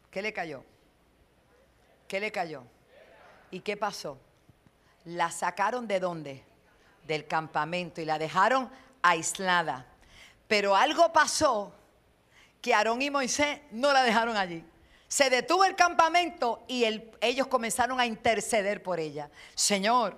¿Qué 0.10 0.22
le 0.22 0.34
cayó? 0.34 0.64
¿Qué 2.08 2.20
le 2.20 2.32
cayó? 2.32 2.64
¿Y 3.52 3.62
qué 3.62 3.78
pasó? 3.78 4.18
La 5.06 5.32
sacaron 5.32 5.88
de 5.88 6.00
dónde? 6.00 6.44
Del 7.12 7.28
campamento 7.28 8.00
y 8.00 8.06
la 8.06 8.18
dejaron 8.18 8.70
aislada. 9.02 9.86
Pero 10.48 10.76
algo 10.76 11.12
pasó 11.12 11.74
que 12.62 12.74
Aarón 12.74 13.02
y 13.02 13.10
Moisés 13.10 13.60
no 13.72 13.92
la 13.92 14.04
dejaron 14.04 14.38
allí. 14.38 14.64
Se 15.08 15.30
detuvo 15.30 15.66
el 15.66 15.76
campamento 15.76 16.64
y 16.68 16.86
ellos 17.20 17.48
comenzaron 17.48 18.00
a 18.00 18.06
interceder 18.06 18.82
por 18.82 19.00
ella. 19.00 19.30
Señor, 19.54 20.18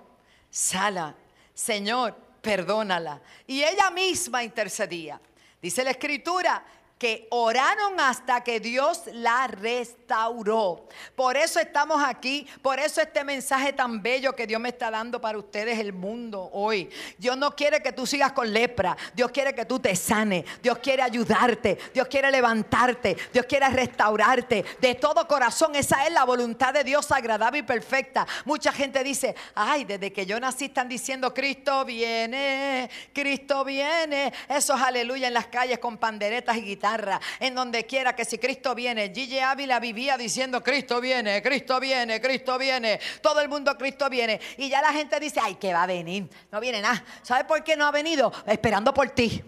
sala, 0.50 1.16
Señor, 1.52 2.16
perdónala. 2.40 3.20
Y 3.46 3.64
ella 3.64 3.90
misma 3.90 4.44
intercedía. 4.44 5.20
Dice 5.60 5.82
la 5.82 5.90
escritura 5.90 6.64
que 7.04 7.26
oraron 7.28 8.00
hasta 8.00 8.42
que 8.42 8.60
Dios 8.60 9.02
la 9.12 9.46
restauró. 9.46 10.88
Por 11.14 11.36
eso 11.36 11.60
estamos 11.60 12.02
aquí, 12.02 12.46
por 12.62 12.80
eso 12.80 13.02
este 13.02 13.22
mensaje 13.24 13.74
tan 13.74 14.02
bello 14.02 14.34
que 14.34 14.46
Dios 14.46 14.58
me 14.58 14.70
está 14.70 14.90
dando 14.90 15.20
para 15.20 15.36
ustedes 15.36 15.78
el 15.78 15.92
mundo 15.92 16.48
hoy. 16.54 16.88
Dios 17.18 17.36
no 17.36 17.54
quiere 17.54 17.82
que 17.82 17.92
tú 17.92 18.06
sigas 18.06 18.32
con 18.32 18.50
lepra, 18.50 18.96
Dios 19.12 19.30
quiere 19.32 19.54
que 19.54 19.66
tú 19.66 19.78
te 19.78 19.94
sanes, 19.94 20.46
Dios 20.62 20.78
quiere 20.78 21.02
ayudarte, 21.02 21.76
Dios 21.92 22.08
quiere 22.08 22.30
levantarte, 22.30 23.18
Dios 23.34 23.44
quiere 23.44 23.68
restaurarte 23.68 24.64
de 24.80 24.94
todo 24.94 25.28
corazón. 25.28 25.74
Esa 25.74 26.06
es 26.06 26.12
la 26.14 26.24
voluntad 26.24 26.72
de 26.72 26.84
Dios 26.84 27.12
agradable 27.12 27.58
y 27.58 27.64
perfecta. 27.64 28.26
Mucha 28.46 28.72
gente 28.72 29.04
dice, 29.04 29.34
ay, 29.54 29.84
desde 29.84 30.10
que 30.10 30.24
yo 30.24 30.40
nací 30.40 30.64
están 30.64 30.88
diciendo, 30.88 31.34
Cristo 31.34 31.84
viene, 31.84 32.88
Cristo 33.12 33.62
viene. 33.62 34.32
Eso 34.48 34.74
es 34.74 34.80
aleluya 34.80 35.28
en 35.28 35.34
las 35.34 35.48
calles 35.48 35.78
con 35.78 35.98
panderetas 35.98 36.56
y 36.56 36.62
guitarras 36.62 36.93
en 37.40 37.54
donde 37.54 37.86
quiera 37.86 38.14
que 38.14 38.24
si 38.24 38.38
Cristo 38.38 38.74
viene. 38.74 39.12
Gigi 39.14 39.38
Ávila 39.38 39.80
vivía 39.80 40.16
diciendo 40.16 40.62
Cristo 40.62 41.00
viene, 41.00 41.42
Cristo 41.42 41.80
viene, 41.80 42.20
Cristo 42.20 42.58
viene. 42.58 43.00
Todo 43.20 43.40
el 43.40 43.48
mundo 43.48 43.76
Cristo 43.76 44.08
viene. 44.08 44.40
Y 44.58 44.68
ya 44.68 44.82
la 44.82 44.92
gente 44.92 45.18
dice, 45.20 45.40
ay, 45.42 45.56
que 45.56 45.72
va 45.72 45.84
a 45.84 45.86
venir. 45.86 46.28
No 46.50 46.60
viene 46.60 46.80
nada. 46.80 47.04
¿Sabe 47.22 47.44
por 47.44 47.62
qué 47.62 47.76
no 47.76 47.86
ha 47.86 47.90
venido? 47.90 48.32
Esperando 48.46 48.92
por 48.92 49.10
ti. 49.10 49.42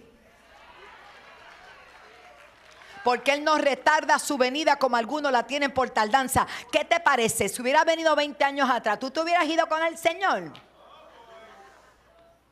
porque 3.06 3.34
Él 3.34 3.44
no 3.44 3.56
retarda 3.56 4.18
su 4.18 4.36
venida 4.36 4.80
como 4.80 4.96
algunos 4.96 5.30
la 5.30 5.46
tienen 5.46 5.72
por 5.72 5.90
tardanza. 5.90 6.44
¿Qué 6.72 6.84
te 6.84 6.98
parece? 6.98 7.48
Si 7.48 7.62
hubiera 7.62 7.84
venido 7.84 8.16
20 8.16 8.42
años 8.42 8.68
atrás, 8.68 8.98
¿tú 8.98 9.12
te 9.12 9.20
hubieras 9.20 9.46
ido 9.46 9.68
con 9.68 9.80
el 9.80 9.96
Señor? 9.96 10.52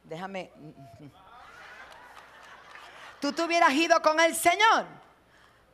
Déjame 0.04 0.52
tú 3.24 3.32
te 3.32 3.42
hubieras 3.42 3.72
ido 3.72 4.02
con 4.02 4.20
el 4.20 4.37
Señor. 4.37 4.84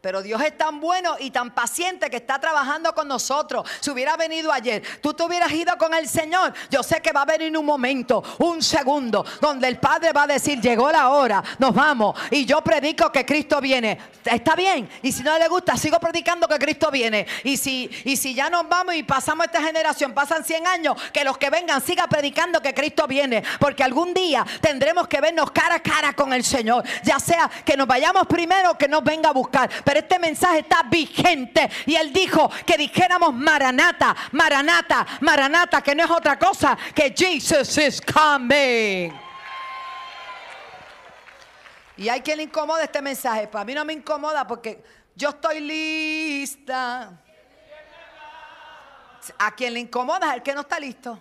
Pero 0.00 0.22
Dios 0.22 0.40
es 0.40 0.56
tan 0.56 0.80
bueno 0.80 1.16
y 1.18 1.30
tan 1.30 1.50
paciente 1.50 2.08
que 2.08 2.16
está 2.16 2.38
trabajando 2.38 2.94
con 2.94 3.06
nosotros. 3.06 3.68
Si 3.80 3.90
hubiera 3.90 4.16
venido 4.16 4.50
ayer, 4.50 4.82
tú 5.02 5.12
te 5.12 5.22
hubieras 5.22 5.52
ido 5.52 5.76
con 5.76 5.92
el 5.92 6.08
Señor. 6.08 6.54
Yo 6.70 6.82
sé 6.82 7.02
que 7.02 7.12
va 7.12 7.22
a 7.22 7.26
venir 7.26 7.56
un 7.56 7.66
momento, 7.66 8.22
un 8.38 8.62
segundo, 8.62 9.24
donde 9.42 9.68
el 9.68 9.78
Padre 9.78 10.12
va 10.12 10.22
a 10.22 10.26
decir, 10.26 10.58
llegó 10.60 10.90
la 10.90 11.10
hora, 11.10 11.42
nos 11.58 11.74
vamos. 11.74 12.18
Y 12.30 12.46
yo 12.46 12.62
predico 12.62 13.12
que 13.12 13.26
Cristo 13.26 13.60
viene. 13.60 13.98
Está 14.24 14.54
bien. 14.54 14.88
Y 15.02 15.12
si 15.12 15.22
no 15.22 15.38
le 15.38 15.48
gusta, 15.48 15.76
sigo 15.76 15.98
predicando 16.00 16.48
que 16.48 16.58
Cristo 16.58 16.90
viene. 16.90 17.26
Y 17.44 17.58
si, 17.58 17.90
y 18.04 18.16
si 18.16 18.34
ya 18.34 18.48
nos 18.48 18.66
vamos 18.68 18.94
y 18.94 19.02
pasamos 19.02 19.46
esta 19.46 19.62
generación, 19.62 20.14
pasan 20.14 20.44
100 20.44 20.66
años, 20.66 20.96
que 21.12 21.24
los 21.24 21.36
que 21.36 21.50
vengan 21.50 21.82
sigan 21.82 22.08
predicando 22.08 22.62
que 22.62 22.72
Cristo 22.72 23.06
viene. 23.06 23.42
Porque 23.58 23.84
algún 23.84 24.14
día 24.14 24.46
tendremos 24.62 25.08
que 25.08 25.20
vernos 25.20 25.50
cara 25.50 25.74
a 25.74 25.82
cara 25.82 26.14
con 26.14 26.32
el 26.32 26.42
Señor. 26.42 26.84
Ya 27.02 27.18
sea 27.18 27.50
que 27.66 27.76
nos 27.76 27.86
vayamos 27.86 28.26
primero 28.26 28.70
o 28.70 28.78
que 28.78 28.88
nos 28.88 29.04
venga 29.04 29.28
a 29.28 29.32
buscar 29.32 29.68
pero 29.90 29.98
este 29.98 30.20
mensaje 30.20 30.61
está 30.61 30.85
vigente. 30.85 31.68
Y 31.85 31.96
él 31.96 32.12
dijo 32.12 32.48
que 32.64 32.76
dijéramos 32.76 33.35
Maranata, 33.35 34.14
Maranata, 34.31 35.05
Maranata, 35.20 35.83
que 35.83 35.96
no 35.96 36.05
es 36.05 36.11
otra 36.12 36.38
cosa 36.38 36.79
que 36.94 37.12
Jesus 37.12 37.76
is 37.76 38.00
coming. 38.00 39.12
Y 41.96 42.09
hay 42.09 42.20
quien 42.20 42.37
le 42.37 42.44
incomoda 42.44 42.85
este 42.85 43.03
mensaje. 43.03 43.48
Para 43.48 43.64
mí 43.64 43.74
no 43.74 43.85
me 43.85 43.92
incomoda 43.92 44.46
porque 44.46 44.81
yo 45.16 45.31
estoy 45.31 45.59
lista. 45.59 47.11
A 49.38 49.50
quien 49.57 49.74
le 49.74 49.81
incomoda 49.81 50.29
es 50.29 50.35
el 50.35 50.42
que 50.44 50.55
no 50.55 50.61
está 50.61 50.79
listo. 50.79 51.18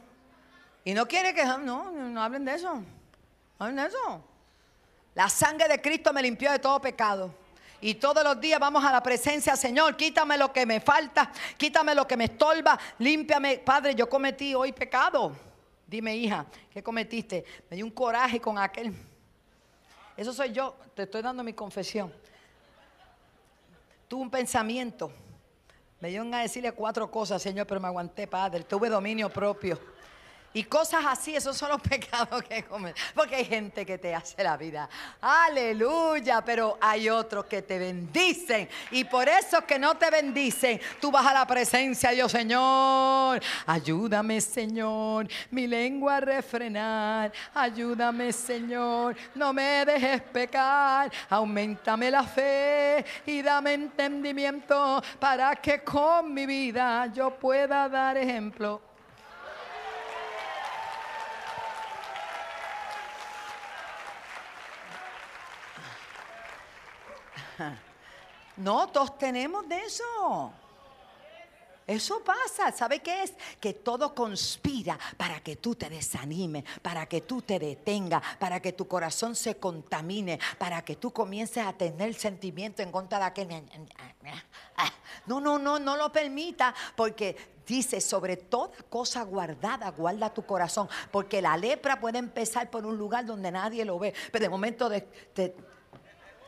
Y 0.84 0.94
no 0.94 1.08
quiere 1.08 1.34
que... 1.34 1.44
No, 1.44 2.22
hablen 2.22 2.46
de 2.46 2.54
eso. 2.54 2.76
No 2.76 2.86
hablen 3.58 3.78
de 3.78 3.88
eso. 3.88 4.24
La 5.16 5.28
sangre 5.28 5.68
de 5.68 5.82
Cristo 5.82 6.14
me 6.14 6.22
limpió 6.22 6.52
de 6.52 6.60
todo 6.60 6.80
pecado. 6.80 7.39
Y 7.82 7.96
todos 7.96 8.24
los 8.24 8.40
días 8.42 8.60
vamos 8.60 8.84
a 8.84 8.92
la 8.92 9.02
presencia, 9.02 9.56
Señor, 9.56 9.96
quítame 9.96 10.38
lo 10.38 10.52
que 10.52 10.66
me 10.66 10.80
falta, 10.80 11.32
quítame 11.58 11.96
lo 11.96 12.06
que 12.08 12.18
me 12.18 12.26
estorba, 12.26 12.78
límpiame. 12.98 13.60
Padre, 13.60 13.96
yo 13.96 14.10
cometí 14.10 14.54
hoy 14.54 14.74
pecado. 14.74 15.32
Dime, 15.88 16.16
hija, 16.16 16.46
¿qué 16.72 16.84
cometiste? 16.84 17.44
Me 17.70 17.78
dio 17.78 17.86
un 17.86 17.92
coraje 17.92 18.40
con 18.40 18.58
aquel. 18.58 18.94
Eso 20.16 20.34
soy 20.34 20.52
yo, 20.52 20.76
te 20.94 21.04
estoy 21.04 21.22
dando 21.22 21.44
mi 21.44 21.54
confesión. 21.54 22.14
Tuve 24.08 24.22
un 24.22 24.30
pensamiento. 24.30 25.12
Me 26.02 26.10
dio 26.10 26.24
a 26.34 26.40
decirle 26.40 26.72
cuatro 26.74 27.10
cosas, 27.10 27.42
Señor, 27.42 27.66
pero 27.68 27.80
me 27.80 27.88
aguanté, 27.88 28.28
Padre. 28.28 28.64
Tuve 28.64 28.90
dominio 28.90 29.30
propio. 29.30 29.80
Y 30.54 30.64
cosas 30.64 31.06
así, 31.06 31.36
esos 31.36 31.56
son 31.56 31.70
los 31.70 31.82
pecados 31.90 32.44
que 32.44 32.64
comen. 32.64 32.94
Porque 33.14 33.36
hay 33.36 33.46
gente 33.46 33.86
que 33.86 33.98
te 33.98 34.16
hace 34.16 34.44
la 34.44 34.58
vida. 34.58 34.90
Aleluya. 35.22 36.44
Pero 36.44 36.78
hay 36.82 37.10
otros 37.10 37.46
que 37.46 37.62
te 37.62 37.78
bendicen. 37.78 38.68
Y 38.92 39.04
por 39.04 39.30
eso 39.30 39.66
que 39.66 39.78
no 39.78 39.96
te 39.96 40.10
bendicen, 40.10 40.80
tú 41.00 41.12
vas 41.12 41.26
a 41.26 41.34
la 41.34 41.46
presencia 41.46 42.10
de 42.10 42.16
Dios, 42.16 42.32
Señor. 42.32 43.42
Ayúdame, 43.68 44.42
Señor. 44.42 45.28
Mi 45.52 45.68
lengua 45.68 46.18
a 46.18 46.22
refrenar. 46.22 47.32
Ayúdame, 47.54 48.34
Señor. 48.34 49.16
No 49.36 49.54
me 49.54 49.86
dejes 49.86 50.22
pecar. 50.22 51.12
Aumentame 51.30 52.10
la 52.10 52.24
fe 52.24 53.06
y 53.26 53.42
dame 53.42 53.74
entendimiento 53.74 55.02
para 55.20 55.56
que 55.56 55.84
con 55.84 56.34
mi 56.34 56.46
vida 56.46 57.08
yo 57.14 57.32
pueda 57.32 57.88
dar 57.88 58.18
ejemplo 58.18 58.89
No, 68.58 68.88
todos 68.88 69.18
tenemos 69.18 69.68
de 69.68 69.78
eso. 69.78 70.52
Eso 71.90 72.24
pasa, 72.24 72.72
¿sabe 72.72 73.00
qué 73.00 73.24
es? 73.24 73.34
Que 73.60 73.74
todo 73.74 74.14
conspira 74.14 75.00
para 75.18 75.40
que 75.40 75.56
tú 75.56 75.74
te 75.74 75.90
desanimes, 75.90 76.64
para 76.84 77.08
que 77.08 77.22
tú 77.22 77.42
te 77.42 77.58
detengas, 77.58 78.22
para 78.38 78.60
que 78.60 78.74
tu 78.74 78.88
corazón 78.88 79.36
se 79.36 79.58
contamine, 79.58 80.40
para 80.60 80.84
que 80.84 80.98
tú 80.98 81.12
comiences 81.12 81.66
a 81.66 81.74
tener 81.74 82.14
sentimiento 82.14 82.84
en 82.84 82.92
contra 82.92 83.18
de 83.18 83.26
aquel. 83.26 83.48
No, 85.26 85.42
no, 85.42 85.58
no, 85.58 85.80
no 85.80 85.98
lo 85.98 86.12
permita, 86.12 86.76
porque 86.96 87.36
dice, 87.66 88.02
sobre 88.02 88.38
toda 88.38 88.72
cosa 88.90 89.24
guardada, 89.24 89.90
guarda 89.90 90.32
tu 90.32 90.46
corazón, 90.46 90.88
porque 91.12 91.42
la 91.42 91.58
lepra 91.58 92.00
puede 92.00 92.20
empezar 92.20 92.70
por 92.70 92.86
un 92.86 93.00
lugar 93.00 93.26
donde 93.26 93.52
nadie 93.52 93.84
lo 93.84 93.98
ve, 93.98 94.14
pero 94.32 94.44
de 94.44 94.50
momento 94.50 94.90
de, 94.90 95.08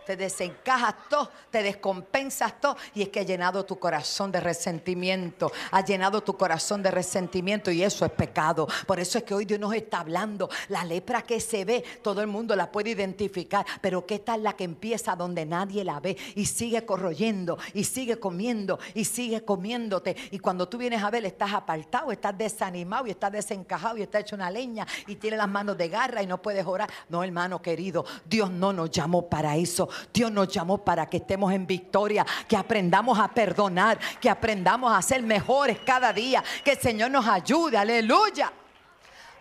te 0.05 0.15
desencajas 0.15 0.95
todo, 1.09 1.29
te 1.49 1.63
descompensas 1.63 2.59
todo 2.59 2.77
y 2.93 3.03
es 3.03 3.09
que 3.09 3.19
ha 3.19 3.23
llenado 3.23 3.65
tu 3.65 3.79
corazón 3.79 4.31
de 4.31 4.39
resentimiento, 4.39 5.51
ha 5.71 5.83
llenado 5.83 6.21
tu 6.21 6.35
corazón 6.37 6.83
de 6.83 6.91
resentimiento 6.91 7.71
y 7.71 7.83
eso 7.83 8.05
es 8.05 8.11
pecado. 8.11 8.67
Por 8.85 8.99
eso 8.99 9.17
es 9.17 9.23
que 9.23 9.33
hoy 9.33 9.45
Dios 9.45 9.59
nos 9.59 9.73
está 9.73 9.99
hablando, 9.99 10.49
la 10.69 10.83
lepra 10.83 11.21
que 11.21 11.39
se 11.39 11.65
ve, 11.65 11.83
todo 12.01 12.21
el 12.21 12.27
mundo 12.27 12.55
la 12.55 12.71
puede 12.71 12.91
identificar, 12.91 13.65
pero 13.81 14.05
¿qué 14.05 14.19
tal 14.19 14.43
la 14.43 14.53
que 14.53 14.63
empieza 14.63 15.15
donde 15.15 15.45
nadie 15.45 15.83
la 15.83 15.99
ve 15.99 16.17
y 16.35 16.45
sigue 16.45 16.85
corroyendo 16.85 17.57
y 17.73 17.83
sigue 17.83 18.19
comiendo 18.19 18.79
y 18.93 19.05
sigue 19.05 19.43
comiéndote 19.43 20.15
y 20.31 20.39
cuando 20.39 20.67
tú 20.67 20.77
vienes 20.77 21.03
a 21.03 21.09
ver 21.09 21.25
estás 21.25 21.53
apartado, 21.53 22.11
estás 22.11 22.37
desanimado 22.37 23.07
y 23.07 23.11
estás 23.11 23.31
desencajado 23.31 23.97
y 23.97 24.01
estás 24.01 24.21
hecho 24.21 24.35
una 24.35 24.49
leña 24.49 24.87
y 25.07 25.15
tienes 25.15 25.37
las 25.37 25.49
manos 25.49 25.77
de 25.77 25.89
garra 25.89 26.23
y 26.23 26.27
no 26.27 26.41
puedes 26.41 26.65
orar? 26.65 26.89
No, 27.09 27.23
hermano 27.23 27.61
querido, 27.61 28.05
Dios 28.25 28.49
no 28.49 28.73
nos 28.73 28.89
llamó 28.89 29.27
para 29.27 29.55
eso. 29.55 29.89
Dios 30.13 30.31
nos 30.31 30.47
llamó 30.47 30.77
para 30.77 31.07
que 31.07 31.17
estemos 31.17 31.51
en 31.53 31.65
victoria, 31.65 32.25
que 32.47 32.57
aprendamos 32.57 33.19
a 33.19 33.27
perdonar, 33.27 33.99
que 34.19 34.29
aprendamos 34.29 34.95
a 34.95 35.01
ser 35.01 35.21
mejores 35.23 35.79
cada 35.79 36.13
día, 36.13 36.43
que 36.63 36.71
el 36.71 36.79
Señor 36.79 37.11
nos 37.11 37.27
ayude, 37.27 37.77
aleluya. 37.77 38.51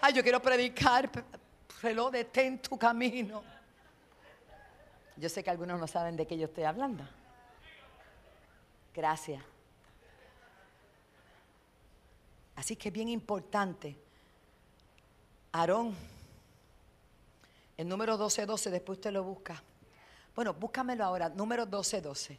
Ay, 0.00 0.14
yo 0.14 0.22
quiero 0.22 0.40
predicar, 0.40 1.10
reloj 1.82 2.10
detén 2.10 2.58
tu 2.58 2.78
camino. 2.78 3.42
Yo 5.16 5.28
sé 5.28 5.44
que 5.44 5.50
algunos 5.50 5.78
no 5.78 5.86
saben 5.86 6.16
de 6.16 6.26
qué 6.26 6.38
yo 6.38 6.46
estoy 6.46 6.64
hablando. 6.64 7.04
Gracias. 8.94 9.42
Así 12.56 12.76
que 12.76 12.88
es 12.88 12.94
bien 12.94 13.08
importante. 13.08 13.96
Aarón, 15.52 15.94
el 17.76 17.88
número 17.88 18.12
1212, 18.12 18.70
después 18.70 18.98
usted 18.98 19.12
lo 19.12 19.24
busca. 19.24 19.62
Bueno, 20.34 20.54
búscamelo 20.54 21.04
ahora, 21.04 21.28
número 21.28 21.66
12, 21.66 22.00
12. 22.00 22.38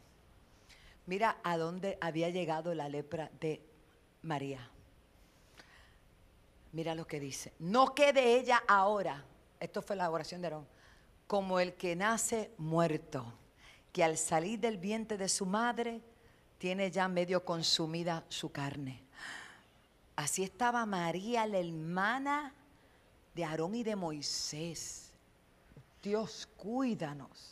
Mira 1.06 1.38
a 1.42 1.56
dónde 1.56 1.98
había 2.00 2.30
llegado 2.30 2.74
la 2.74 2.88
lepra 2.88 3.30
de 3.40 3.60
María. 4.22 4.68
Mira 6.72 6.94
lo 6.94 7.06
que 7.06 7.20
dice. 7.20 7.52
No 7.58 7.94
quede 7.94 8.38
ella 8.38 8.62
ahora, 8.66 9.24
esto 9.60 9.82
fue 9.82 9.96
la 9.96 10.10
oración 10.10 10.40
de 10.40 10.46
Aarón, 10.48 10.66
como 11.26 11.60
el 11.60 11.74
que 11.74 11.94
nace 11.96 12.50
muerto, 12.56 13.32
que 13.92 14.02
al 14.02 14.16
salir 14.16 14.58
del 14.58 14.78
vientre 14.78 15.18
de 15.18 15.28
su 15.28 15.44
madre 15.44 16.00
tiene 16.58 16.90
ya 16.90 17.08
medio 17.08 17.44
consumida 17.44 18.24
su 18.28 18.50
carne. 18.50 19.02
Así 20.16 20.42
estaba 20.44 20.86
María, 20.86 21.46
la 21.46 21.58
hermana 21.58 22.54
de 23.34 23.44
Aarón 23.44 23.74
y 23.74 23.82
de 23.82 23.96
Moisés. 23.96 25.10
Dios, 26.02 26.48
cuídanos. 26.56 27.51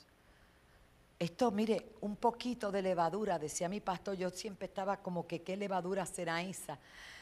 Esto, 1.20 1.50
mire, 1.50 1.92
un 2.00 2.16
poquito 2.16 2.72
de 2.72 2.80
levadura, 2.80 3.38
decía 3.38 3.68
mi 3.68 3.80
pastor, 3.80 4.16
yo 4.16 4.30
siempre 4.30 4.68
estaba 4.68 5.02
como 5.02 5.26
que 5.26 5.42
qué 5.42 5.54
levadura 5.54 6.06
será 6.06 6.40
esa, 6.40 6.78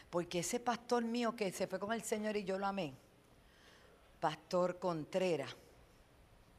porque 0.09 0.39
ese 0.39 0.61
pastor 0.61 1.03
mío 1.03 1.35
que 1.35 1.51
se 1.51 1.67
fue 1.67 1.81
con 1.81 1.93
el 1.93 2.05
Señor 2.05 2.37
y 2.37 2.45
yo 2.45 2.61
lo 2.61 2.67
amé, 2.67 2.95
Pastor 4.21 4.79
Contreras, 4.79 5.51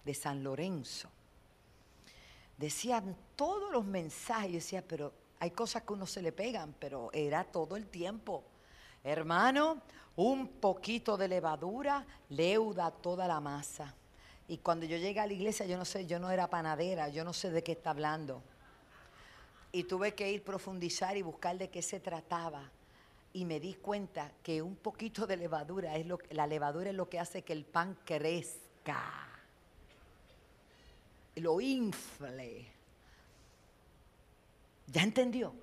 de 0.04 0.14
San 0.14 0.44
Lorenzo, 0.44 1.10
decían 2.58 3.16
todos 3.38 3.72
los 3.72 3.86
mensajes, 3.86 4.52
decía, 4.52 4.84
pero 4.86 5.14
hay 5.40 5.52
cosas 5.52 5.84
que 5.84 5.94
uno 5.94 6.06
se 6.06 6.22
le 6.22 6.34
pegan, 6.34 6.76
pero 6.78 7.10
era 7.14 7.46
todo 7.46 7.78
el 7.78 7.88
tiempo. 7.88 8.44
Hermano, 9.02 9.82
un 10.18 10.50
poquito 10.60 11.16
de 11.16 11.30
levadura 11.30 12.06
leuda 12.28 12.92
toda 12.92 13.30
la 13.30 13.40
masa. 13.40 13.96
Y 14.50 14.58
cuando 14.58 14.88
yo 14.88 14.98
llegué 14.98 15.20
a 15.20 15.28
la 15.28 15.34
iglesia, 15.34 15.68
yo 15.68 15.78
no 15.78 15.86
sé, 15.86 16.08
yo 16.08 16.18
no 16.18 16.32
era 16.32 16.50
panadera, 16.50 17.08
yo 17.08 17.24
no 17.24 17.34
sé 17.34 17.52
de 17.52 17.64
qué 17.64 17.74
está 17.74 17.92
hablando. 17.92 18.42
Y 19.72 19.84
tuve 19.84 20.16
que 20.16 20.32
ir 20.32 20.44
profundizar 20.44 21.16
y 21.16 21.22
buscar 21.22 21.56
de 21.60 21.70
qué 21.70 21.84
se 21.84 22.00
trataba. 22.00 22.68
Y 23.32 23.46
me 23.46 23.60
di 23.60 23.76
cuenta 23.76 24.32
que 24.42 24.64
un 24.64 24.76
poquito 24.76 25.28
de 25.28 25.38
levadura 25.38 25.96
es 25.98 26.08
lo 26.08 26.18
la 26.32 26.48
levadura 26.48 26.90
es 26.90 26.96
lo 26.96 27.08
que 27.08 27.20
hace 27.20 27.44
que 27.44 27.54
el 27.54 27.64
pan 27.64 27.96
crezca. 28.04 29.28
Lo 31.36 31.62
infle. 31.62 32.66
¿Ya 34.88 35.04
entendió? 35.04 35.54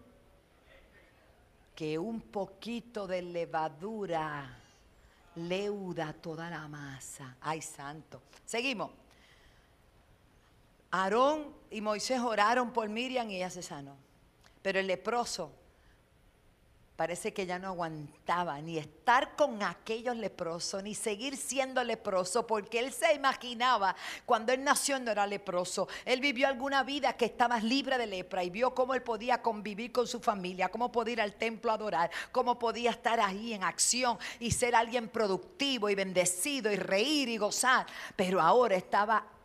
Que 1.75 1.99
un 1.99 2.21
poquito 2.21 3.09
de 3.09 3.21
levadura 3.21 4.63
leuda 5.37 6.13
toda 6.13 6.51
la 6.51 6.67
masa. 6.69 7.37
Ay, 7.41 7.63
santo. 7.63 8.23
Seguimos. 8.45 8.91
Aarón 10.91 11.55
y 11.71 11.81
Moisés 11.81 12.21
oraron 12.21 12.73
por 12.73 12.89
Miriam 12.89 13.31
y 13.31 13.37
ella 13.37 13.51
se 13.51 13.63
sanó. 13.63 13.97
Pero 14.63 14.81
el 14.81 14.87
leproso 14.87 15.53
parece 16.97 17.35
que 17.35 17.45
ya 17.45 17.59
no 17.59 17.69
aguantaba 17.69 18.61
ni 18.61 18.79
estar 18.79 19.37
con 19.37 19.63
aquellos 19.63 20.17
leprosos, 20.17 20.83
ni 20.83 20.95
seguir 20.95 21.37
siendo 21.37 21.85
leproso, 21.85 22.47
porque 22.47 22.79
él 22.79 22.93
se 22.93 23.13
imaginaba, 23.15 23.95
cuando 24.25 24.53
él 24.53 24.65
nació 24.65 24.99
no 24.99 25.11
era 25.11 25.27
leproso, 25.27 25.89
él 26.07 26.21
vivió 26.21 26.49
alguna 26.49 26.83
vida 26.83 27.13
que 27.13 27.27
estaba 27.27 27.61
libre 27.61 27.99
de 27.99 28.07
lepra 28.07 28.43
y 28.43 28.51
vio 28.51 28.75
cómo 28.75 28.95
él 28.95 29.03
podía 29.03 29.43
convivir 29.43 29.93
con 29.93 30.07
su 30.07 30.21
familia, 30.21 30.71
cómo 30.71 30.91
podía 30.91 31.13
ir 31.13 31.21
al 31.21 31.35
templo 31.35 31.71
a 31.71 31.75
adorar, 31.75 32.11
cómo 32.33 32.59
podía 32.59 32.91
estar 32.91 33.21
ahí 33.21 33.53
en 33.53 33.63
acción 33.63 34.19
y 34.41 34.51
ser 34.51 34.75
alguien 34.75 35.09
productivo 35.09 35.91
y 35.91 35.95
bendecido 35.95 36.73
y 36.73 36.77
reír 36.77 37.29
y 37.29 37.37
gozar, 37.37 37.87
pero 38.17 38.41
ahora 38.41 38.75
estaba 38.75 39.36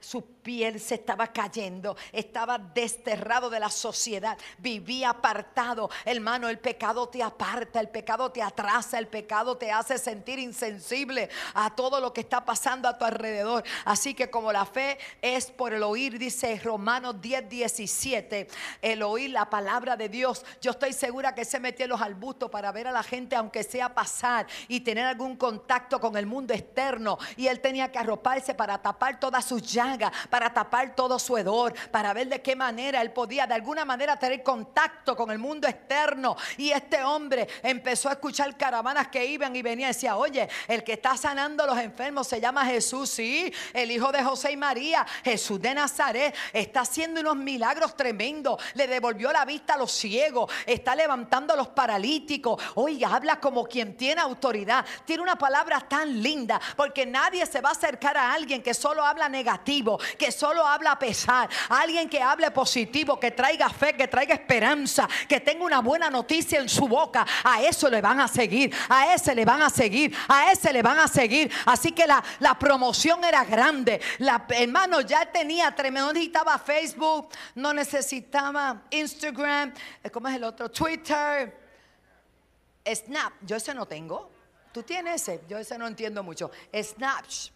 Su 0.00 0.24
piel 0.42 0.78
se 0.80 0.94
estaba 0.94 1.26
cayendo, 1.28 1.96
estaba 2.12 2.58
desterrado 2.58 3.50
de 3.50 3.58
la 3.58 3.68
sociedad, 3.68 4.38
vivía 4.58 5.10
apartado. 5.10 5.90
Hermano, 6.04 6.48
el 6.48 6.58
pecado 6.58 7.08
te 7.08 7.22
aparta, 7.22 7.80
el 7.80 7.88
pecado 7.88 8.30
te 8.30 8.42
atrasa, 8.42 8.98
el 8.98 9.08
pecado 9.08 9.56
te 9.56 9.72
hace 9.72 9.98
sentir 9.98 10.38
insensible 10.38 11.28
a 11.54 11.74
todo 11.74 12.00
lo 12.00 12.12
que 12.12 12.20
está 12.20 12.44
pasando 12.44 12.88
a 12.88 12.96
tu 12.96 13.04
alrededor. 13.04 13.64
Así 13.84 14.14
que 14.14 14.30
como 14.30 14.52
la 14.52 14.64
fe 14.64 14.98
es 15.20 15.50
por 15.50 15.74
el 15.74 15.82
oír, 15.82 16.18
dice 16.18 16.60
Romanos 16.62 17.20
10, 17.20 17.48
17, 17.48 18.48
el 18.82 19.02
oír 19.02 19.30
la 19.30 19.50
palabra 19.50 19.96
de 19.96 20.08
Dios. 20.08 20.44
Yo 20.60 20.70
estoy 20.70 20.92
segura 20.92 21.34
que 21.34 21.44
se 21.44 21.58
metió 21.58 21.84
en 21.84 21.90
los 21.90 22.00
arbustos 22.00 22.50
para 22.50 22.70
ver 22.70 22.86
a 22.86 22.92
la 22.92 23.02
gente, 23.02 23.34
aunque 23.34 23.64
sea 23.64 23.94
pasar 23.94 24.46
y 24.68 24.80
tener 24.80 25.06
algún 25.06 25.36
contacto 25.36 26.00
con 26.00 26.16
el 26.16 26.26
mundo 26.26 26.54
externo. 26.54 27.18
Y 27.36 27.48
él 27.48 27.60
tenía 27.60 27.90
que 27.90 27.98
arroparse 27.98 28.54
para 28.54 28.75
tapar 28.78 29.20
todas 29.20 29.44
sus 29.44 29.62
llagas, 29.62 30.12
para 30.30 30.52
tapar 30.52 30.94
todo 30.94 31.18
su 31.18 31.36
hedor, 31.36 31.74
para 31.90 32.12
ver 32.12 32.28
de 32.28 32.42
qué 32.42 32.56
manera 32.56 33.00
él 33.02 33.12
podía 33.12 33.46
de 33.46 33.54
alguna 33.54 33.84
manera 33.84 34.18
tener 34.18 34.42
contacto 34.42 35.16
con 35.16 35.30
el 35.30 35.38
mundo 35.38 35.68
externo. 35.68 36.36
Y 36.56 36.70
este 36.70 37.02
hombre 37.02 37.48
empezó 37.62 38.08
a 38.08 38.12
escuchar 38.12 38.56
caravanas 38.56 39.08
que 39.08 39.24
iban 39.24 39.54
y 39.54 39.62
venían 39.62 39.90
y 39.90 39.92
decía, 39.92 40.16
oye, 40.16 40.48
el 40.68 40.82
que 40.84 40.94
está 40.94 41.16
sanando 41.16 41.64
a 41.64 41.66
los 41.66 41.78
enfermos 41.78 42.26
se 42.26 42.40
llama 42.40 42.64
Jesús, 42.64 43.10
sí, 43.10 43.52
el 43.72 43.90
hijo 43.90 44.12
de 44.12 44.22
José 44.22 44.52
y 44.52 44.56
María, 44.56 45.06
Jesús 45.24 45.60
de 45.60 45.74
Nazaret, 45.74 46.34
está 46.52 46.80
haciendo 46.80 47.20
unos 47.20 47.36
milagros 47.36 47.96
tremendos, 47.96 48.62
le 48.74 48.86
devolvió 48.86 49.32
la 49.32 49.44
vista 49.44 49.74
a 49.74 49.78
los 49.78 49.92
ciegos, 49.92 50.50
está 50.66 50.94
levantando 50.94 51.54
a 51.54 51.56
los 51.56 51.68
paralíticos, 51.68 52.62
oiga, 52.74 53.14
habla 53.14 53.40
como 53.40 53.64
quien 53.64 53.96
tiene 53.96 54.20
autoridad, 54.20 54.84
tiene 55.04 55.22
una 55.22 55.36
palabra 55.36 55.80
tan 55.80 56.22
linda, 56.22 56.60
porque 56.76 57.06
nadie 57.06 57.46
se 57.46 57.60
va 57.60 57.70
a 57.70 57.72
acercar 57.72 58.16
a 58.16 58.32
alguien 58.32 58.62
que 58.66 58.74
solo 58.74 59.04
habla 59.04 59.28
negativo, 59.28 59.96
que 60.18 60.32
solo 60.32 60.66
habla 60.66 60.98
pesar, 60.98 61.48
alguien 61.68 62.08
que 62.08 62.20
hable 62.20 62.50
positivo, 62.50 63.20
que 63.20 63.30
traiga 63.30 63.70
fe, 63.70 63.94
que 63.94 64.08
traiga 64.08 64.34
esperanza, 64.34 65.08
que 65.28 65.38
tenga 65.38 65.64
una 65.64 65.78
buena 65.78 66.10
noticia 66.10 66.58
en 66.58 66.68
su 66.68 66.88
boca, 66.88 67.24
a 67.44 67.62
eso 67.62 67.88
le 67.88 68.00
van 68.00 68.18
a 68.18 68.26
seguir, 68.26 68.74
a 68.88 69.14
ese 69.14 69.36
le 69.36 69.44
van 69.44 69.62
a 69.62 69.70
seguir, 69.70 70.12
a 70.26 70.50
ese 70.50 70.72
le 70.72 70.82
van 70.82 70.98
a 70.98 71.06
seguir. 71.06 71.48
Así 71.64 71.92
que 71.92 72.08
la, 72.08 72.20
la 72.40 72.58
promoción 72.58 73.22
era 73.22 73.44
grande. 73.44 74.00
La, 74.18 74.44
hermano 74.48 75.00
ya 75.00 75.24
tenía 75.26 75.72
tremendo, 75.72 76.08
no 76.08 76.12
necesitaba 76.12 76.58
Facebook, 76.58 77.28
no 77.54 77.72
necesitaba 77.72 78.82
Instagram, 78.90 79.72
eh, 80.02 80.10
¿cómo 80.10 80.26
es 80.26 80.34
el 80.34 80.42
otro? 80.42 80.72
Twitter, 80.72 81.56
Snap, 82.84 83.32
yo 83.42 83.54
ese 83.54 83.72
no 83.74 83.86
tengo. 83.86 84.28
¿Tú 84.72 84.82
tienes 84.82 85.22
ese? 85.22 85.44
Yo 85.48 85.56
ese 85.56 85.78
no 85.78 85.86
entiendo 85.86 86.24
mucho. 86.24 86.50
Snapchat 86.74 87.55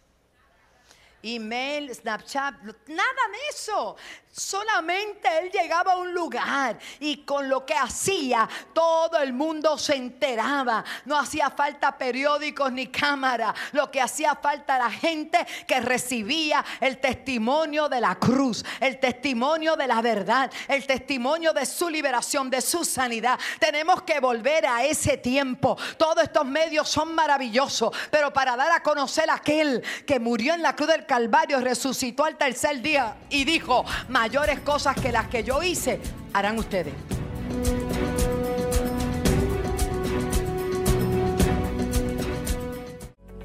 email, 1.23 1.95
Snapchat, 1.95 2.55
nada 2.63 3.29
de 3.33 3.39
eso. 3.51 3.97
Solamente 4.33 5.29
él 5.41 5.51
llegaba 5.51 5.95
a 5.95 5.97
un 5.97 6.15
lugar 6.15 6.79
y 7.01 7.25
con 7.25 7.49
lo 7.49 7.67
que 7.67 7.75
hacía 7.75 8.49
todo 8.73 9.19
el 9.19 9.33
mundo 9.33 9.77
se 9.77 9.97
enteraba. 9.97 10.85
No 11.05 11.19
hacía 11.19 11.51
falta 11.51 11.99
periódicos 11.99 12.71
ni 12.71 12.87
cámara. 12.87 13.53
Lo 13.73 13.91
que 13.91 14.01
hacía 14.01 14.37
falta 14.37 14.77
era 14.77 14.89
gente 14.89 15.45
que 15.67 15.81
recibía 15.81 16.65
el 16.81 16.99
testimonio 16.99 17.89
de 17.89 18.01
la 18.01 18.15
cruz, 18.15 18.65
el 18.79 19.01
testimonio 19.01 19.75
de 19.75 19.89
la 19.89 20.01
verdad, 20.01 20.49
el 20.69 20.87
testimonio 20.87 21.53
de 21.53 21.67
su 21.67 21.89
liberación, 21.89 22.49
de 22.51 22.61
su 22.61 22.85
sanidad. 22.85 23.37
Tenemos 23.59 24.03
que 24.03 24.21
volver 24.21 24.65
a 24.65 24.85
ese 24.85 25.17
tiempo. 25.17 25.77
Todos 25.97 26.23
estos 26.23 26.47
medios 26.47 26.89
son 26.89 27.17
maravillosos, 27.17 27.91
pero 28.13 28.33
para 28.33 28.55
dar 28.55 28.71
a 28.71 28.83
conocer 28.85 29.29
a 29.29 29.35
aquel 29.35 29.83
que 30.07 30.21
murió 30.21 30.55
en 30.55 30.63
la 30.63 30.77
cruz 30.77 30.91
del 30.91 31.05
Calvario, 31.05 31.59
resucitó 31.59 32.25
al 32.25 32.39
tercer 32.39 32.81
día 32.81 33.17
y 33.29 33.45
dijo, 33.45 33.85
mayores 34.21 34.61
cosas 34.61 34.95
que 34.97 35.11
las 35.11 35.29
que 35.29 35.43
yo 35.43 35.63
hice, 35.63 35.99
harán 36.35 36.59
ustedes. 36.59 36.93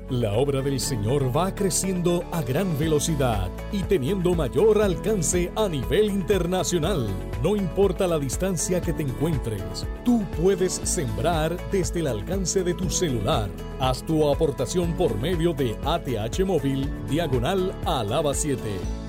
La 0.09 0.33
obra 0.33 0.61
del 0.61 0.81
Señor 0.81 1.35
va 1.35 1.55
creciendo 1.55 2.25
a 2.33 2.41
gran 2.41 2.77
velocidad 2.77 3.49
y 3.71 3.83
teniendo 3.83 4.35
mayor 4.35 4.81
alcance 4.81 5.49
a 5.55 5.69
nivel 5.69 6.09
internacional. 6.09 7.07
No 7.41 7.55
importa 7.55 8.05
la 8.05 8.19
distancia 8.19 8.81
que 8.81 8.91
te 8.91 9.03
encuentres, 9.03 9.87
tú 10.03 10.25
puedes 10.41 10.73
sembrar 10.83 11.55
desde 11.71 12.01
el 12.01 12.07
alcance 12.07 12.65
de 12.65 12.73
tu 12.73 12.89
celular. 12.89 13.49
Haz 13.79 14.05
tu 14.05 14.29
aportación 14.29 14.91
por 14.97 15.17
medio 15.17 15.53
de 15.53 15.77
ATH 15.85 16.43
Móvil 16.45 16.91
Diagonal 17.07 17.73
Alaba 17.85 18.33
7. 18.33 19.04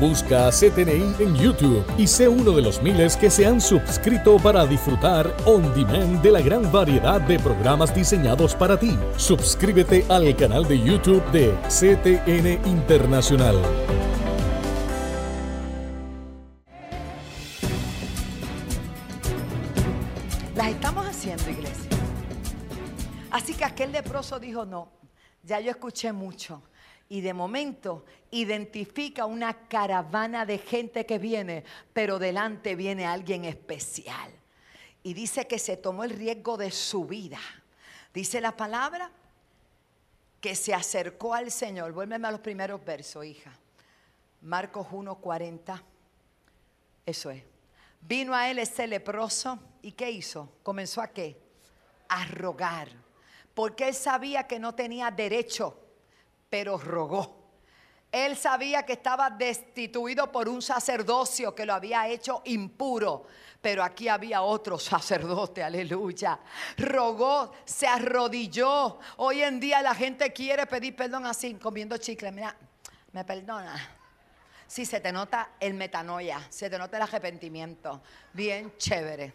Busca 0.00 0.50
CTNI 0.50 1.14
en 1.20 1.34
YouTube 1.36 1.82
y 1.96 2.06
sé 2.06 2.28
uno 2.28 2.52
de 2.52 2.60
los 2.60 2.82
miles 2.82 3.16
que 3.16 3.30
se 3.30 3.46
han 3.46 3.62
suscrito 3.62 4.36
para 4.36 4.66
disfrutar 4.66 5.34
on 5.46 5.72
demand 5.74 6.20
de 6.20 6.30
la 6.32 6.42
gran 6.42 6.70
variedad 6.70 7.18
de 7.18 7.38
programas 7.38 7.94
diseñados 7.94 8.54
para 8.54 8.78
ti. 8.78 8.94
Suscríbete 9.16 10.04
al 10.10 10.36
canal 10.36 10.68
de 10.68 10.78
YouTube 10.78 11.24
de 11.32 11.54
CTN 11.68 12.68
Internacional. 12.68 13.56
Las 20.54 20.68
estamos 20.68 21.06
haciendo, 21.06 21.48
iglesia. 21.48 21.90
Así 23.30 23.54
que 23.54 23.64
aquel 23.64 23.92
leproso 23.92 24.38
dijo, 24.38 24.66
no, 24.66 24.90
ya 25.42 25.58
yo 25.60 25.70
escuché 25.70 26.12
mucho. 26.12 26.62
Y 27.08 27.20
de 27.20 27.32
momento 27.32 28.04
identifica 28.30 29.26
una 29.26 29.68
caravana 29.68 30.44
de 30.44 30.58
gente 30.58 31.06
que 31.06 31.18
viene, 31.18 31.64
pero 31.92 32.18
delante 32.18 32.74
viene 32.74 33.06
alguien 33.06 33.44
especial. 33.44 34.32
Y 35.02 35.14
dice 35.14 35.46
que 35.46 35.58
se 35.58 35.76
tomó 35.76 36.04
el 36.04 36.10
riesgo 36.10 36.56
de 36.56 36.70
su 36.70 37.04
vida. 37.04 37.38
Dice 38.12 38.40
la 38.40 38.56
palabra 38.56 39.10
que 40.40 40.54
se 40.54 40.74
acercó 40.74 41.34
al 41.34 41.50
Señor. 41.50 41.92
Vuélveme 41.92 42.26
a 42.26 42.32
los 42.32 42.40
primeros 42.40 42.84
versos, 42.84 43.24
hija. 43.24 43.52
Marcos 44.42 44.88
1:40. 44.90 45.82
Eso 47.04 47.30
es. 47.30 47.44
Vino 48.00 48.34
a 48.34 48.50
él 48.50 48.58
ese 48.58 48.86
leproso 48.86 49.58
y 49.82 49.92
¿qué 49.92 50.10
hizo? 50.10 50.52
Comenzó 50.62 51.00
a 51.00 51.08
qué? 51.08 51.36
A 52.08 52.26
rogar 52.26 53.06
porque 53.56 53.88
él 53.88 53.94
sabía 53.94 54.46
que 54.46 54.58
no 54.58 54.74
tenía 54.74 55.10
derecho, 55.10 55.80
pero 56.56 56.78
rogó. 56.78 57.36
Él 58.10 58.34
sabía 58.34 58.82
que 58.86 58.94
estaba 58.94 59.28
destituido 59.28 60.32
por 60.32 60.48
un 60.48 60.62
sacerdocio 60.62 61.54
que 61.54 61.66
lo 61.66 61.74
había 61.74 62.08
hecho 62.08 62.40
impuro. 62.46 63.26
Pero 63.60 63.84
aquí 63.84 64.08
había 64.08 64.40
otro 64.40 64.78
sacerdote, 64.78 65.62
aleluya. 65.62 66.40
Rogó, 66.78 67.52
se 67.66 67.86
arrodilló. 67.86 68.98
Hoy 69.18 69.42
en 69.42 69.60
día 69.60 69.82
la 69.82 69.94
gente 69.94 70.32
quiere 70.32 70.64
pedir 70.64 70.96
perdón 70.96 71.26
así, 71.26 71.52
comiendo 71.56 71.98
chicle. 71.98 72.32
Mira, 72.32 72.56
me 73.12 73.22
perdona. 73.22 73.76
Si 74.66 74.86
sí, 74.86 74.92
se 74.92 75.00
te 75.00 75.12
nota 75.12 75.50
el 75.60 75.74
metanoia, 75.74 76.40
se 76.48 76.70
te 76.70 76.78
nota 76.78 76.96
el 76.96 77.02
arrepentimiento. 77.02 78.00
Bien 78.32 78.72
chévere. 78.78 79.28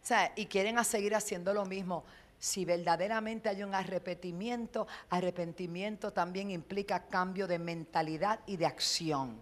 O 0.00 0.06
sea, 0.06 0.32
y 0.36 0.46
quieren 0.46 0.82
seguir 0.84 1.16
haciendo 1.16 1.52
lo 1.52 1.64
mismo. 1.64 2.04
Si 2.42 2.64
verdaderamente 2.64 3.48
hay 3.48 3.62
un 3.62 3.72
arrepentimiento, 3.72 4.88
arrepentimiento 5.10 6.12
también 6.12 6.50
implica 6.50 7.06
cambio 7.06 7.46
de 7.46 7.60
mentalidad 7.60 8.40
y 8.46 8.56
de 8.56 8.66
acción. 8.66 9.38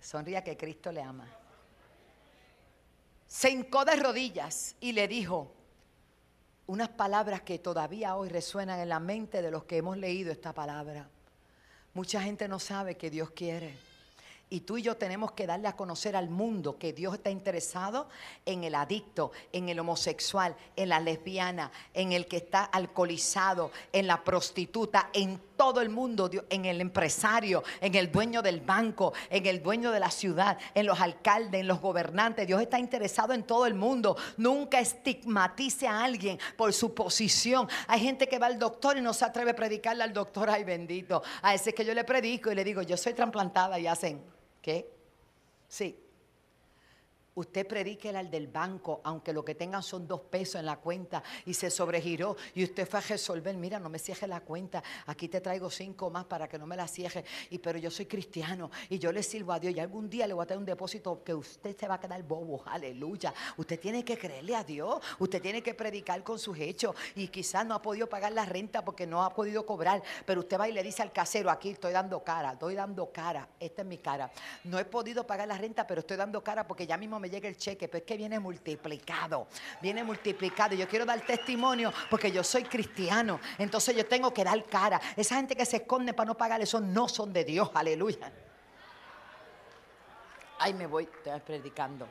Sonría 0.00 0.42
que 0.42 0.56
Cristo 0.56 0.90
le 0.90 1.02
ama. 1.02 1.28
Se 3.26 3.50
hincó 3.50 3.84
de 3.84 3.96
rodillas 3.96 4.74
y 4.80 4.92
le 4.92 5.06
dijo 5.06 5.52
unas 6.66 6.88
palabras 6.88 7.42
que 7.42 7.58
todavía 7.58 8.16
hoy 8.16 8.30
resuenan 8.30 8.80
en 8.80 8.88
la 8.88 8.98
mente 8.98 9.42
de 9.42 9.50
los 9.50 9.64
que 9.64 9.76
hemos 9.76 9.98
leído 9.98 10.32
esta 10.32 10.54
palabra. 10.54 11.10
Mucha 11.92 12.22
gente 12.22 12.48
no 12.48 12.58
sabe 12.58 12.96
que 12.96 13.10
Dios 13.10 13.32
quiere. 13.32 13.76
Y 14.50 14.60
tú 14.60 14.78
y 14.78 14.82
yo 14.82 14.96
tenemos 14.96 15.32
que 15.32 15.46
darle 15.46 15.68
a 15.68 15.76
conocer 15.76 16.16
al 16.16 16.30
mundo 16.30 16.78
que 16.78 16.94
Dios 16.94 17.14
está 17.14 17.28
interesado 17.28 18.08
en 18.46 18.64
el 18.64 18.74
adicto, 18.74 19.30
en 19.52 19.68
el 19.68 19.78
homosexual, 19.78 20.56
en 20.74 20.88
la 20.88 21.00
lesbiana, 21.00 21.70
en 21.92 22.12
el 22.12 22.26
que 22.26 22.38
está 22.38 22.64
alcoholizado, 22.64 23.70
en 23.92 24.06
la 24.06 24.24
prostituta, 24.24 25.10
en 25.12 25.38
todo 25.58 25.82
el 25.82 25.90
mundo, 25.90 26.30
en 26.48 26.64
el 26.64 26.80
empresario, 26.80 27.62
en 27.82 27.94
el 27.94 28.10
dueño 28.10 28.40
del 28.40 28.62
banco, 28.62 29.12
en 29.28 29.44
el 29.44 29.62
dueño 29.62 29.90
de 29.90 30.00
la 30.00 30.10
ciudad, 30.10 30.56
en 30.74 30.86
los 30.86 30.98
alcaldes, 30.98 31.60
en 31.60 31.68
los 31.68 31.82
gobernantes. 31.82 32.46
Dios 32.46 32.62
está 32.62 32.78
interesado 32.78 33.34
en 33.34 33.42
todo 33.42 33.66
el 33.66 33.74
mundo. 33.74 34.16
Nunca 34.38 34.80
estigmatice 34.80 35.86
a 35.86 36.04
alguien 36.04 36.38
por 36.56 36.72
su 36.72 36.94
posición. 36.94 37.68
Hay 37.86 38.00
gente 38.00 38.28
que 38.28 38.38
va 38.38 38.46
al 38.46 38.58
doctor 38.58 38.96
y 38.96 39.02
no 39.02 39.12
se 39.12 39.26
atreve 39.26 39.50
a 39.50 39.56
predicarle 39.56 40.04
al 40.04 40.14
doctor, 40.14 40.48
ay 40.48 40.64
bendito. 40.64 41.22
A 41.42 41.52
ese 41.52 41.74
que 41.74 41.84
yo 41.84 41.92
le 41.92 42.04
predico 42.04 42.50
y 42.50 42.54
le 42.54 42.64
digo, 42.64 42.80
yo 42.80 42.96
soy 42.96 43.12
trasplantada 43.12 43.78
y 43.78 43.86
hacen. 43.86 44.37
¿Qué? 44.68 44.86
Sí. 45.66 45.98
Usted 47.38 47.68
predique 47.68 48.08
al 48.08 48.32
del 48.32 48.48
banco, 48.48 49.00
aunque 49.04 49.32
lo 49.32 49.44
que 49.44 49.54
tengan 49.54 49.80
son 49.80 50.08
dos 50.08 50.22
pesos 50.22 50.56
en 50.56 50.66
la 50.66 50.78
cuenta 50.78 51.22
y 51.46 51.54
se 51.54 51.70
sobregiró 51.70 52.36
y 52.52 52.64
usted 52.64 52.84
fue 52.84 52.98
a 52.98 53.02
resolver, 53.02 53.56
mira, 53.56 53.78
no 53.78 53.88
me 53.88 54.00
cierre 54.00 54.26
la 54.26 54.40
cuenta, 54.40 54.82
aquí 55.06 55.28
te 55.28 55.40
traigo 55.40 55.70
cinco 55.70 56.10
más 56.10 56.24
para 56.24 56.48
que 56.48 56.58
no 56.58 56.66
me 56.66 56.74
la 56.74 56.88
cierre, 56.88 57.24
y 57.50 57.58
pero 57.58 57.78
yo 57.78 57.92
soy 57.92 58.06
cristiano 58.06 58.72
y 58.88 58.98
yo 58.98 59.12
le 59.12 59.22
sirvo 59.22 59.52
a 59.52 59.60
Dios 59.60 59.72
y 59.72 59.78
algún 59.78 60.10
día 60.10 60.26
le 60.26 60.34
voy 60.34 60.42
a 60.42 60.46
tener 60.46 60.58
un 60.58 60.64
depósito 60.64 61.22
que 61.22 61.32
usted 61.32 61.76
se 61.76 61.86
va 61.86 61.94
a 61.94 62.00
quedar 62.00 62.20
bobo, 62.24 62.64
aleluya. 62.66 63.32
Usted 63.56 63.78
tiene 63.78 64.04
que 64.04 64.18
creerle 64.18 64.56
a 64.56 64.64
Dios, 64.64 65.00
usted 65.20 65.40
tiene 65.40 65.62
que 65.62 65.74
predicar 65.74 66.24
con 66.24 66.40
sus 66.40 66.58
hechos 66.58 66.96
y 67.14 67.28
quizás 67.28 67.64
no 67.64 67.76
ha 67.76 67.80
podido 67.80 68.08
pagar 68.08 68.32
la 68.32 68.46
renta 68.46 68.84
porque 68.84 69.06
no 69.06 69.22
ha 69.22 69.32
podido 69.32 69.64
cobrar, 69.64 70.02
pero 70.26 70.40
usted 70.40 70.58
va 70.58 70.68
y 70.68 70.72
le 70.72 70.82
dice 70.82 71.02
al 71.02 71.12
casero, 71.12 71.50
aquí 71.50 71.68
estoy 71.70 71.92
dando 71.92 72.24
cara, 72.24 72.54
estoy 72.54 72.74
dando 72.74 73.12
cara, 73.12 73.48
esta 73.60 73.82
es 73.82 73.86
mi 73.86 73.98
cara. 73.98 74.28
No 74.64 74.76
he 74.80 74.84
podido 74.84 75.24
pagar 75.24 75.46
la 75.46 75.56
renta, 75.56 75.86
pero 75.86 76.00
estoy 76.00 76.16
dando 76.16 76.42
cara 76.42 76.66
porque 76.66 76.84
ya 76.84 76.96
mismo 76.96 77.20
me 77.20 77.27
llegue 77.28 77.48
el 77.48 77.56
cheque, 77.56 77.88
pero 77.88 77.98
es 77.98 78.04
que 78.04 78.16
viene 78.16 78.38
multiplicado, 78.38 79.48
viene 79.80 80.04
multiplicado. 80.04 80.74
Yo 80.74 80.88
quiero 80.88 81.04
dar 81.04 81.20
testimonio 81.20 81.92
porque 82.10 82.30
yo 82.30 82.42
soy 82.44 82.64
cristiano, 82.64 83.40
entonces 83.58 83.96
yo 83.96 84.06
tengo 84.06 84.32
que 84.32 84.44
dar 84.44 84.62
cara. 84.64 85.00
Esa 85.16 85.36
gente 85.36 85.56
que 85.56 85.64
se 85.64 85.78
esconde 85.78 86.14
para 86.14 86.28
no 86.28 86.36
pagar, 86.36 86.60
eso 86.60 86.80
no 86.80 87.08
son 87.08 87.32
de 87.32 87.44
Dios, 87.44 87.70
aleluya. 87.74 88.32
Ay, 90.58 90.74
me 90.74 90.86
voy, 90.86 91.04
estoy 91.04 91.40
predicando. 91.40 92.08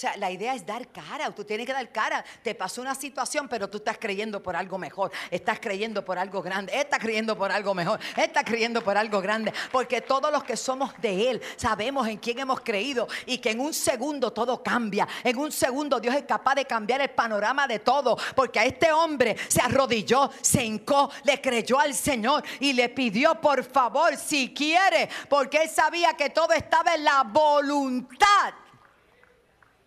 O 0.00 0.06
sea, 0.08 0.16
la 0.16 0.30
idea 0.30 0.54
es 0.54 0.64
dar 0.64 0.88
cara, 0.88 1.30
tú 1.30 1.44
tienes 1.44 1.66
que 1.66 1.74
dar 1.74 1.92
cara. 1.92 2.24
Te 2.42 2.54
pasó 2.54 2.80
una 2.80 2.94
situación, 2.94 3.46
pero 3.50 3.68
tú 3.68 3.76
estás 3.76 3.98
creyendo 3.98 4.42
por 4.42 4.56
algo 4.56 4.78
mejor, 4.78 5.12
estás 5.30 5.60
creyendo 5.60 6.02
por 6.02 6.16
algo 6.18 6.40
grande, 6.40 6.74
estás 6.74 6.98
creyendo 6.98 7.36
por 7.36 7.52
algo 7.52 7.74
mejor, 7.74 8.00
estás 8.16 8.44
creyendo 8.44 8.82
por 8.82 8.96
algo 8.96 9.20
grande, 9.20 9.52
porque 9.70 10.00
todos 10.00 10.32
los 10.32 10.42
que 10.42 10.56
somos 10.56 10.94
de 11.02 11.28
Él 11.28 11.42
sabemos 11.56 12.08
en 12.08 12.16
quién 12.16 12.38
hemos 12.38 12.62
creído 12.62 13.08
y 13.26 13.36
que 13.36 13.50
en 13.50 13.60
un 13.60 13.74
segundo 13.74 14.32
todo 14.32 14.62
cambia. 14.62 15.06
En 15.22 15.36
un 15.36 15.52
segundo 15.52 16.00
Dios 16.00 16.14
es 16.14 16.22
capaz 16.22 16.54
de 16.54 16.64
cambiar 16.64 17.02
el 17.02 17.10
panorama 17.10 17.68
de 17.68 17.80
todo, 17.80 18.16
porque 18.34 18.58
a 18.58 18.64
este 18.64 18.90
hombre 18.92 19.36
se 19.48 19.60
arrodilló, 19.60 20.30
se 20.40 20.64
hincó, 20.64 21.10
le 21.24 21.42
creyó 21.42 21.78
al 21.78 21.92
Señor 21.92 22.42
y 22.58 22.72
le 22.72 22.88
pidió 22.88 23.38
por 23.38 23.62
favor 23.64 24.16
si 24.16 24.54
quiere, 24.54 25.10
porque 25.28 25.58
él 25.58 25.68
sabía 25.68 26.14
que 26.14 26.30
todo 26.30 26.54
estaba 26.54 26.94
en 26.94 27.04
la 27.04 27.22
voluntad 27.24 28.54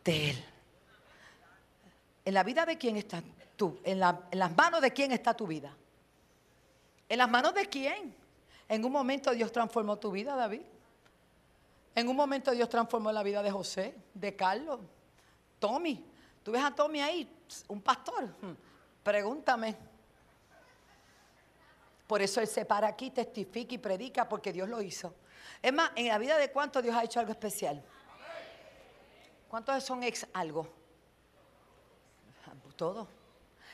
de 0.03 0.29
Él. 0.31 0.45
¿En 2.25 2.33
la 2.33 2.43
vida 2.43 2.65
de 2.65 2.77
quién 2.77 2.97
estás 2.97 3.23
tú? 3.55 3.79
¿En, 3.83 4.01
¿En, 4.01 4.39
las 4.39 4.55
manos 4.55 4.81
de 4.81 4.91
quién 4.91 5.11
está 5.11 5.33
tu 5.33 5.47
vida? 5.47 5.75
¿En 7.09 7.17
las 7.17 7.29
manos 7.29 7.53
de 7.53 7.67
quién? 7.67 8.15
En 8.67 8.85
un 8.85 8.91
momento 8.91 9.31
Dios 9.31 9.51
transformó 9.51 9.97
tu 9.97 10.11
vida, 10.11 10.35
David. 10.35 10.61
En 11.95 12.07
un 12.07 12.15
momento 12.15 12.51
Dios 12.51 12.69
transformó 12.69 13.11
la 13.11 13.23
vida 13.23 13.43
de 13.43 13.51
José, 13.51 13.93
de 14.13 14.35
Carlos, 14.35 14.79
Tommy. 15.59 16.03
¿Tú 16.41 16.51
ves 16.51 16.63
a 16.63 16.73
Tommy 16.73 17.01
ahí? 17.01 17.29
Un 17.67 17.81
pastor. 17.81 18.25
Hmm. 18.41 18.55
Pregúntame. 19.03 19.75
Por 22.07 22.21
eso 22.21 22.41
Él 22.41 22.47
se 22.47 22.65
para 22.65 22.87
aquí, 22.87 23.11
testifica 23.11 23.75
y 23.75 23.77
predica 23.77 24.27
porque 24.27 24.51
Dios 24.51 24.67
lo 24.67 24.81
hizo. 24.81 25.13
Es 25.61 25.73
más, 25.73 25.91
en 25.95 26.07
la 26.07 26.17
vida 26.17 26.37
de 26.37 26.51
cuánto 26.51 26.81
Dios 26.81 26.95
ha 26.95 27.03
hecho 27.03 27.19
algo 27.19 27.31
especial. 27.31 27.83
¿Cuántos 29.53 29.83
son 29.83 30.01
ex 30.01 30.25
algo? 30.33 30.67
Todo. 32.75 33.07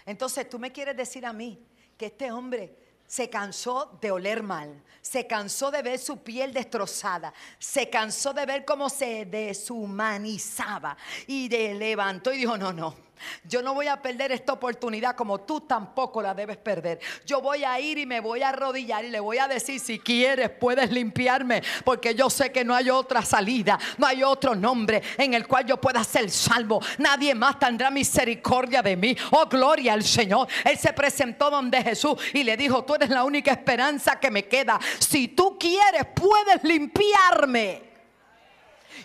Entonces 0.05 0.49
tú 0.49 0.59
me 0.59 0.73
quieres 0.73 0.97
decir 0.97 1.25
a 1.25 1.31
mí 1.31 1.57
que 1.97 2.07
este 2.07 2.33
hombre 2.33 2.75
se 3.07 3.29
cansó 3.29 3.97
de 4.01 4.11
oler 4.11 4.43
mal, 4.43 4.83
se 5.01 5.25
cansó 5.25 5.71
de 5.71 5.81
ver 5.81 5.97
su 5.97 6.21
piel 6.21 6.51
destrozada, 6.51 7.33
se 7.57 7.89
cansó 7.89 8.33
de 8.33 8.45
ver 8.45 8.65
cómo 8.65 8.89
se 8.89 9.23
deshumanizaba 9.23 10.97
y 11.27 11.47
de 11.47 11.73
levantó 11.73 12.33
y 12.33 12.39
dijo, 12.39 12.57
no, 12.57 12.73
no, 12.73 12.93
yo 13.43 13.61
no 13.61 13.73
voy 13.73 13.87
a 13.87 14.01
perder 14.01 14.31
esta 14.31 14.53
oportunidad 14.53 15.15
como 15.15 15.41
tú 15.41 15.61
tampoco 15.61 16.21
la 16.21 16.33
debes 16.33 16.57
perder. 16.57 16.99
Yo 17.25 17.41
voy 17.41 17.63
a 17.63 17.79
ir 17.79 17.97
y 17.97 18.05
me 18.05 18.19
voy 18.19 18.41
a 18.41 18.49
arrodillar 18.49 19.05
y 19.05 19.09
le 19.09 19.19
voy 19.19 19.37
a 19.37 19.47
decir, 19.47 19.79
si 19.79 19.99
quieres 19.99 20.49
puedes 20.49 20.91
limpiarme, 20.91 21.63
porque 21.83 22.15
yo 22.15 22.29
sé 22.29 22.51
que 22.51 22.63
no 22.63 22.75
hay 22.75 22.89
otra 22.89 23.23
salida, 23.23 23.79
no 23.97 24.07
hay 24.07 24.23
otro 24.23 24.55
nombre 24.55 25.01
en 25.17 25.33
el 25.33 25.47
cual 25.47 25.65
yo 25.65 25.77
pueda 25.77 26.03
ser 26.03 26.29
salvo. 26.29 26.81
Nadie 26.97 27.35
más 27.35 27.59
tendrá 27.59 27.89
misericordia 27.89 28.81
de 28.81 28.95
mí. 28.95 29.15
Oh, 29.31 29.47
gloria 29.47 29.93
al 29.93 30.03
Señor. 30.03 30.47
Él 30.63 30.77
se 30.77 30.93
presentó 30.93 31.49
donde 31.49 31.81
Jesús 31.83 32.15
y 32.33 32.43
le 32.43 32.57
dijo, 32.57 32.83
tú 32.83 32.95
eres 32.95 33.09
la 33.09 33.23
única 33.23 33.51
esperanza 33.51 34.19
que 34.19 34.31
me 34.31 34.45
queda. 34.45 34.79
Si 34.99 35.29
tú 35.29 35.57
quieres, 35.59 36.05
puedes 36.15 36.63
limpiarme. 36.63 37.88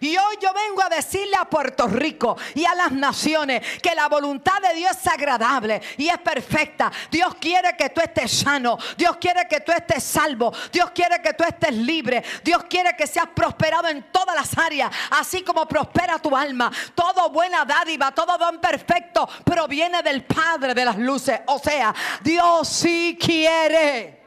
Y 0.04 0.18
hoy 0.18 0.36
yo 0.38 0.52
vengo 0.52 0.82
a 0.82 0.90
decirle 0.90 1.34
a 1.34 1.46
Puerto 1.46 1.88
Rico 1.88 2.36
y 2.54 2.66
a 2.66 2.74
las 2.74 2.92
naciones 2.92 3.62
que 3.80 3.94
la 3.94 4.06
voluntad 4.06 4.60
de 4.60 4.74
Dios 4.74 4.92
es 4.92 5.06
agradable 5.06 5.80
y 5.96 6.08
es 6.08 6.18
perfecta. 6.18 6.92
Dios 7.10 7.34
quiere 7.36 7.74
que 7.74 7.88
tú 7.88 8.02
estés 8.02 8.30
sano. 8.30 8.76
Dios 8.98 9.16
quiere 9.16 9.48
que 9.48 9.60
tú 9.60 9.72
estés 9.72 10.04
salvo. 10.04 10.52
Dios 10.70 10.90
quiere 10.90 11.22
que 11.22 11.32
tú 11.32 11.42
estés 11.42 11.74
libre. 11.74 12.22
Dios 12.42 12.64
quiere 12.68 12.94
que 12.94 13.06
seas 13.06 13.28
prosperado 13.34 13.88
en 13.88 14.02
todas 14.12 14.36
las 14.36 14.58
áreas, 14.58 14.94
así 15.10 15.40
como 15.40 15.66
prospera 15.66 16.18
tu 16.18 16.36
alma. 16.36 16.70
Todo 16.94 17.30
buena 17.30 17.64
dádiva, 17.64 18.12
todo 18.12 18.36
don 18.36 18.60
perfecto 18.60 19.26
proviene 19.42 20.02
del 20.02 20.22
Padre 20.24 20.74
de 20.74 20.84
las 20.84 20.98
luces. 20.98 21.40
O 21.46 21.58
sea, 21.58 21.94
Dios 22.22 22.68
sí 22.68 23.16
quiere. 23.18 24.22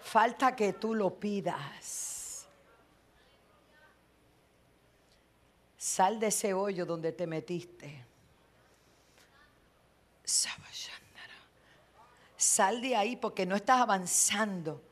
Falta 0.00 0.56
que 0.56 0.72
tú 0.72 0.94
lo 0.94 1.10
pidas. 1.10 1.81
Sal 5.92 6.18
de 6.18 6.28
ese 6.28 6.54
hoyo 6.54 6.86
donde 6.86 7.12
te 7.12 7.26
metiste. 7.26 8.02
Sal 12.34 12.80
de 12.80 12.96
ahí 12.96 13.14
porque 13.14 13.44
no 13.44 13.54
estás 13.54 13.82
avanzando. 13.82 14.82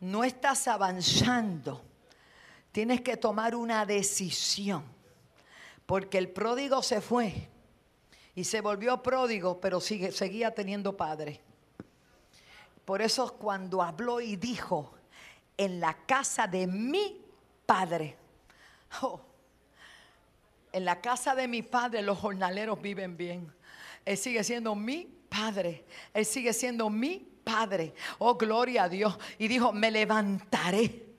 No 0.00 0.24
estás 0.24 0.68
avanzando. 0.68 1.84
Tienes 2.72 3.02
que 3.02 3.18
tomar 3.18 3.54
una 3.54 3.84
decisión. 3.84 4.82
Porque 5.84 6.16
el 6.16 6.30
pródigo 6.30 6.82
se 6.82 7.02
fue 7.02 7.50
y 8.34 8.44
se 8.44 8.62
volvió 8.62 9.02
pródigo, 9.02 9.60
pero 9.60 9.82
sigue, 9.82 10.12
seguía 10.12 10.54
teniendo 10.54 10.96
padre. 10.96 11.42
Por 12.86 13.02
eso 13.02 13.34
cuando 13.34 13.82
habló 13.82 14.18
y 14.22 14.36
dijo, 14.36 14.94
en 15.58 15.78
la 15.78 15.92
casa 16.06 16.46
de 16.46 16.66
mi 16.66 17.22
padre, 17.66 18.16
oh, 19.02 19.20
en 20.72 20.84
la 20.84 21.00
casa 21.00 21.34
de 21.34 21.48
mi 21.48 21.62
padre 21.62 22.02
los 22.02 22.18
jornaleros 22.18 22.80
viven 22.80 23.16
bien. 23.16 23.52
Él 24.04 24.16
sigue 24.16 24.42
siendo 24.42 24.74
mi 24.74 25.08
Padre. 25.28 25.84
Él 26.12 26.26
sigue 26.26 26.52
siendo 26.52 26.90
mi 26.90 27.26
Padre. 27.42 27.94
Oh, 28.18 28.36
gloria 28.36 28.84
a 28.84 28.88
Dios. 28.88 29.18
Y 29.38 29.48
dijo, 29.48 29.72
me 29.72 29.90
levantaré 29.90 31.11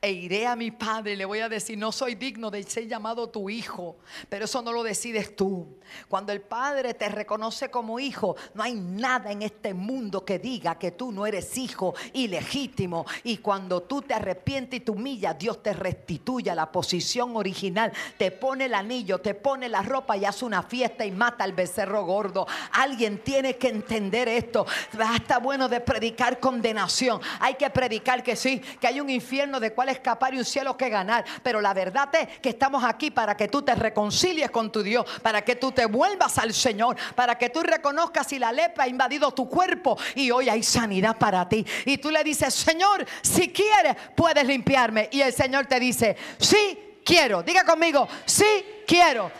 e 0.00 0.10
iré 0.10 0.46
a 0.46 0.56
mi 0.56 0.70
padre 0.70 1.12
y 1.12 1.16
le 1.16 1.24
voy 1.24 1.40
a 1.40 1.48
decir, 1.48 1.76
no 1.78 1.92
soy 1.92 2.14
digno 2.14 2.50
de 2.50 2.62
ser 2.62 2.86
llamado 2.86 3.28
tu 3.28 3.50
hijo, 3.50 3.96
pero 4.28 4.44
eso 4.44 4.62
no 4.62 4.72
lo 4.72 4.82
decides 4.82 5.36
tú. 5.36 5.78
Cuando 6.08 6.32
el 6.32 6.40
padre 6.40 6.94
te 6.94 7.08
reconoce 7.08 7.70
como 7.70 8.00
hijo, 8.00 8.36
no 8.54 8.62
hay 8.62 8.74
nada 8.74 9.30
en 9.32 9.42
este 9.42 9.74
mundo 9.74 10.24
que 10.24 10.38
diga 10.38 10.78
que 10.78 10.92
tú 10.92 11.12
no 11.12 11.26
eres 11.26 11.56
hijo 11.56 11.94
ilegítimo. 12.12 13.06
Y 13.24 13.38
cuando 13.38 13.82
tú 13.82 14.02
te 14.02 14.14
arrepientes 14.14 14.78
y 14.78 14.80
te 14.80 14.90
humillas, 14.90 15.38
Dios 15.38 15.62
te 15.62 15.72
restituye 15.72 16.50
a 16.50 16.54
la 16.54 16.70
posición 16.70 17.36
original, 17.36 17.92
te 18.18 18.30
pone 18.30 18.66
el 18.66 18.74
anillo, 18.74 19.18
te 19.18 19.34
pone 19.34 19.68
la 19.68 19.82
ropa 19.82 20.16
y 20.16 20.24
hace 20.24 20.44
una 20.44 20.62
fiesta 20.62 21.04
y 21.04 21.12
mata 21.12 21.44
al 21.44 21.52
becerro 21.52 22.04
gordo. 22.04 22.46
Alguien 22.72 23.22
tiene 23.22 23.56
que 23.56 23.68
entender 23.68 24.28
esto. 24.28 24.66
Basta 24.92 25.38
bueno 25.38 25.68
de 25.68 25.80
predicar 25.80 26.40
condenación. 26.40 27.20
Hay 27.40 27.54
que 27.54 27.70
predicar 27.70 28.22
que 28.22 28.36
sí, 28.36 28.60
que 28.80 28.86
hay 28.86 29.00
un 29.00 29.10
infierno 29.10 29.60
de 29.60 29.74
cual 29.76 29.90
escapar 29.90 30.34
y 30.34 30.38
un 30.38 30.44
cielo 30.44 30.76
que 30.76 30.88
ganar. 30.88 31.24
Pero 31.44 31.60
la 31.60 31.72
verdad 31.72 32.08
es 32.16 32.40
que 32.40 32.48
estamos 32.48 32.82
aquí 32.82 33.12
para 33.12 33.36
que 33.36 33.46
tú 33.46 33.62
te 33.62 33.76
reconcilies 33.76 34.50
con 34.50 34.72
tu 34.72 34.82
Dios, 34.82 35.06
para 35.22 35.42
que 35.42 35.54
tú 35.54 35.70
te 35.70 35.86
vuelvas 35.86 36.38
al 36.38 36.52
Señor, 36.52 36.96
para 37.14 37.38
que 37.38 37.50
tú 37.50 37.62
reconozcas 37.62 38.26
si 38.26 38.40
la 38.40 38.50
lepra 38.50 38.84
ha 38.84 38.88
invadido 38.88 39.30
tu 39.32 39.48
cuerpo 39.48 39.96
y 40.16 40.32
hoy 40.32 40.48
hay 40.48 40.64
sanidad 40.64 41.16
para 41.16 41.48
ti. 41.48 41.64
Y 41.84 41.98
tú 41.98 42.10
le 42.10 42.24
dices, 42.24 42.52
Señor, 42.52 43.06
si 43.22 43.52
quieres, 43.52 43.94
puedes 44.16 44.44
limpiarme. 44.44 45.08
Y 45.12 45.20
el 45.20 45.32
Señor 45.32 45.66
te 45.66 45.78
dice, 45.78 46.16
sí, 46.38 47.00
quiero. 47.04 47.44
Diga 47.44 47.64
conmigo, 47.64 48.08
sí, 48.24 48.64
quiero. 48.86 49.30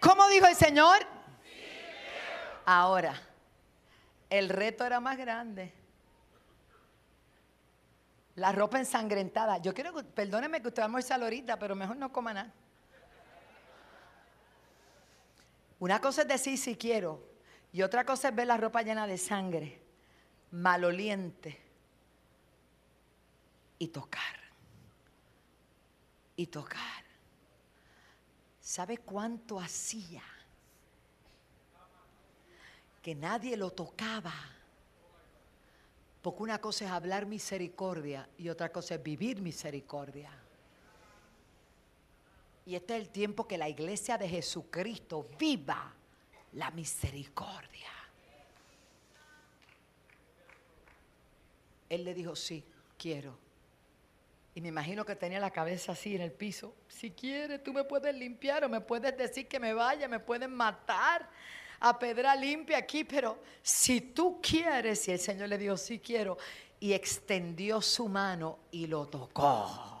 ¿Cómo 0.00 0.28
dijo 0.28 0.46
el 0.46 0.56
Señor? 0.56 1.06
Ahora, 2.66 3.20
el 4.28 4.48
reto 4.48 4.84
era 4.84 5.00
más 5.00 5.16
grande. 5.16 5.79
La 8.40 8.52
ropa 8.52 8.78
ensangrentada. 8.78 9.58
Yo 9.58 9.74
quiero, 9.74 9.94
que, 9.94 10.02
perdóneme 10.02 10.62
que 10.62 10.68
usted 10.68 10.80
va 10.80 10.84
a 10.84 10.86
almorzar 10.86 11.22
ahorita, 11.22 11.58
pero 11.58 11.76
mejor 11.76 11.98
no 11.98 12.10
coma 12.10 12.32
nada. 12.32 12.50
Una 15.78 16.00
cosa 16.00 16.22
es 16.22 16.28
decir 16.28 16.56
si 16.56 16.74
quiero, 16.74 17.22
y 17.70 17.82
otra 17.82 18.06
cosa 18.06 18.30
es 18.30 18.34
ver 18.34 18.46
la 18.46 18.56
ropa 18.56 18.80
llena 18.80 19.06
de 19.06 19.18
sangre, 19.18 19.82
maloliente, 20.52 21.60
y 23.78 23.88
tocar. 23.88 24.40
Y 26.34 26.46
tocar. 26.46 27.04
¿Sabe 28.58 28.96
cuánto 28.96 29.60
hacía? 29.60 30.22
Que 33.02 33.14
nadie 33.14 33.54
lo 33.54 33.70
tocaba. 33.70 34.32
Porque 36.22 36.42
una 36.42 36.60
cosa 36.60 36.84
es 36.84 36.90
hablar 36.90 37.26
misericordia 37.26 38.28
y 38.36 38.48
otra 38.48 38.70
cosa 38.70 38.96
es 38.96 39.02
vivir 39.02 39.40
misericordia. 39.40 40.30
Y 42.66 42.74
este 42.74 42.96
es 42.96 43.02
el 43.02 43.08
tiempo 43.08 43.48
que 43.48 43.56
la 43.56 43.68
iglesia 43.68 44.18
de 44.18 44.28
Jesucristo 44.28 45.28
viva 45.38 45.94
la 46.52 46.70
misericordia. 46.70 47.88
Él 51.88 52.04
le 52.04 52.14
dijo, 52.14 52.36
sí, 52.36 52.64
quiero. 52.96 53.36
Y 54.54 54.60
me 54.60 54.68
imagino 54.68 55.04
que 55.04 55.16
tenía 55.16 55.40
la 55.40 55.50
cabeza 55.50 55.92
así 55.92 56.14
en 56.14 56.22
el 56.22 56.32
piso. 56.32 56.74
Si 56.86 57.10
quieres, 57.10 57.62
tú 57.62 57.72
me 57.72 57.84
puedes 57.84 58.14
limpiar 58.14 58.64
o 58.64 58.68
me 58.68 58.80
puedes 58.80 59.16
decir 59.16 59.48
que 59.48 59.58
me 59.58 59.72
vaya, 59.72 60.06
me 60.06 60.20
pueden 60.20 60.54
matar 60.54 61.28
a 61.80 61.98
pedra 61.98 62.36
limpia 62.36 62.78
aquí, 62.78 63.04
pero 63.04 63.38
si 63.62 64.00
tú 64.00 64.38
quieres, 64.42 65.08
y 65.08 65.12
el 65.12 65.18
Señor 65.18 65.48
le 65.48 65.58
dijo, 65.58 65.76
sí 65.76 65.98
quiero, 65.98 66.36
y 66.78 66.92
extendió 66.92 67.80
su 67.80 68.08
mano 68.08 68.58
y 68.70 68.86
lo 68.86 69.06
tocó. 69.06 69.42
Wow. 69.42 70.00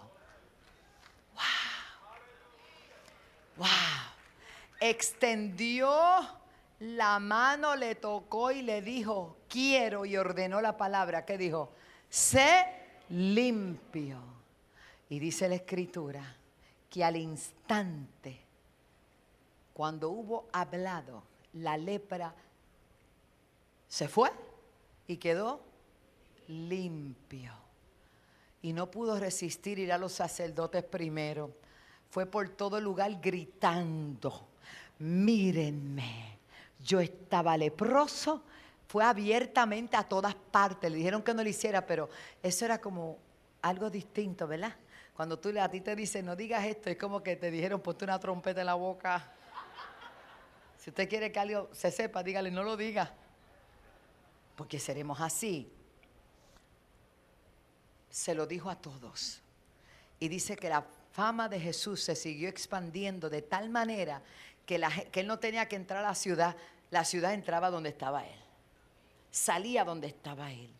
Wow. 3.56 3.68
Extendió 4.80 5.90
la 6.80 7.18
mano, 7.18 7.76
le 7.76 7.94
tocó 7.94 8.50
y 8.50 8.62
le 8.62 8.80
dijo, 8.80 9.36
quiero, 9.48 10.06
y 10.06 10.16
ordenó 10.16 10.60
la 10.60 10.76
palabra. 10.76 11.24
¿Qué 11.24 11.36
dijo? 11.36 11.72
Sé 12.08 12.64
limpio. 13.10 14.18
Y 15.08 15.18
dice 15.18 15.48
la 15.48 15.56
escritura 15.56 16.36
que 16.88 17.04
al 17.04 17.16
instante, 17.16 18.40
cuando 19.74 20.10
hubo 20.10 20.48
hablado, 20.52 21.29
la 21.54 21.76
lepra 21.76 22.34
se 23.88 24.08
fue 24.08 24.30
y 25.06 25.16
quedó 25.16 25.60
limpio. 26.48 27.52
Y 28.62 28.72
no 28.72 28.90
pudo 28.90 29.18
resistir 29.18 29.78
ir 29.78 29.92
a 29.92 29.98
los 29.98 30.12
sacerdotes 30.12 30.84
primero. 30.84 31.50
Fue 32.10 32.26
por 32.26 32.48
todo 32.50 32.78
el 32.78 32.84
lugar 32.84 33.20
gritando, 33.20 34.48
mírenme, 34.98 36.38
yo 36.84 37.00
estaba 37.00 37.56
leproso. 37.56 38.42
Fue 38.86 39.04
abiertamente 39.04 39.96
a 39.96 40.02
todas 40.04 40.34
partes. 40.34 40.90
Le 40.90 40.98
dijeron 40.98 41.22
que 41.22 41.32
no 41.32 41.42
lo 41.42 41.48
hiciera, 41.48 41.86
pero 41.86 42.08
eso 42.42 42.64
era 42.64 42.80
como 42.80 43.18
algo 43.62 43.88
distinto, 43.88 44.46
¿verdad? 44.46 44.74
Cuando 45.14 45.38
tú 45.38 45.52
a 45.60 45.68
ti 45.68 45.80
te 45.80 45.94
dicen, 45.94 46.26
no 46.26 46.34
digas 46.34 46.64
esto, 46.64 46.90
es 46.90 46.96
como 46.96 47.22
que 47.22 47.36
te 47.36 47.50
dijeron, 47.50 47.80
ponte 47.80 48.04
una 48.04 48.18
trompeta 48.18 48.60
en 48.60 48.66
la 48.66 48.74
boca 48.74 49.32
si 50.80 50.88
usted 50.88 51.10
quiere 51.10 51.30
que 51.30 51.38
algo 51.38 51.68
se 51.74 51.90
sepa, 51.90 52.22
dígale, 52.22 52.50
no 52.50 52.62
lo 52.62 52.74
diga. 52.74 53.12
Porque 54.56 54.78
seremos 54.78 55.20
así. 55.20 55.70
Se 58.08 58.34
lo 58.34 58.46
dijo 58.46 58.70
a 58.70 58.76
todos. 58.76 59.42
Y 60.18 60.28
dice 60.28 60.56
que 60.56 60.70
la 60.70 60.86
fama 61.12 61.50
de 61.50 61.60
Jesús 61.60 62.02
se 62.02 62.16
siguió 62.16 62.48
expandiendo 62.48 63.28
de 63.28 63.42
tal 63.42 63.68
manera 63.68 64.22
que, 64.64 64.80
que 65.12 65.20
él 65.20 65.26
no 65.26 65.38
tenía 65.38 65.68
que 65.68 65.76
entrar 65.76 66.02
a 66.02 66.08
la 66.08 66.14
ciudad, 66.14 66.56
la 66.90 67.04
ciudad 67.04 67.34
entraba 67.34 67.68
donde 67.68 67.90
estaba 67.90 68.26
él. 68.26 68.40
Salía 69.30 69.84
donde 69.84 70.06
estaba 70.06 70.50
él. 70.50 70.72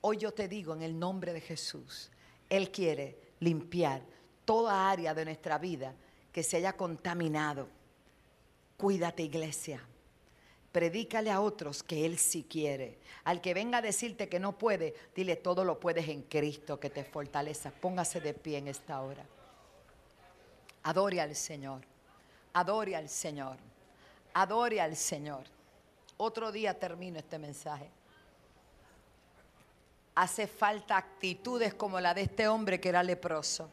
Hoy 0.00 0.16
yo 0.16 0.32
te 0.32 0.48
digo 0.48 0.74
en 0.74 0.80
el 0.80 0.98
nombre 0.98 1.34
de 1.34 1.42
Jesús, 1.42 2.10
Él 2.48 2.70
quiere 2.70 3.18
limpiar 3.40 4.02
toda 4.46 4.90
área 4.90 5.12
de 5.12 5.26
nuestra 5.26 5.58
vida 5.58 5.94
que 6.32 6.42
se 6.42 6.56
haya 6.56 6.72
contaminado 6.72 7.68
Cuídate 8.82 9.22
iglesia. 9.22 9.80
Predícale 10.72 11.30
a 11.30 11.40
otros 11.40 11.84
que 11.84 12.04
Él 12.04 12.18
sí 12.18 12.42
quiere. 12.50 12.98
Al 13.22 13.40
que 13.40 13.54
venga 13.54 13.78
a 13.78 13.80
decirte 13.80 14.28
que 14.28 14.40
no 14.40 14.58
puede, 14.58 14.92
dile 15.14 15.36
todo 15.36 15.64
lo 15.64 15.78
puedes 15.78 16.08
en 16.08 16.22
Cristo 16.22 16.80
que 16.80 16.90
te 16.90 17.04
fortaleza. 17.04 17.70
Póngase 17.70 18.20
de 18.20 18.34
pie 18.34 18.58
en 18.58 18.66
esta 18.66 19.00
hora. 19.00 19.24
Adore 20.82 21.20
al 21.20 21.36
Señor. 21.36 21.82
Adore 22.54 22.96
al 22.96 23.08
Señor. 23.08 23.56
Adore 24.34 24.80
al 24.80 24.96
Señor. 24.96 25.44
Otro 26.16 26.50
día 26.50 26.76
termino 26.76 27.20
este 27.20 27.38
mensaje. 27.38 27.88
Hace 30.16 30.48
falta 30.48 30.96
actitudes 30.96 31.72
como 31.74 32.00
la 32.00 32.14
de 32.14 32.22
este 32.22 32.48
hombre 32.48 32.80
que 32.80 32.88
era 32.88 33.04
leproso. 33.04 33.70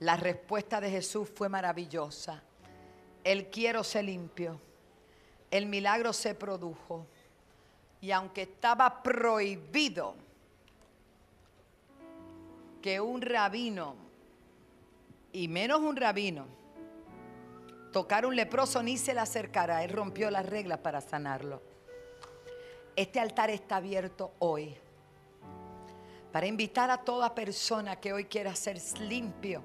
La 0.00 0.16
respuesta 0.16 0.82
de 0.82 0.90
Jesús 0.90 1.30
fue 1.34 1.48
maravillosa. 1.48 2.42
El 3.28 3.48
quiero 3.50 3.84
se 3.84 4.02
limpió. 4.02 4.58
El 5.50 5.66
milagro 5.66 6.14
se 6.14 6.34
produjo. 6.34 7.06
Y 8.00 8.10
aunque 8.10 8.40
estaba 8.40 9.02
prohibido 9.02 10.14
que 12.80 13.02
un 13.02 13.20
rabino, 13.20 13.96
y 15.30 15.46
menos 15.46 15.80
un 15.80 15.96
rabino, 15.96 16.46
tocar 17.92 18.24
un 18.24 18.34
leproso 18.34 18.82
ni 18.82 18.96
se 18.96 19.12
le 19.12 19.20
acercara, 19.20 19.84
él 19.84 19.90
rompió 19.90 20.30
las 20.30 20.46
reglas 20.46 20.78
para 20.78 21.02
sanarlo. 21.02 21.60
Este 22.96 23.20
altar 23.20 23.50
está 23.50 23.76
abierto 23.76 24.32
hoy 24.38 24.74
para 26.32 26.46
invitar 26.46 26.90
a 26.90 27.04
toda 27.04 27.34
persona 27.34 27.96
que 27.96 28.14
hoy 28.14 28.24
quiera 28.24 28.56
ser 28.56 28.80
limpio 29.00 29.62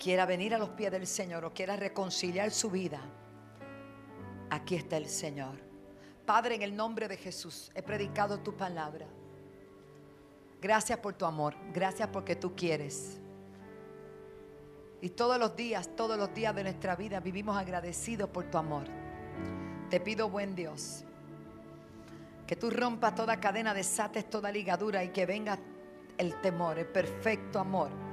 quiera 0.00 0.24
venir 0.24 0.54
a 0.54 0.58
los 0.58 0.70
pies 0.70 0.90
del 0.90 1.06
Señor 1.06 1.44
o 1.44 1.52
quiera 1.52 1.76
reconciliar 1.76 2.50
su 2.50 2.70
vida, 2.70 3.00
aquí 4.48 4.74
está 4.74 4.96
el 4.96 5.06
Señor. 5.06 5.56
Padre, 6.24 6.54
en 6.54 6.62
el 6.62 6.74
nombre 6.74 7.06
de 7.06 7.18
Jesús, 7.18 7.70
he 7.74 7.82
predicado 7.82 8.40
tu 8.40 8.56
palabra. 8.56 9.06
Gracias 10.62 10.98
por 10.98 11.14
tu 11.14 11.26
amor, 11.26 11.54
gracias 11.74 12.08
porque 12.08 12.34
tú 12.34 12.56
quieres. 12.56 13.18
Y 15.02 15.10
todos 15.10 15.38
los 15.38 15.54
días, 15.54 15.94
todos 15.96 16.16
los 16.16 16.32
días 16.32 16.54
de 16.54 16.62
nuestra 16.62 16.96
vida 16.96 17.20
vivimos 17.20 17.56
agradecidos 17.56 18.30
por 18.30 18.44
tu 18.50 18.56
amor. 18.56 18.84
Te 19.90 20.00
pido, 20.00 20.30
buen 20.30 20.54
Dios, 20.54 21.04
que 22.46 22.56
tú 22.56 22.70
rompas 22.70 23.14
toda 23.14 23.38
cadena, 23.38 23.74
desates 23.74 24.30
toda 24.30 24.50
ligadura 24.50 25.04
y 25.04 25.10
que 25.10 25.26
venga 25.26 25.58
el 26.16 26.40
temor, 26.40 26.78
el 26.78 26.86
perfecto 26.86 27.58
amor 27.58 28.09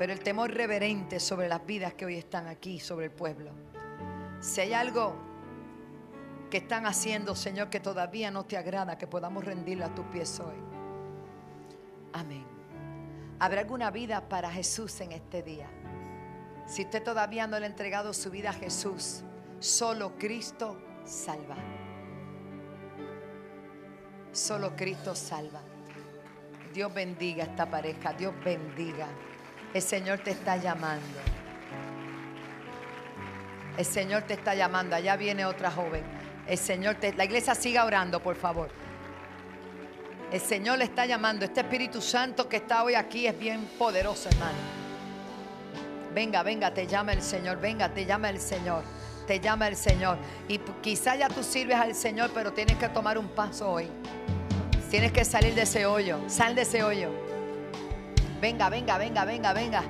pero 0.00 0.14
el 0.14 0.20
temor 0.20 0.50
reverente 0.50 1.20
sobre 1.20 1.46
las 1.46 1.66
vidas 1.66 1.92
que 1.92 2.06
hoy 2.06 2.16
están 2.16 2.46
aquí, 2.46 2.80
sobre 2.80 3.04
el 3.04 3.12
pueblo. 3.12 3.50
Si 4.40 4.62
hay 4.62 4.72
algo 4.72 5.14
que 6.50 6.56
están 6.56 6.86
haciendo, 6.86 7.34
Señor, 7.34 7.68
que 7.68 7.80
todavía 7.80 8.30
no 8.30 8.46
te 8.46 8.56
agrada, 8.56 8.96
que 8.96 9.06
podamos 9.06 9.44
rendirlo 9.44 9.84
a 9.84 9.94
tus 9.94 10.06
pies 10.06 10.40
hoy. 10.40 10.56
Amén. 12.14 12.46
¿Habrá 13.40 13.60
alguna 13.60 13.90
vida 13.90 14.26
para 14.26 14.50
Jesús 14.50 15.02
en 15.02 15.12
este 15.12 15.42
día? 15.42 15.68
Si 16.66 16.84
usted 16.84 17.02
todavía 17.02 17.46
no 17.46 17.58
le 17.58 17.66
ha 17.66 17.68
entregado 17.68 18.14
su 18.14 18.30
vida 18.30 18.48
a 18.48 18.54
Jesús, 18.54 19.22
solo 19.58 20.16
Cristo 20.16 20.80
salva. 21.04 21.56
Solo 24.32 24.74
Cristo 24.74 25.14
salva. 25.14 25.60
Dios 26.72 26.94
bendiga 26.94 27.44
a 27.44 27.48
esta 27.48 27.70
pareja, 27.70 28.14
Dios 28.14 28.32
bendiga. 28.42 29.06
El 29.72 29.82
Señor 29.82 30.18
te 30.18 30.32
está 30.32 30.56
llamando. 30.56 31.06
El 33.76 33.84
Señor 33.84 34.22
te 34.22 34.34
está 34.34 34.54
llamando. 34.54 34.96
Allá 34.96 35.16
viene 35.16 35.44
otra 35.44 35.70
joven. 35.70 36.02
El 36.46 36.58
Señor 36.58 36.96
te... 36.96 37.12
La 37.12 37.24
iglesia 37.24 37.54
siga 37.54 37.84
orando, 37.84 38.20
por 38.20 38.34
favor. 38.34 38.68
El 40.32 40.40
Señor 40.40 40.78
le 40.78 40.84
está 40.84 41.06
llamando. 41.06 41.44
Este 41.44 41.60
Espíritu 41.60 42.00
Santo 42.00 42.48
que 42.48 42.56
está 42.56 42.82
hoy 42.82 42.94
aquí 42.94 43.28
es 43.28 43.38
bien 43.38 43.64
poderoso, 43.78 44.28
hermano. 44.28 44.58
Venga, 46.12 46.42
venga, 46.42 46.74
te 46.74 46.88
llama 46.88 47.12
el 47.12 47.22
Señor. 47.22 47.60
Venga, 47.60 47.88
te 47.94 48.04
llama 48.04 48.28
el 48.30 48.40
Señor. 48.40 48.82
Te 49.28 49.38
llama 49.38 49.68
el 49.68 49.76
Señor. 49.76 50.18
Y 50.48 50.58
quizá 50.82 51.14
ya 51.14 51.28
tú 51.28 51.44
sirves 51.44 51.76
al 51.76 51.94
Señor, 51.94 52.32
pero 52.34 52.52
tienes 52.52 52.76
que 52.76 52.88
tomar 52.88 53.16
un 53.18 53.28
paso 53.28 53.70
hoy. 53.70 53.88
Tienes 54.90 55.12
que 55.12 55.24
salir 55.24 55.54
de 55.54 55.62
ese 55.62 55.86
hoyo. 55.86 56.18
Sal 56.26 56.56
de 56.56 56.62
ese 56.62 56.82
hoyo. 56.82 57.29
Venga, 58.40 58.68
venga, 58.70 58.96
venga, 58.96 59.24
venga, 59.24 59.52
venga. 59.52 59.82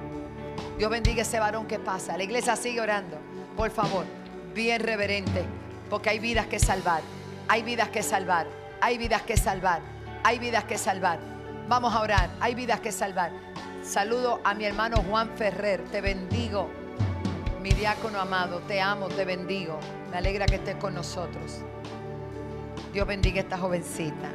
Dios 0.77 0.91
bendiga 0.91 1.23
ese 1.23 1.39
varón 1.39 1.67
que 1.67 1.79
pasa. 1.79 2.17
La 2.17 2.25
iglesia 2.25 2.57
sigue 2.57 2.81
orando. 2.81 3.19
Por 3.57 3.71
favor, 3.71 4.05
bien 4.55 4.83
reverente, 4.83 5.45
porque 5.89 6.11
hay 6.11 6.19
vidas 6.19 6.47
que 6.47 6.59
salvar. 6.59 7.03
Hay 7.49 7.63
vidas 7.63 7.89
que 7.91 8.03
salvar. 8.03 8.47
Hay 8.81 8.99
vidas 8.99 9.23
que 9.23 9.37
salvar. 9.37 9.81
Hay 10.25 10.39
vidas 10.39 10.65
que 10.65 10.79
salvar. 10.79 11.19
Vamos 11.69 11.95
a 11.95 12.01
orar. 12.01 12.31
Hay 12.41 12.55
vidas 12.55 12.81
que 12.81 12.93
salvar. 12.93 13.31
Saludo 13.83 14.41
a 14.45 14.55
mi 14.55 14.65
hermano 14.65 14.97
Juan 15.09 15.31
Ferrer. 15.37 15.85
Te 15.85 16.01
bendigo. 16.01 16.69
Mi 17.63 17.71
diácono 17.71 18.19
amado, 18.19 18.61
te 18.61 18.81
amo, 18.81 19.09
te 19.09 19.25
bendigo. 19.25 19.79
Me 20.11 20.17
alegra 20.17 20.47
que 20.47 20.57
estés 20.57 20.77
con 20.77 20.95
nosotros. 20.95 21.61
Dios 22.93 23.07
bendiga 23.07 23.41
a 23.41 23.43
esta 23.43 23.59
jovencita. 23.59 24.31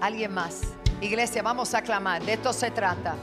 Alguien 0.00 0.32
más. 0.32 0.79
Iglesia, 1.00 1.42
vamos 1.42 1.72
a 1.74 1.82
clamar. 1.82 2.22
De 2.22 2.34
esto 2.34 2.52
se 2.52 2.70
trata. 2.70 3.14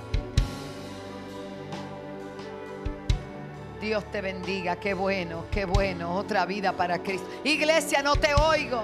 Dios 3.79 4.03
te 4.11 4.21
bendiga. 4.21 4.77
Qué 4.77 4.93
bueno, 4.93 5.45
qué 5.51 5.65
bueno. 5.65 6.15
Otra 6.15 6.45
vida 6.45 6.73
para 6.73 6.99
Cristo. 6.99 7.27
Iglesia, 7.43 8.01
no 8.01 8.15
te 8.15 8.33
oigo. 8.33 8.83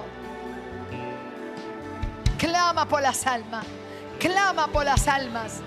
Clama 2.38 2.86
por 2.86 3.02
las 3.02 3.26
almas. 3.26 3.66
Clama 4.20 4.68
por 4.68 4.84
las 4.84 5.08
almas. 5.08 5.60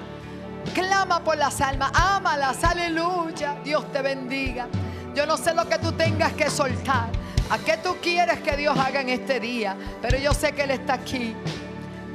Clama 0.73 1.21
por 1.21 1.37
las 1.37 1.59
almas. 1.59 1.91
Ámalas. 1.93 2.63
Aleluya. 2.63 3.57
Dios 3.63 3.91
te 3.91 4.01
bendiga. 4.01 4.67
Yo 5.13 5.25
no 5.25 5.35
sé 5.35 5.53
lo 5.53 5.67
que 5.67 5.77
tú 5.79 5.91
tengas 5.91 6.31
que 6.33 6.49
soltar. 6.49 7.09
¿A 7.49 7.57
qué 7.59 7.77
tú 7.77 7.97
quieres 8.01 8.39
que 8.39 8.55
Dios 8.55 8.77
haga 8.77 9.01
en 9.01 9.09
este 9.09 9.39
día? 9.39 9.75
Pero 10.01 10.17
yo 10.17 10.33
sé 10.33 10.53
que 10.53 10.63
Él 10.63 10.71
está 10.71 10.93
aquí. 10.93 11.35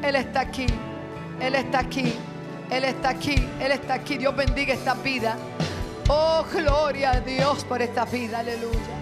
Él 0.03 0.17
está 0.17 0.41
aquí. 0.41 0.67
Él 1.43 1.57
está 1.57 1.80
aquí. 1.80 2.14
Él 2.70 2.84
está 2.84 3.11
aquí. 3.11 3.49
Él 3.61 3.72
está 3.72 3.95
aquí. 3.95 4.16
Dios 4.16 4.34
bendiga 4.36 4.74
esta 4.74 4.95
vida. 4.95 5.36
Oh, 6.09 6.45
gloria 6.53 7.12
a 7.12 7.20
Dios 7.20 7.64
por 7.64 7.82
esta 7.82 8.05
vida. 8.05 8.38
Aleluya. 8.38 8.97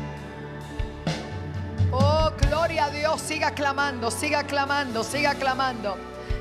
Oh, 1.92 2.30
gloria 2.40 2.86
a 2.86 2.90
Dios. 2.90 3.20
Siga 3.20 3.50
clamando, 3.50 4.10
siga 4.10 4.44
clamando, 4.44 5.04
siga 5.04 5.34
clamando. 5.34 5.96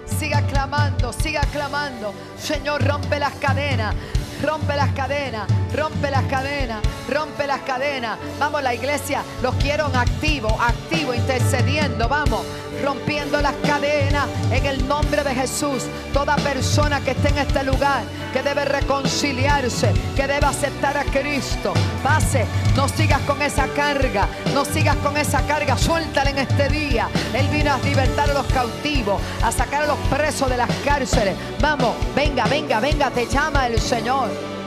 Siga 0.05 0.41
clamando, 0.47 1.13
siga 1.13 1.41
clamando. 1.51 2.13
Señor, 2.37 2.83
rompe 2.83 3.19
las 3.19 3.33
cadenas. 3.33 3.93
Rompe 4.41 4.73
las 4.77 4.93
cadenas, 4.93 5.47
rompe 5.73 6.11
las 6.11 6.23
cadenas, 6.25 6.81
rompe 7.07 7.47
las 7.47 7.61
cadenas. 7.61 8.17
Vamos, 8.39 8.63
la 8.63 8.73
iglesia, 8.73 9.23
los 9.41 9.55
quiero 9.55 9.85
activo, 9.87 10.49
activo, 10.61 11.13
intercediendo. 11.13 12.07
Vamos, 12.07 12.45
rompiendo 12.83 13.41
las 13.41 13.55
cadenas 13.65 14.27
en 14.51 14.65
el 14.65 14.87
nombre 14.87 15.23
de 15.23 15.35
Jesús. 15.35 15.83
Toda 16.13 16.35
persona 16.37 17.01
que 17.01 17.11
esté 17.11 17.29
en 17.29 17.39
este 17.39 17.63
lugar, 17.63 18.03
que 18.33 18.41
debe 18.41 18.65
reconciliarse, 18.65 19.91
que 20.15 20.27
debe 20.27 20.45
aceptar 20.45 20.97
a 20.97 21.03
Cristo, 21.03 21.73
pase, 22.03 22.45
no 22.75 22.87
sigas 22.87 23.21
con 23.21 23.41
esa 23.41 23.67
carga, 23.67 24.27
no 24.53 24.65
sigas 24.65 24.95
con 24.97 25.17
esa 25.17 25.41
carga, 25.45 25.77
suéltala 25.77 26.29
en 26.29 26.39
este 26.39 26.69
día. 26.69 27.09
Él 27.33 27.47
vino 27.49 27.73
a 27.73 27.77
libertar 27.79 28.29
a 28.29 28.33
los 28.33 28.45
cautivos, 28.47 29.21
a 29.43 29.51
sacar 29.51 29.83
a 29.83 29.87
los 29.87 29.97
presos 30.09 30.49
de 30.49 30.57
las 30.57 30.69
cárceles. 30.85 31.35
Vamos, 31.61 31.95
venga, 32.15 32.45
venga, 32.45 32.79
venga, 32.79 33.09
te 33.11 33.25
llama 33.27 33.67
el 33.67 33.79
Señor. 33.79 34.58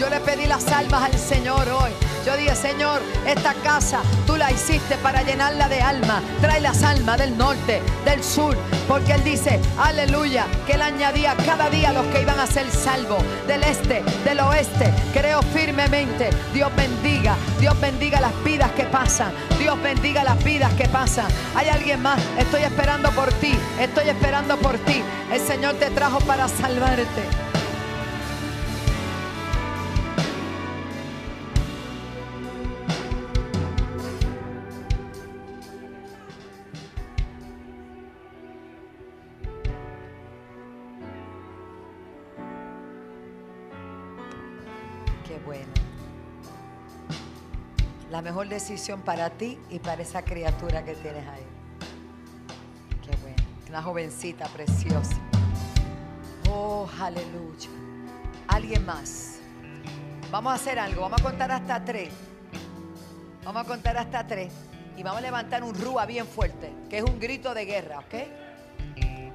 Yo 0.00 0.08
le 0.08 0.20
pedí 0.20 0.46
las 0.46 0.66
almas 0.68 1.02
al 1.02 1.18
Señor 1.18 1.68
hoy. 1.68 1.90
Yo 2.24 2.34
dije, 2.34 2.54
Señor, 2.54 3.02
esta 3.26 3.52
casa 3.52 4.00
tú 4.26 4.34
la 4.38 4.50
hiciste 4.50 4.96
para 4.96 5.22
llenarla 5.22 5.68
de 5.68 5.82
alma. 5.82 6.22
Trae 6.40 6.58
las 6.58 6.82
almas 6.82 7.18
del 7.18 7.36
norte, 7.36 7.82
del 8.06 8.24
sur. 8.24 8.56
Porque 8.88 9.12
Él 9.12 9.24
dice, 9.24 9.60
aleluya, 9.78 10.46
que 10.66 10.72
Él 10.72 10.82
añadía 10.82 11.36
cada 11.44 11.68
día 11.68 11.92
los 11.92 12.06
que 12.06 12.22
iban 12.22 12.40
a 12.40 12.46
ser 12.46 12.70
salvos. 12.70 13.22
Del 13.46 13.62
este, 13.62 14.02
del 14.24 14.40
oeste. 14.40 14.90
Creo 15.12 15.42
firmemente. 15.42 16.30
Dios 16.54 16.74
bendiga. 16.74 17.36
Dios 17.58 17.78
bendiga 17.78 18.22
las 18.22 18.32
vidas 18.42 18.70
que 18.72 18.84
pasan. 18.84 19.32
Dios 19.58 19.80
bendiga 19.82 20.24
las 20.24 20.42
vidas 20.42 20.72
que 20.74 20.88
pasan. 20.88 21.26
Hay 21.54 21.68
alguien 21.68 22.00
más. 22.00 22.18
Estoy 22.38 22.62
esperando 22.62 23.10
por 23.10 23.30
ti. 23.34 23.54
Estoy 23.78 24.08
esperando 24.08 24.56
por 24.56 24.78
ti. 24.78 25.02
El 25.30 25.40
Señor 25.40 25.74
te 25.74 25.90
trajo 25.90 26.20
para 26.20 26.48
salvarte. 26.48 27.49
Mejor 48.30 48.48
decisión 48.48 49.00
para 49.02 49.30
ti 49.30 49.58
y 49.70 49.78
para 49.78 50.02
esa 50.02 50.22
criatura 50.22 50.84
que 50.84 50.94
tienes 50.94 51.26
ahí. 51.26 51.42
Qué 53.02 53.16
bueno. 53.22 53.36
Una 53.68 53.82
jovencita 53.82 54.46
preciosa. 54.46 55.16
Oh, 56.48 56.88
aleluya. 57.00 57.68
Alguien 58.48 58.86
más. 58.86 59.40
Vamos 60.30 60.52
a 60.52 60.54
hacer 60.54 60.78
algo. 60.78 61.02
Vamos 61.02 61.20
a 61.20 61.24
contar 61.24 61.50
hasta 61.50 61.84
tres. 61.84 62.10
Vamos 63.44 63.62
a 63.62 63.66
contar 63.66 63.96
hasta 63.96 64.26
tres. 64.26 64.52
Y 64.96 65.02
vamos 65.02 65.18
a 65.18 65.22
levantar 65.22 65.64
un 65.64 65.74
rúa 65.74 66.06
bien 66.06 66.26
fuerte, 66.26 66.72
que 66.88 66.98
es 66.98 67.04
un 67.04 67.18
grito 67.18 67.52
de 67.52 67.64
guerra, 67.64 67.98
¿ok? 67.98 68.14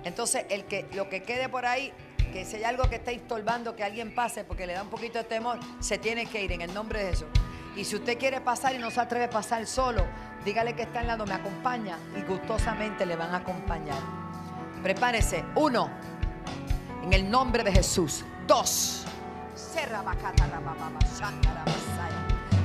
Entonces, 0.04 0.46
el 0.50 0.66
que, 0.66 0.88
lo 0.94 1.10
que 1.10 1.24
quede 1.24 1.50
por 1.50 1.66
ahí, 1.66 1.92
que 2.36 2.44
si 2.44 2.58
hay 2.58 2.66
algo 2.66 2.90
que 2.90 2.96
está 2.98 3.12
estorbando 3.12 3.78
que 3.78 3.84
alguien 3.86 4.14
pase 4.14 4.44
porque 4.44 4.68
le 4.68 4.74
da 4.74 4.84
un 4.84 4.90
poquito 4.90 5.18
de 5.20 5.24
temor, 5.24 5.58
se 5.80 5.98
tiene 5.98 6.26
que 6.26 6.44
ir 6.44 6.52
en 6.52 6.60
el 6.60 6.74
nombre 6.74 7.02
de 7.02 7.12
Jesús. 7.12 7.28
Y 7.78 7.86
si 7.86 7.96
usted 7.96 8.18
quiere 8.18 8.42
pasar 8.42 8.76
y 8.76 8.78
no 8.78 8.92
se 8.92 9.00
atreve 9.00 9.26
a 9.26 9.30
pasar 9.30 9.66
solo, 9.66 10.06
dígale 10.44 10.76
que 10.76 10.82
está 10.82 11.00
en 11.00 11.08
lado, 11.08 11.26
me 11.26 11.34
acompaña 11.34 11.98
y 12.14 12.24
gustosamente 12.24 13.06
le 13.06 13.16
van 13.16 13.34
a 13.34 13.38
acompañar. 13.38 14.00
Prepárese. 14.84 15.46
Uno, 15.56 15.90
en 17.06 17.14
el 17.14 17.32
nombre 17.32 17.64
de 17.64 17.72
Jesús. 17.72 18.26
Dos, 18.46 19.06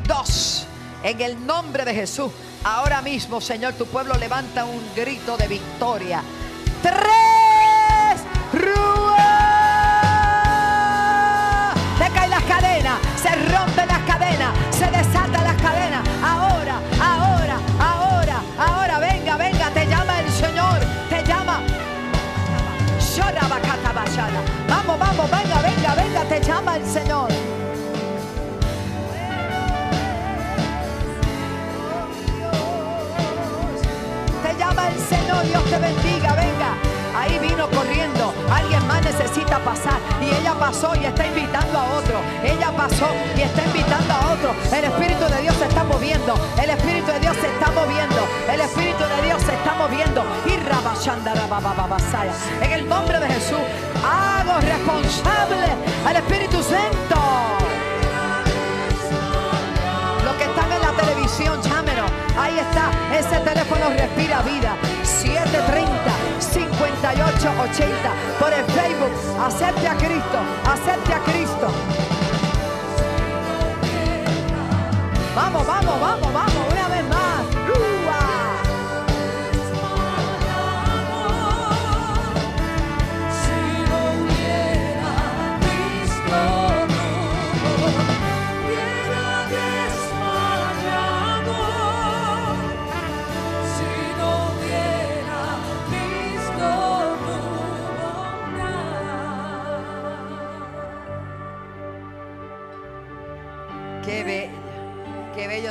dos, 0.09 0.67
en 1.05 1.21
el 1.21 1.47
nombre 1.47 1.85
de 1.85 1.95
Jesús. 1.95 2.33
Ahora 2.65 3.03
mismo, 3.03 3.41
Señor, 3.41 3.75
tu 3.75 3.87
pueblo 3.87 4.15
levanta 4.15 4.65
un 4.65 4.83
grito 4.97 5.37
de 5.37 5.47
victoria. 5.47 6.25
Tres, 6.83 7.30
se 13.23 13.29
rompe 13.29 13.85
las 13.87 14.01
cadenas, 14.01 14.53
se 14.71 14.87
desata 14.87 15.45
las 15.45 15.61
cadenas. 15.61 16.03
Ahora, 16.25 16.81
ahora, 17.01 17.57
ahora, 17.79 18.41
ahora, 18.59 18.99
venga, 18.99 19.37
venga, 19.37 19.71
te 19.71 19.87
llama 19.87 20.21
el 20.21 20.31
Señor, 20.31 20.79
te 21.09 21.23
llama. 21.25 21.61
Vamos, 24.69 24.99
vamos, 24.99 25.31
venga, 25.31 25.61
venga, 25.63 25.95
venga, 25.95 26.25
te 26.25 26.41
llama 26.41 26.77
el 26.77 26.87
Señor. 26.87 27.29
Te 34.43 34.59
llama 34.59 34.89
el 34.89 34.99
Señor, 34.99 35.45
Dios 35.45 35.65
te 35.65 35.79
bendiga, 35.79 36.35
venga. 36.35 36.75
Ahí 37.17 37.39
vino 37.39 37.69
necesita 39.11 39.59
pasar 39.59 39.99
y 40.23 40.27
ella 40.41 40.55
pasó 40.55 40.95
y 40.95 41.05
está 41.05 41.27
invitando 41.27 41.79
a 41.79 41.85
otro. 41.99 42.21
Ella 42.45 42.71
pasó 42.77 43.09
y 43.37 43.43
está 43.43 43.65
invitando 43.65 44.15
a 44.15 44.33
otro. 44.33 44.55
El 44.73 44.85
Espíritu 44.85 45.25
de 45.27 45.43
Dios 45.43 45.55
se 45.57 45.67
está 45.67 45.83
moviendo, 45.85 46.35
el 46.63 46.71
Espíritu 46.71 47.11
de 47.11 47.21
Dios 47.21 47.37
se 47.41 47.49
está 47.49 47.71
moviendo, 47.73 48.21
el 48.49 48.61
Espíritu 48.61 49.03
de 49.03 49.23
Dios 49.27 49.43
se 49.43 49.55
está 49.55 49.75
moviendo. 49.75 50.25
Y 50.47 50.55
En 52.63 52.73
el 52.73 52.89
nombre 52.89 53.19
de 53.19 53.27
Jesús, 53.27 53.59
hago 54.05 54.61
responsable 54.61 55.67
al 56.07 56.17
Espíritu 56.17 56.63
Santo. 56.63 57.21
Los 60.25 60.35
que 60.37 60.45
están 60.45 60.73
en 60.73 60.81
la 60.81 60.93
televisión, 61.03 61.61
llámenos. 61.63 62.11
Ahí 62.39 62.59
está, 62.59 62.91
ese 63.19 63.41
teléfono 63.41 63.91
respira 63.91 64.43
vida. 64.43 64.77
730 65.03 65.90
5880 67.15 68.39
por 68.39 68.53
el 68.53 68.65
Facebook. 68.67 69.11
Acepte 69.45 69.89
a 69.89 69.97
Cristo, 69.97 70.39
acepte 70.65 71.13
a 71.13 71.21
Cristo. 71.21 71.67
Vamos, 75.35 75.67
vamos, 75.67 76.01
vamos, 76.01 76.33
vamos, 76.33 76.70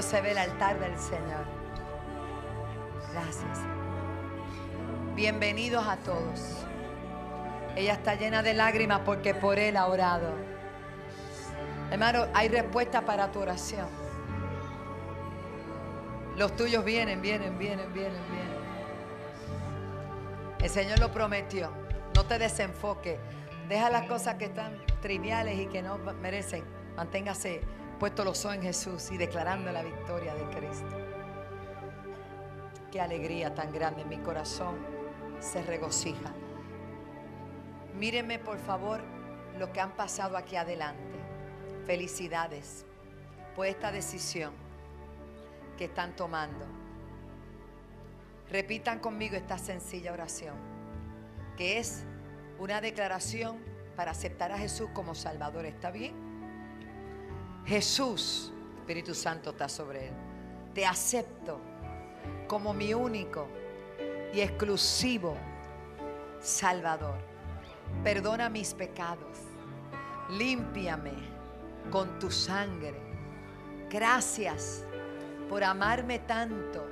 se 0.09 0.21
ve 0.21 0.31
el 0.31 0.39
altar 0.39 0.79
del 0.79 0.97
Señor. 0.97 1.45
Gracias. 3.13 3.59
Bienvenidos 5.13 5.85
a 5.85 5.97
todos. 5.97 6.65
Ella 7.75 7.93
está 7.93 8.15
llena 8.15 8.41
de 8.41 8.55
lágrimas 8.55 9.01
porque 9.05 9.35
por 9.35 9.59
Él 9.59 9.77
ha 9.77 9.85
orado. 9.85 10.33
Hermano, 11.91 12.25
hay 12.33 12.47
respuesta 12.47 13.01
para 13.01 13.31
tu 13.31 13.39
oración. 13.39 13.87
Los 16.37 16.55
tuyos 16.55 16.83
vienen, 16.83 17.21
vienen, 17.21 17.59
vienen, 17.59 17.93
vienen, 17.93 18.23
vienen. 18.31 18.59
El 20.59 20.69
Señor 20.71 20.97
lo 20.97 21.11
prometió. 21.11 21.69
No 22.15 22.25
te 22.25 22.39
desenfoque. 22.39 23.19
Deja 23.67 23.91
las 23.91 24.07
cosas 24.07 24.35
que 24.35 24.45
están 24.45 24.75
triviales 25.03 25.59
y 25.59 25.67
que 25.67 25.83
no 25.83 25.99
merecen. 26.19 26.63
Manténgase 26.95 27.61
puesto 27.99 28.23
los 28.23 28.45
ojos 28.45 28.55
en 28.55 28.63
Jesús 28.63 29.11
y 29.11 29.17
declarando 29.17 29.71
la 29.71 29.83
victoria 29.83 30.33
de 30.33 30.45
Cristo. 30.55 30.97
Qué 32.91 33.01
alegría 33.01 33.53
tan 33.53 33.73
grande 33.73 34.05
mi 34.05 34.17
corazón 34.17 34.77
se 35.39 35.61
regocija. 35.61 36.33
Míreme 37.95 38.39
por 38.39 38.57
favor 38.57 39.01
lo 39.59 39.71
que 39.73 39.81
han 39.81 39.91
pasado 39.91 40.37
aquí 40.37 40.55
adelante. 40.55 41.19
Felicidades 41.85 42.85
por 43.55 43.67
esta 43.67 43.91
decisión 43.91 44.53
que 45.77 45.85
están 45.85 46.15
tomando. 46.15 46.65
Repitan 48.49 48.99
conmigo 48.99 49.35
esta 49.35 49.57
sencilla 49.57 50.13
oración, 50.13 50.55
que 51.57 51.77
es 51.77 52.05
una 52.57 52.79
declaración 52.79 53.59
para 53.95 54.11
aceptar 54.11 54.53
a 54.53 54.57
Jesús 54.57 54.89
como 54.93 55.13
Salvador. 55.13 55.65
¿Está 55.65 55.91
bien? 55.91 56.28
Jesús, 57.69 58.51
Espíritu 58.79 59.13
Santo 59.13 59.51
está 59.51 59.69
sobre 59.69 60.07
él. 60.07 60.13
Te 60.73 60.87
acepto 60.87 61.61
como 62.47 62.73
mi 62.73 62.95
único 62.95 63.47
y 64.33 64.41
exclusivo 64.41 65.37
Salvador. 66.39 67.19
Perdona 68.03 68.49
mis 68.49 68.73
pecados. 68.73 69.37
Límpiame 70.31 71.13
con 71.91 72.17
tu 72.17 72.31
sangre. 72.31 72.99
Gracias 73.87 74.83
por 75.47 75.63
amarme 75.63 76.17
tanto 76.17 76.87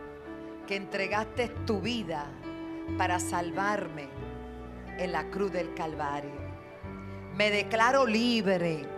que 0.67 0.75
entregaste 0.75 1.47
tu 1.65 1.81
vida 1.81 2.27
para 2.99 3.19
salvarme 3.19 4.09
en 4.99 5.11
la 5.11 5.27
cruz 5.31 5.51
del 5.51 5.73
Calvario. 5.73 6.39
Me 7.35 7.49
declaro 7.49 8.05
libre 8.05 8.96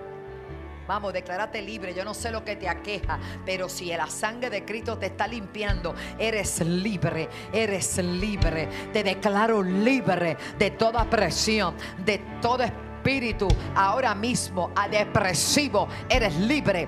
Vamos, 0.89 1.13
declárate 1.13 1.61
libre. 1.61 1.93
Yo 1.93 2.03
no 2.03 2.15
sé 2.15 2.31
lo 2.31 2.43
que 2.43 2.55
te 2.55 2.67
aqueja, 2.67 3.19
pero 3.45 3.69
si 3.69 3.89
la 3.89 4.07
sangre 4.07 4.49
de 4.49 4.65
Cristo 4.65 4.97
te 4.97 5.05
está 5.05 5.27
limpiando, 5.27 5.93
eres 6.17 6.61
libre, 6.61 7.29
eres 7.53 7.99
libre. 7.99 8.67
Te 8.91 9.03
declaro 9.03 9.61
libre 9.61 10.35
de 10.57 10.71
toda 10.71 11.07
presión, 11.07 11.75
de 12.03 12.17
todo 12.41 12.63
espíritu 12.63 12.88
ahora 13.75 14.15
mismo 14.15 14.71
a 14.75 14.87
depresivo. 14.87 15.87
Eres 16.09 16.35
libre 16.35 16.87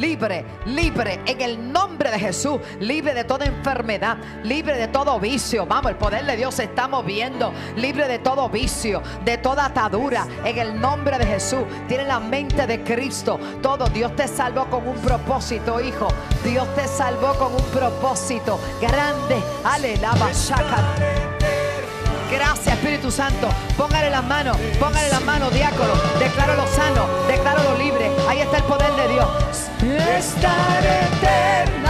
libre, 0.00 0.44
libre 0.64 1.20
en 1.26 1.40
el 1.40 1.72
nombre 1.72 2.10
de 2.10 2.18
Jesús, 2.18 2.58
libre 2.80 3.14
de 3.14 3.24
toda 3.24 3.44
enfermedad, 3.44 4.16
libre 4.42 4.76
de 4.76 4.88
todo 4.88 5.20
vicio. 5.20 5.66
Vamos, 5.66 5.92
el 5.92 5.98
poder 5.98 6.24
de 6.24 6.36
Dios 6.36 6.54
se 6.54 6.64
está 6.64 6.88
moviendo, 6.88 7.52
libre 7.76 8.08
de 8.08 8.18
todo 8.18 8.48
vicio, 8.48 9.02
de 9.24 9.38
toda 9.38 9.66
atadura, 9.66 10.26
en 10.44 10.58
el 10.58 10.80
nombre 10.80 11.18
de 11.18 11.26
Jesús. 11.26 11.64
Tiene 11.86 12.04
la 12.04 12.18
mente 12.18 12.66
de 12.66 12.82
Cristo. 12.82 13.38
Todo 13.62 13.86
Dios 13.88 14.16
te 14.16 14.26
salvó 14.26 14.66
con 14.66 14.88
un 14.88 14.96
propósito, 14.96 15.80
hijo. 15.80 16.08
Dios 16.44 16.66
te 16.74 16.88
salvó 16.88 17.34
con 17.34 17.52
un 17.54 17.64
propósito 17.70 18.58
grande. 18.80 19.36
Aleluya. 19.64 21.19
Gracias, 22.30 22.74
Espíritu 22.74 23.10
Santo. 23.10 23.48
Póngale 23.76 24.10
las 24.10 24.24
manos, 24.24 24.56
póngale 24.78 25.08
las 25.08 25.24
manos, 25.24 25.52
diácono. 25.52 25.92
Decláralo 26.18 26.66
sano, 26.68 27.06
decláralo 27.26 27.76
libre. 27.76 28.10
Ahí 28.28 28.40
está 28.40 28.58
el 28.58 28.64
poder 28.64 28.92
de 28.94 29.08
Dios. 29.08 29.28
Eternamente 29.82 31.89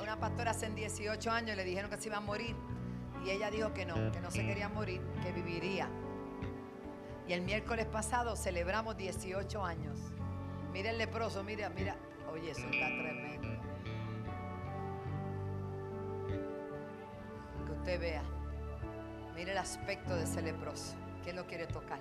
una 0.00 0.18
pastora 0.18 0.52
hace 0.52 0.70
18 0.70 1.30
años 1.30 1.56
le 1.56 1.62
dijeron 1.62 1.90
que 1.90 1.98
se 1.98 2.08
iba 2.08 2.16
a 2.16 2.20
morir 2.20 2.56
y 3.24 3.30
ella 3.30 3.50
dijo 3.50 3.74
que 3.74 3.84
no, 3.84 4.10
que 4.10 4.20
no 4.20 4.30
se 4.30 4.46
quería 4.46 4.68
morir, 4.68 5.02
que 5.22 5.32
viviría. 5.32 5.90
Y 7.26 7.34
el 7.34 7.42
miércoles 7.42 7.84
pasado 7.84 8.34
celebramos 8.34 8.96
18 8.96 9.62
años. 9.62 9.98
Mira 10.72 10.90
el 10.90 10.96
leproso, 10.96 11.44
mira, 11.44 11.68
mira. 11.68 11.96
Oye, 12.32 12.52
eso 12.52 12.66
está 12.66 12.86
tremendo. 12.86 13.48
Que 17.66 17.72
usted 17.72 18.00
vea. 18.00 18.22
Mire 19.34 19.52
el 19.52 19.58
aspecto 19.58 20.14
de 20.14 20.22
ese 20.22 20.40
leproso. 20.40 20.96
¿Quién 21.22 21.36
lo 21.36 21.46
quiere 21.46 21.66
tocar? 21.66 22.00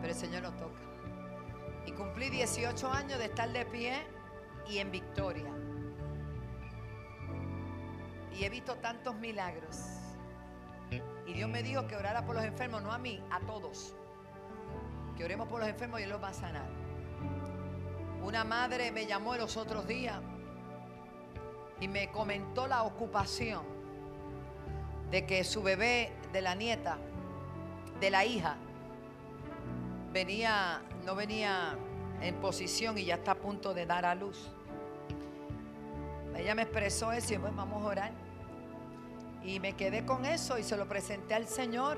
Pero 0.00 0.12
el 0.12 0.18
Señor 0.18 0.42
lo 0.42 0.52
toca. 0.52 0.80
Y 1.84 1.92
cumplí 1.92 2.30
18 2.30 2.90
años 2.90 3.18
de 3.18 3.26
estar 3.26 3.52
de 3.52 3.66
pie 3.66 3.98
y 4.66 4.78
en 4.78 4.90
victoria. 4.90 5.52
Y 8.38 8.44
he 8.44 8.50
visto 8.50 8.76
tantos 8.76 9.14
milagros. 9.14 9.78
Y 11.26 11.32
Dios 11.32 11.48
me 11.48 11.62
dijo 11.62 11.86
que 11.86 11.96
orara 11.96 12.24
por 12.24 12.36
los 12.36 12.44
enfermos, 12.44 12.82
no 12.82 12.92
a 12.92 12.98
mí, 12.98 13.22
a 13.30 13.40
todos. 13.40 13.94
Que 15.16 15.24
oremos 15.24 15.48
por 15.48 15.60
los 15.60 15.68
enfermos 15.68 16.00
y 16.00 16.02
Él 16.04 16.10
los 16.10 16.22
va 16.22 16.28
a 16.28 16.34
sanar. 16.34 16.68
Una 18.22 18.44
madre 18.44 18.92
me 18.92 19.06
llamó 19.06 19.36
los 19.36 19.56
otros 19.56 19.86
días 19.86 20.20
y 21.80 21.88
me 21.88 22.10
comentó 22.10 22.66
la 22.66 22.82
ocupación 22.82 23.64
de 25.10 25.26
que 25.26 25.44
su 25.44 25.62
bebé 25.62 26.12
de 26.32 26.42
la 26.42 26.54
nieta, 26.54 26.98
de 28.00 28.10
la 28.10 28.24
hija, 28.24 28.56
venía, 30.12 30.82
no 31.04 31.14
venía 31.14 31.78
en 32.20 32.34
posición 32.36 32.98
y 32.98 33.04
ya 33.04 33.14
está 33.14 33.32
a 33.32 33.36
punto 33.36 33.74
de 33.74 33.86
dar 33.86 34.04
a 34.04 34.14
luz. 34.14 34.50
Ella 36.36 36.54
me 36.54 36.62
expresó 36.62 37.12
eso 37.12 37.34
y 37.34 37.38
pues 37.38 37.54
vamos 37.54 37.82
a 37.82 37.86
orar. 37.86 38.25
Y 39.46 39.60
me 39.60 39.74
quedé 39.74 40.04
con 40.04 40.26
eso 40.26 40.58
y 40.58 40.62
se 40.64 40.76
lo 40.76 40.86
presenté 40.88 41.34
al 41.34 41.46
Señor. 41.46 41.96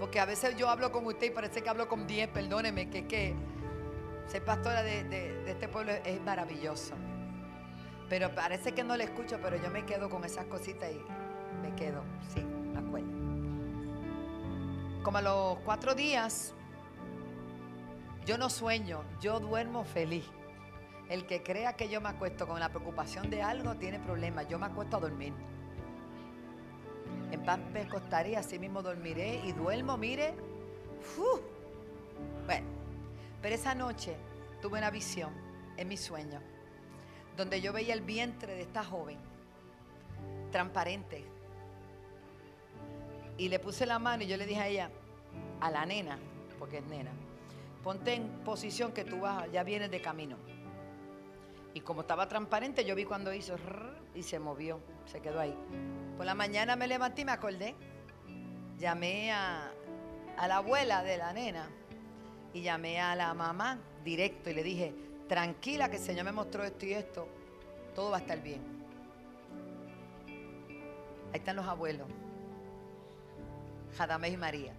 Porque 0.00 0.18
a 0.20 0.24
veces 0.24 0.56
yo 0.56 0.68
hablo 0.68 0.90
con 0.90 1.06
usted 1.06 1.26
y 1.28 1.30
parece 1.30 1.62
que 1.62 1.68
hablo 1.68 1.86
con 1.88 2.06
10, 2.06 2.28
perdóneme, 2.28 2.90
que, 2.90 3.06
que 3.06 3.34
ser 4.26 4.44
pastora 4.44 4.82
de, 4.82 5.04
de- 5.04 5.34
de 5.44 5.50
este 5.52 5.68
pueblo 5.68 5.92
es 5.92 6.20
maravilloso. 6.22 6.94
Pero 8.08 8.34
parece 8.34 8.72
que 8.72 8.84
no 8.84 8.96
le 8.96 9.04
escucho, 9.04 9.38
pero 9.42 9.56
yo 9.56 9.70
me 9.70 9.84
quedo 9.84 10.08
con 10.10 10.24
esas 10.24 10.46
cositas 10.46 10.90
y 10.92 11.00
me 11.62 11.74
quedo, 11.74 12.02
sí, 12.34 12.40
me 12.42 12.78
acuerdo. 12.78 13.08
Como 15.02 15.18
a 15.18 15.22
los 15.22 15.58
cuatro 15.60 15.94
días, 15.94 16.54
yo 18.24 18.38
no 18.38 18.48
sueño, 18.50 19.02
yo 19.20 19.40
duermo 19.40 19.84
feliz. 19.84 20.24
El 21.08 21.26
que 21.26 21.42
crea 21.42 21.74
que 21.74 21.88
yo 21.88 22.00
me 22.00 22.08
acuesto 22.08 22.46
con 22.48 22.58
la 22.60 22.68
preocupación 22.68 23.30
de 23.30 23.40
algo 23.42 23.76
tiene 23.76 24.00
problemas. 24.00 24.48
Yo 24.48 24.58
me 24.58 24.66
acuesto 24.66 24.96
a 24.96 25.00
dormir. 25.00 25.32
En 27.30 27.42
paz 27.44 27.58
me 27.72 27.82
acostaré 27.82 28.36
así 28.36 28.58
mismo 28.58 28.82
dormiré 28.82 29.40
y 29.44 29.52
duermo, 29.52 29.96
mire. 29.96 30.34
Bueno, 32.46 32.66
pero 33.42 33.54
esa 33.54 33.74
noche 33.74 34.16
tuve 34.60 34.78
una 34.78 34.90
visión 34.90 35.32
en 35.76 35.88
mi 35.88 35.96
sueño 35.96 36.40
donde 37.36 37.60
yo 37.60 37.72
veía 37.72 37.92
el 37.92 38.00
vientre 38.00 38.54
de 38.54 38.62
esta 38.62 38.82
joven, 38.82 39.18
transparente. 40.50 41.24
Y 43.36 43.48
le 43.48 43.58
puse 43.58 43.84
la 43.84 43.98
mano 43.98 44.24
y 44.24 44.26
yo 44.26 44.36
le 44.36 44.46
dije 44.46 44.60
a 44.60 44.68
ella, 44.68 44.90
a 45.60 45.70
la 45.70 45.84
nena, 45.84 46.18
porque 46.58 46.78
es 46.78 46.86
nena, 46.86 47.10
ponte 47.84 48.14
en 48.14 48.28
posición 48.44 48.92
que 48.92 49.04
tú 49.04 49.20
vas, 49.20 49.50
ya 49.52 49.62
vienes 49.62 49.90
de 49.90 50.00
camino. 50.00 50.36
Y 51.74 51.80
como 51.80 52.00
estaba 52.00 52.26
transparente, 52.26 52.86
yo 52.86 52.94
vi 52.94 53.04
cuando 53.04 53.34
hizo 53.34 53.56
y 54.14 54.22
se 54.22 54.38
movió, 54.38 54.80
se 55.06 55.20
quedó 55.20 55.40
ahí. 55.40 55.56
Por 56.16 56.26
la 56.26 56.34
mañana 56.34 56.76
me 56.76 56.86
levanté 56.86 57.22
y 57.22 57.24
me 57.24 57.32
acordé. 57.32 57.74
Llamé 58.78 59.32
a, 59.32 59.70
a 60.36 60.48
la 60.48 60.56
abuela 60.56 61.02
de 61.02 61.16
la 61.16 61.32
nena 61.32 61.68
y 62.52 62.62
llamé 62.62 63.00
a 63.00 63.14
la 63.14 63.32
mamá 63.34 63.78
directo 64.04 64.50
y 64.50 64.54
le 64.54 64.62
dije, 64.62 64.94
tranquila 65.28 65.88
que 65.88 65.96
el 65.96 66.02
Señor 66.02 66.24
me 66.24 66.32
mostró 66.32 66.64
esto 66.64 66.86
y 66.86 66.92
esto, 66.92 67.28
todo 67.94 68.10
va 68.10 68.18
a 68.18 68.20
estar 68.20 68.40
bien. 68.42 68.60
Ahí 71.32 71.40
están 71.40 71.56
los 71.56 71.66
abuelos, 71.66 72.06
Jadamés 73.96 74.32
y 74.32 74.36
María. 74.36 74.74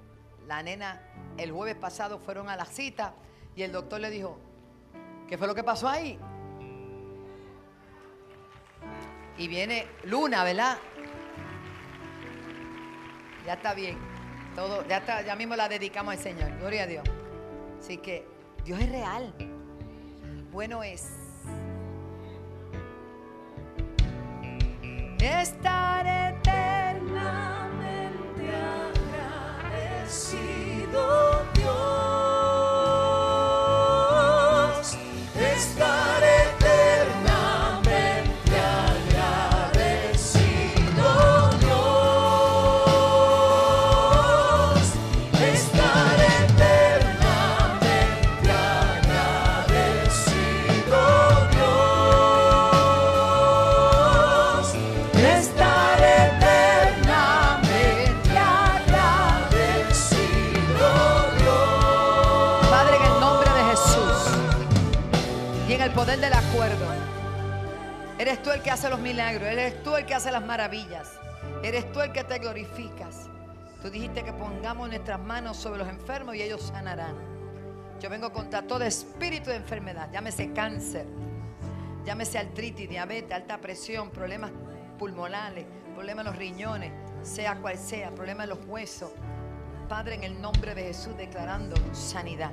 La 0.48 0.64
nena 0.64 1.02
el 1.38 1.52
jueves 1.52 1.76
pasado 1.76 2.20
fueron 2.20 2.50
a 2.50 2.56
la 2.56 2.66
cita 2.66 3.14
y 3.56 3.64
el 3.64 3.72
doctor 3.72 4.00
le 4.00 4.10
dijo, 4.10 4.38
¿qué 5.28 5.38
fue 5.38 5.48
lo 5.48 5.56
que 5.56 5.64
pasó 5.64 5.90
ahí? 5.90 6.18
Y 9.38 9.48
viene 9.48 9.86
Luna, 10.04 10.44
¿verdad? 10.44 10.78
Ya 13.46 13.54
está 13.54 13.74
bien. 13.74 13.98
Todo, 14.56 14.86
ya, 14.88 14.98
está, 14.98 15.22
ya 15.22 15.36
mismo 15.36 15.56
la 15.56 15.70
dedicamos 15.70 16.16
al 16.16 16.20
Señor. 16.20 16.58
Gloria 16.58 16.84
a 16.84 16.88
Dios. 16.88 17.04
Así 17.80 17.98
que 17.98 18.28
Dios 18.66 18.80
es 18.80 18.90
real. 18.90 19.34
Bueno 20.52 20.84
es. 20.84 21.12
Estar 25.20 25.87
que 68.68 68.72
hace 68.72 68.90
los 68.90 69.00
milagros, 69.00 69.48
eres 69.48 69.82
tú 69.82 69.96
el 69.96 70.06
que 70.06 70.14
hace 70.14 70.30
las 70.30 70.44
maravillas, 70.44 71.10
eres 71.64 71.90
tú 71.94 72.02
el 72.02 72.12
que 72.12 72.26
te 72.26 72.38
glorificas. 72.38 73.30
Tú 73.82 73.90
dijiste 73.90 74.26
que 74.26 74.34
pongamos 74.34 74.90
nuestras 74.90 75.22
manos 75.22 75.56
sobre 75.56 75.78
los 75.78 75.88
enfermos 75.88 76.36
y 76.36 76.42
ellos 76.42 76.64
sanarán. 76.64 77.16
Yo 78.02 78.10
vengo 78.10 78.30
contra 78.34 78.64
todo 78.64 78.84
espíritu 78.84 79.52
de 79.52 79.56
enfermedad, 79.56 80.10
llámese 80.12 80.52
cáncer, 80.52 81.06
llámese 82.04 82.40
artritis, 82.40 82.90
diabetes, 82.90 83.32
alta 83.32 83.58
presión, 83.58 84.10
problemas 84.10 84.52
pulmonares, 85.00 85.66
problemas 85.96 86.26
en 86.26 86.32
los 86.34 86.36
riñones, 86.38 86.92
sea 87.22 87.56
cual 87.62 87.78
sea, 87.78 88.14
problemas 88.14 88.44
en 88.44 88.50
los 88.50 88.68
huesos. 88.68 89.12
Padre, 89.88 90.16
en 90.16 90.26
el 90.26 90.42
nombre 90.42 90.76
de 90.76 90.84
Jesús, 90.84 91.16
declarando 91.16 91.78
sanidad, 91.94 92.52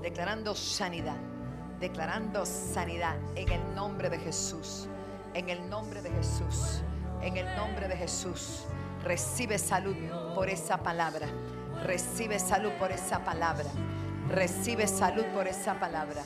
declarando 0.00 0.54
sanidad, 0.54 1.16
declarando 1.80 2.46
sanidad 2.46 3.16
en 3.34 3.48
el 3.50 3.74
nombre 3.74 4.08
de 4.08 4.18
Jesús, 4.20 4.88
en 5.34 5.48
el 5.48 5.68
nombre 5.68 6.00
de 6.00 6.10
Jesús, 6.10 6.82
en 7.20 7.36
el 7.36 7.56
nombre 7.56 7.88
de 7.88 7.96
Jesús. 7.96 8.64
Recibe 9.02 9.58
salud 9.58 9.96
por 10.34 10.48
esa 10.48 10.78
palabra, 10.78 11.26
recibe 11.82 12.38
salud 12.38 12.70
por 12.78 12.90
esa 12.90 13.22
palabra, 13.22 13.68
recibe 14.28 14.86
salud 14.86 15.24
por 15.34 15.46
esa 15.46 15.74
palabra. 15.74 16.22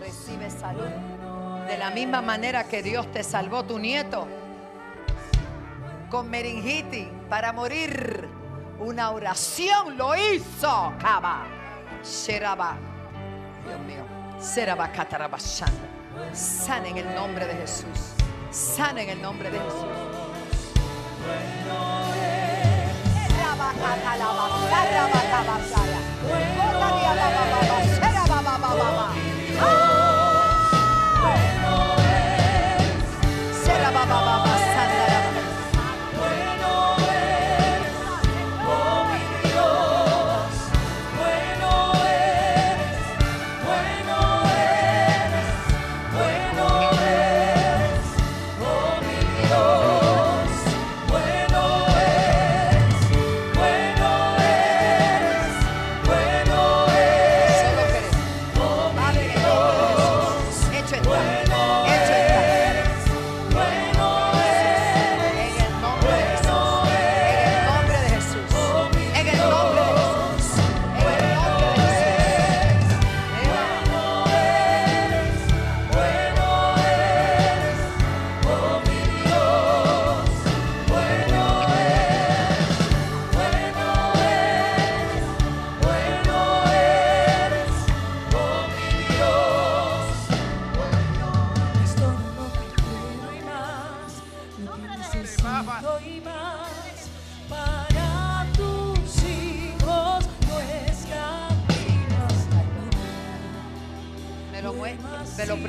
Recibe 0.00 0.50
salud. 0.50 0.88
De 1.66 1.78
la 1.78 1.90
misma 1.90 2.20
manera 2.20 2.64
que 2.64 2.82
Dios 2.82 3.10
te 3.10 3.22
salvó 3.22 3.64
tu 3.64 3.78
nieto 3.78 4.26
con 6.10 6.30
meningitis 6.30 7.08
para 7.28 7.52
morir. 7.52 8.28
Una 8.78 9.10
oración 9.10 9.96
lo 9.96 10.14
hizo. 10.14 10.92
Kaba. 11.00 11.46
Sheraba. 12.04 12.76
Dios 13.66 13.80
mío. 13.80 14.13
Sana 16.32 16.88
en 16.88 16.98
el 16.98 17.14
nombre 17.14 17.46
de 17.46 17.54
Jesús. 17.54 18.14
Sana 18.50 19.02
en 19.02 19.10
el 19.10 19.22
nombre 19.22 19.50
de 19.50 19.58
Jesús. 19.58 19.88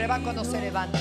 Prueba 0.06 0.24
cuando 0.24 0.44
se 0.44 0.62
levante. 0.62 1.00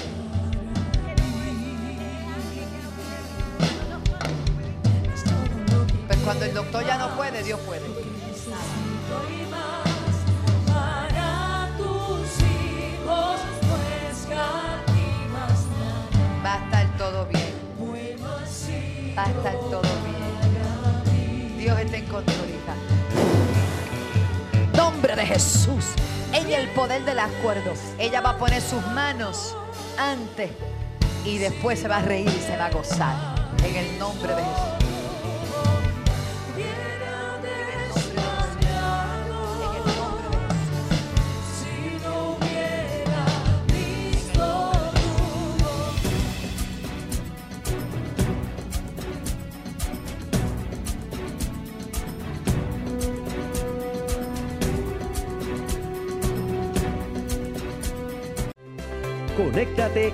Pero 6.08 6.20
cuando 6.22 6.44
el 6.46 6.54
doctor 6.54 6.86
ya 6.86 6.96
no 6.98 7.14
puede, 7.16 7.42
Dios 7.42 7.60
puede. 7.60 7.84
Escatimas 8.30 8.64
Va 16.44 16.54
a 16.54 16.58
estar 16.64 16.96
todo 16.96 17.26
bien. 17.26 17.54
Va 19.16 19.24
a 19.24 19.30
estar 19.30 19.58
todo 19.70 19.82
bien. 19.82 21.58
Dios 21.58 21.78
está 21.78 21.96
en 21.96 22.06
control, 22.06 22.48
hija. 22.48 22.74
Nombre 24.76 25.16
de 25.16 25.26
Jesús. 25.26 25.94
Ella 26.34 26.58
el 26.58 26.68
poder 26.70 27.04
del 27.04 27.20
acuerdo. 27.20 27.74
Ella 27.96 28.20
va 28.20 28.30
a 28.30 28.38
poner 28.38 28.60
sus 28.60 28.84
manos 28.88 29.56
antes 29.96 30.50
y 31.24 31.38
después 31.38 31.78
se 31.78 31.86
va 31.86 31.98
a 31.98 32.02
reír 32.02 32.26
y 32.28 32.40
se 32.40 32.56
va 32.56 32.66
a 32.66 32.70
gozar. 32.70 33.14
En 33.64 33.76
el 33.76 33.98
nombre 34.00 34.34
de 34.34 34.42
Jesús. 34.42 34.83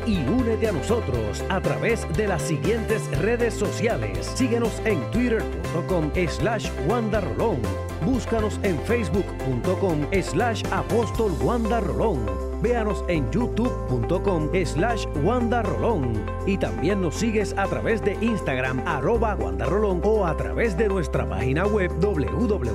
Y 0.07 0.19
únete 0.29 0.69
a 0.69 0.73
nosotros 0.73 1.45
a 1.49 1.61
través 1.61 2.07
de 2.17 2.27
las 2.29 2.43
siguientes 2.43 3.03
redes 3.19 3.55
sociales. 3.55 4.31
Síguenos 4.35 4.81
en 4.85 5.01
twitter.com 5.11 6.11
slash 6.29 6.69
Rolón. 6.89 7.59
Búscanos 8.05 8.59
en 8.63 8.79
facebook.com 8.81 10.07
slash 10.23 10.63
apóstol 10.71 11.33
Rolón. 11.41 12.27
Véanos 12.63 13.05
en 13.09 13.31
youtube.com 13.31 14.49
slash 14.65 15.07
Rolón. 15.15 16.25
Y 16.47 16.59
también 16.59 17.01
nos 17.01 17.15
sigues 17.17 17.55
a 17.57 17.67
través 17.67 18.03
de 18.03 18.17
Instagram 18.21 18.83
arroba 18.87 19.35
Rolón 19.35 20.01
o 20.05 20.27
a 20.27 20.37
través 20.37 20.77
de 20.77 20.89
nuestra 20.89 21.29
página 21.29 21.67
web 21.67 21.91
www.alaba.org. 22.01 22.71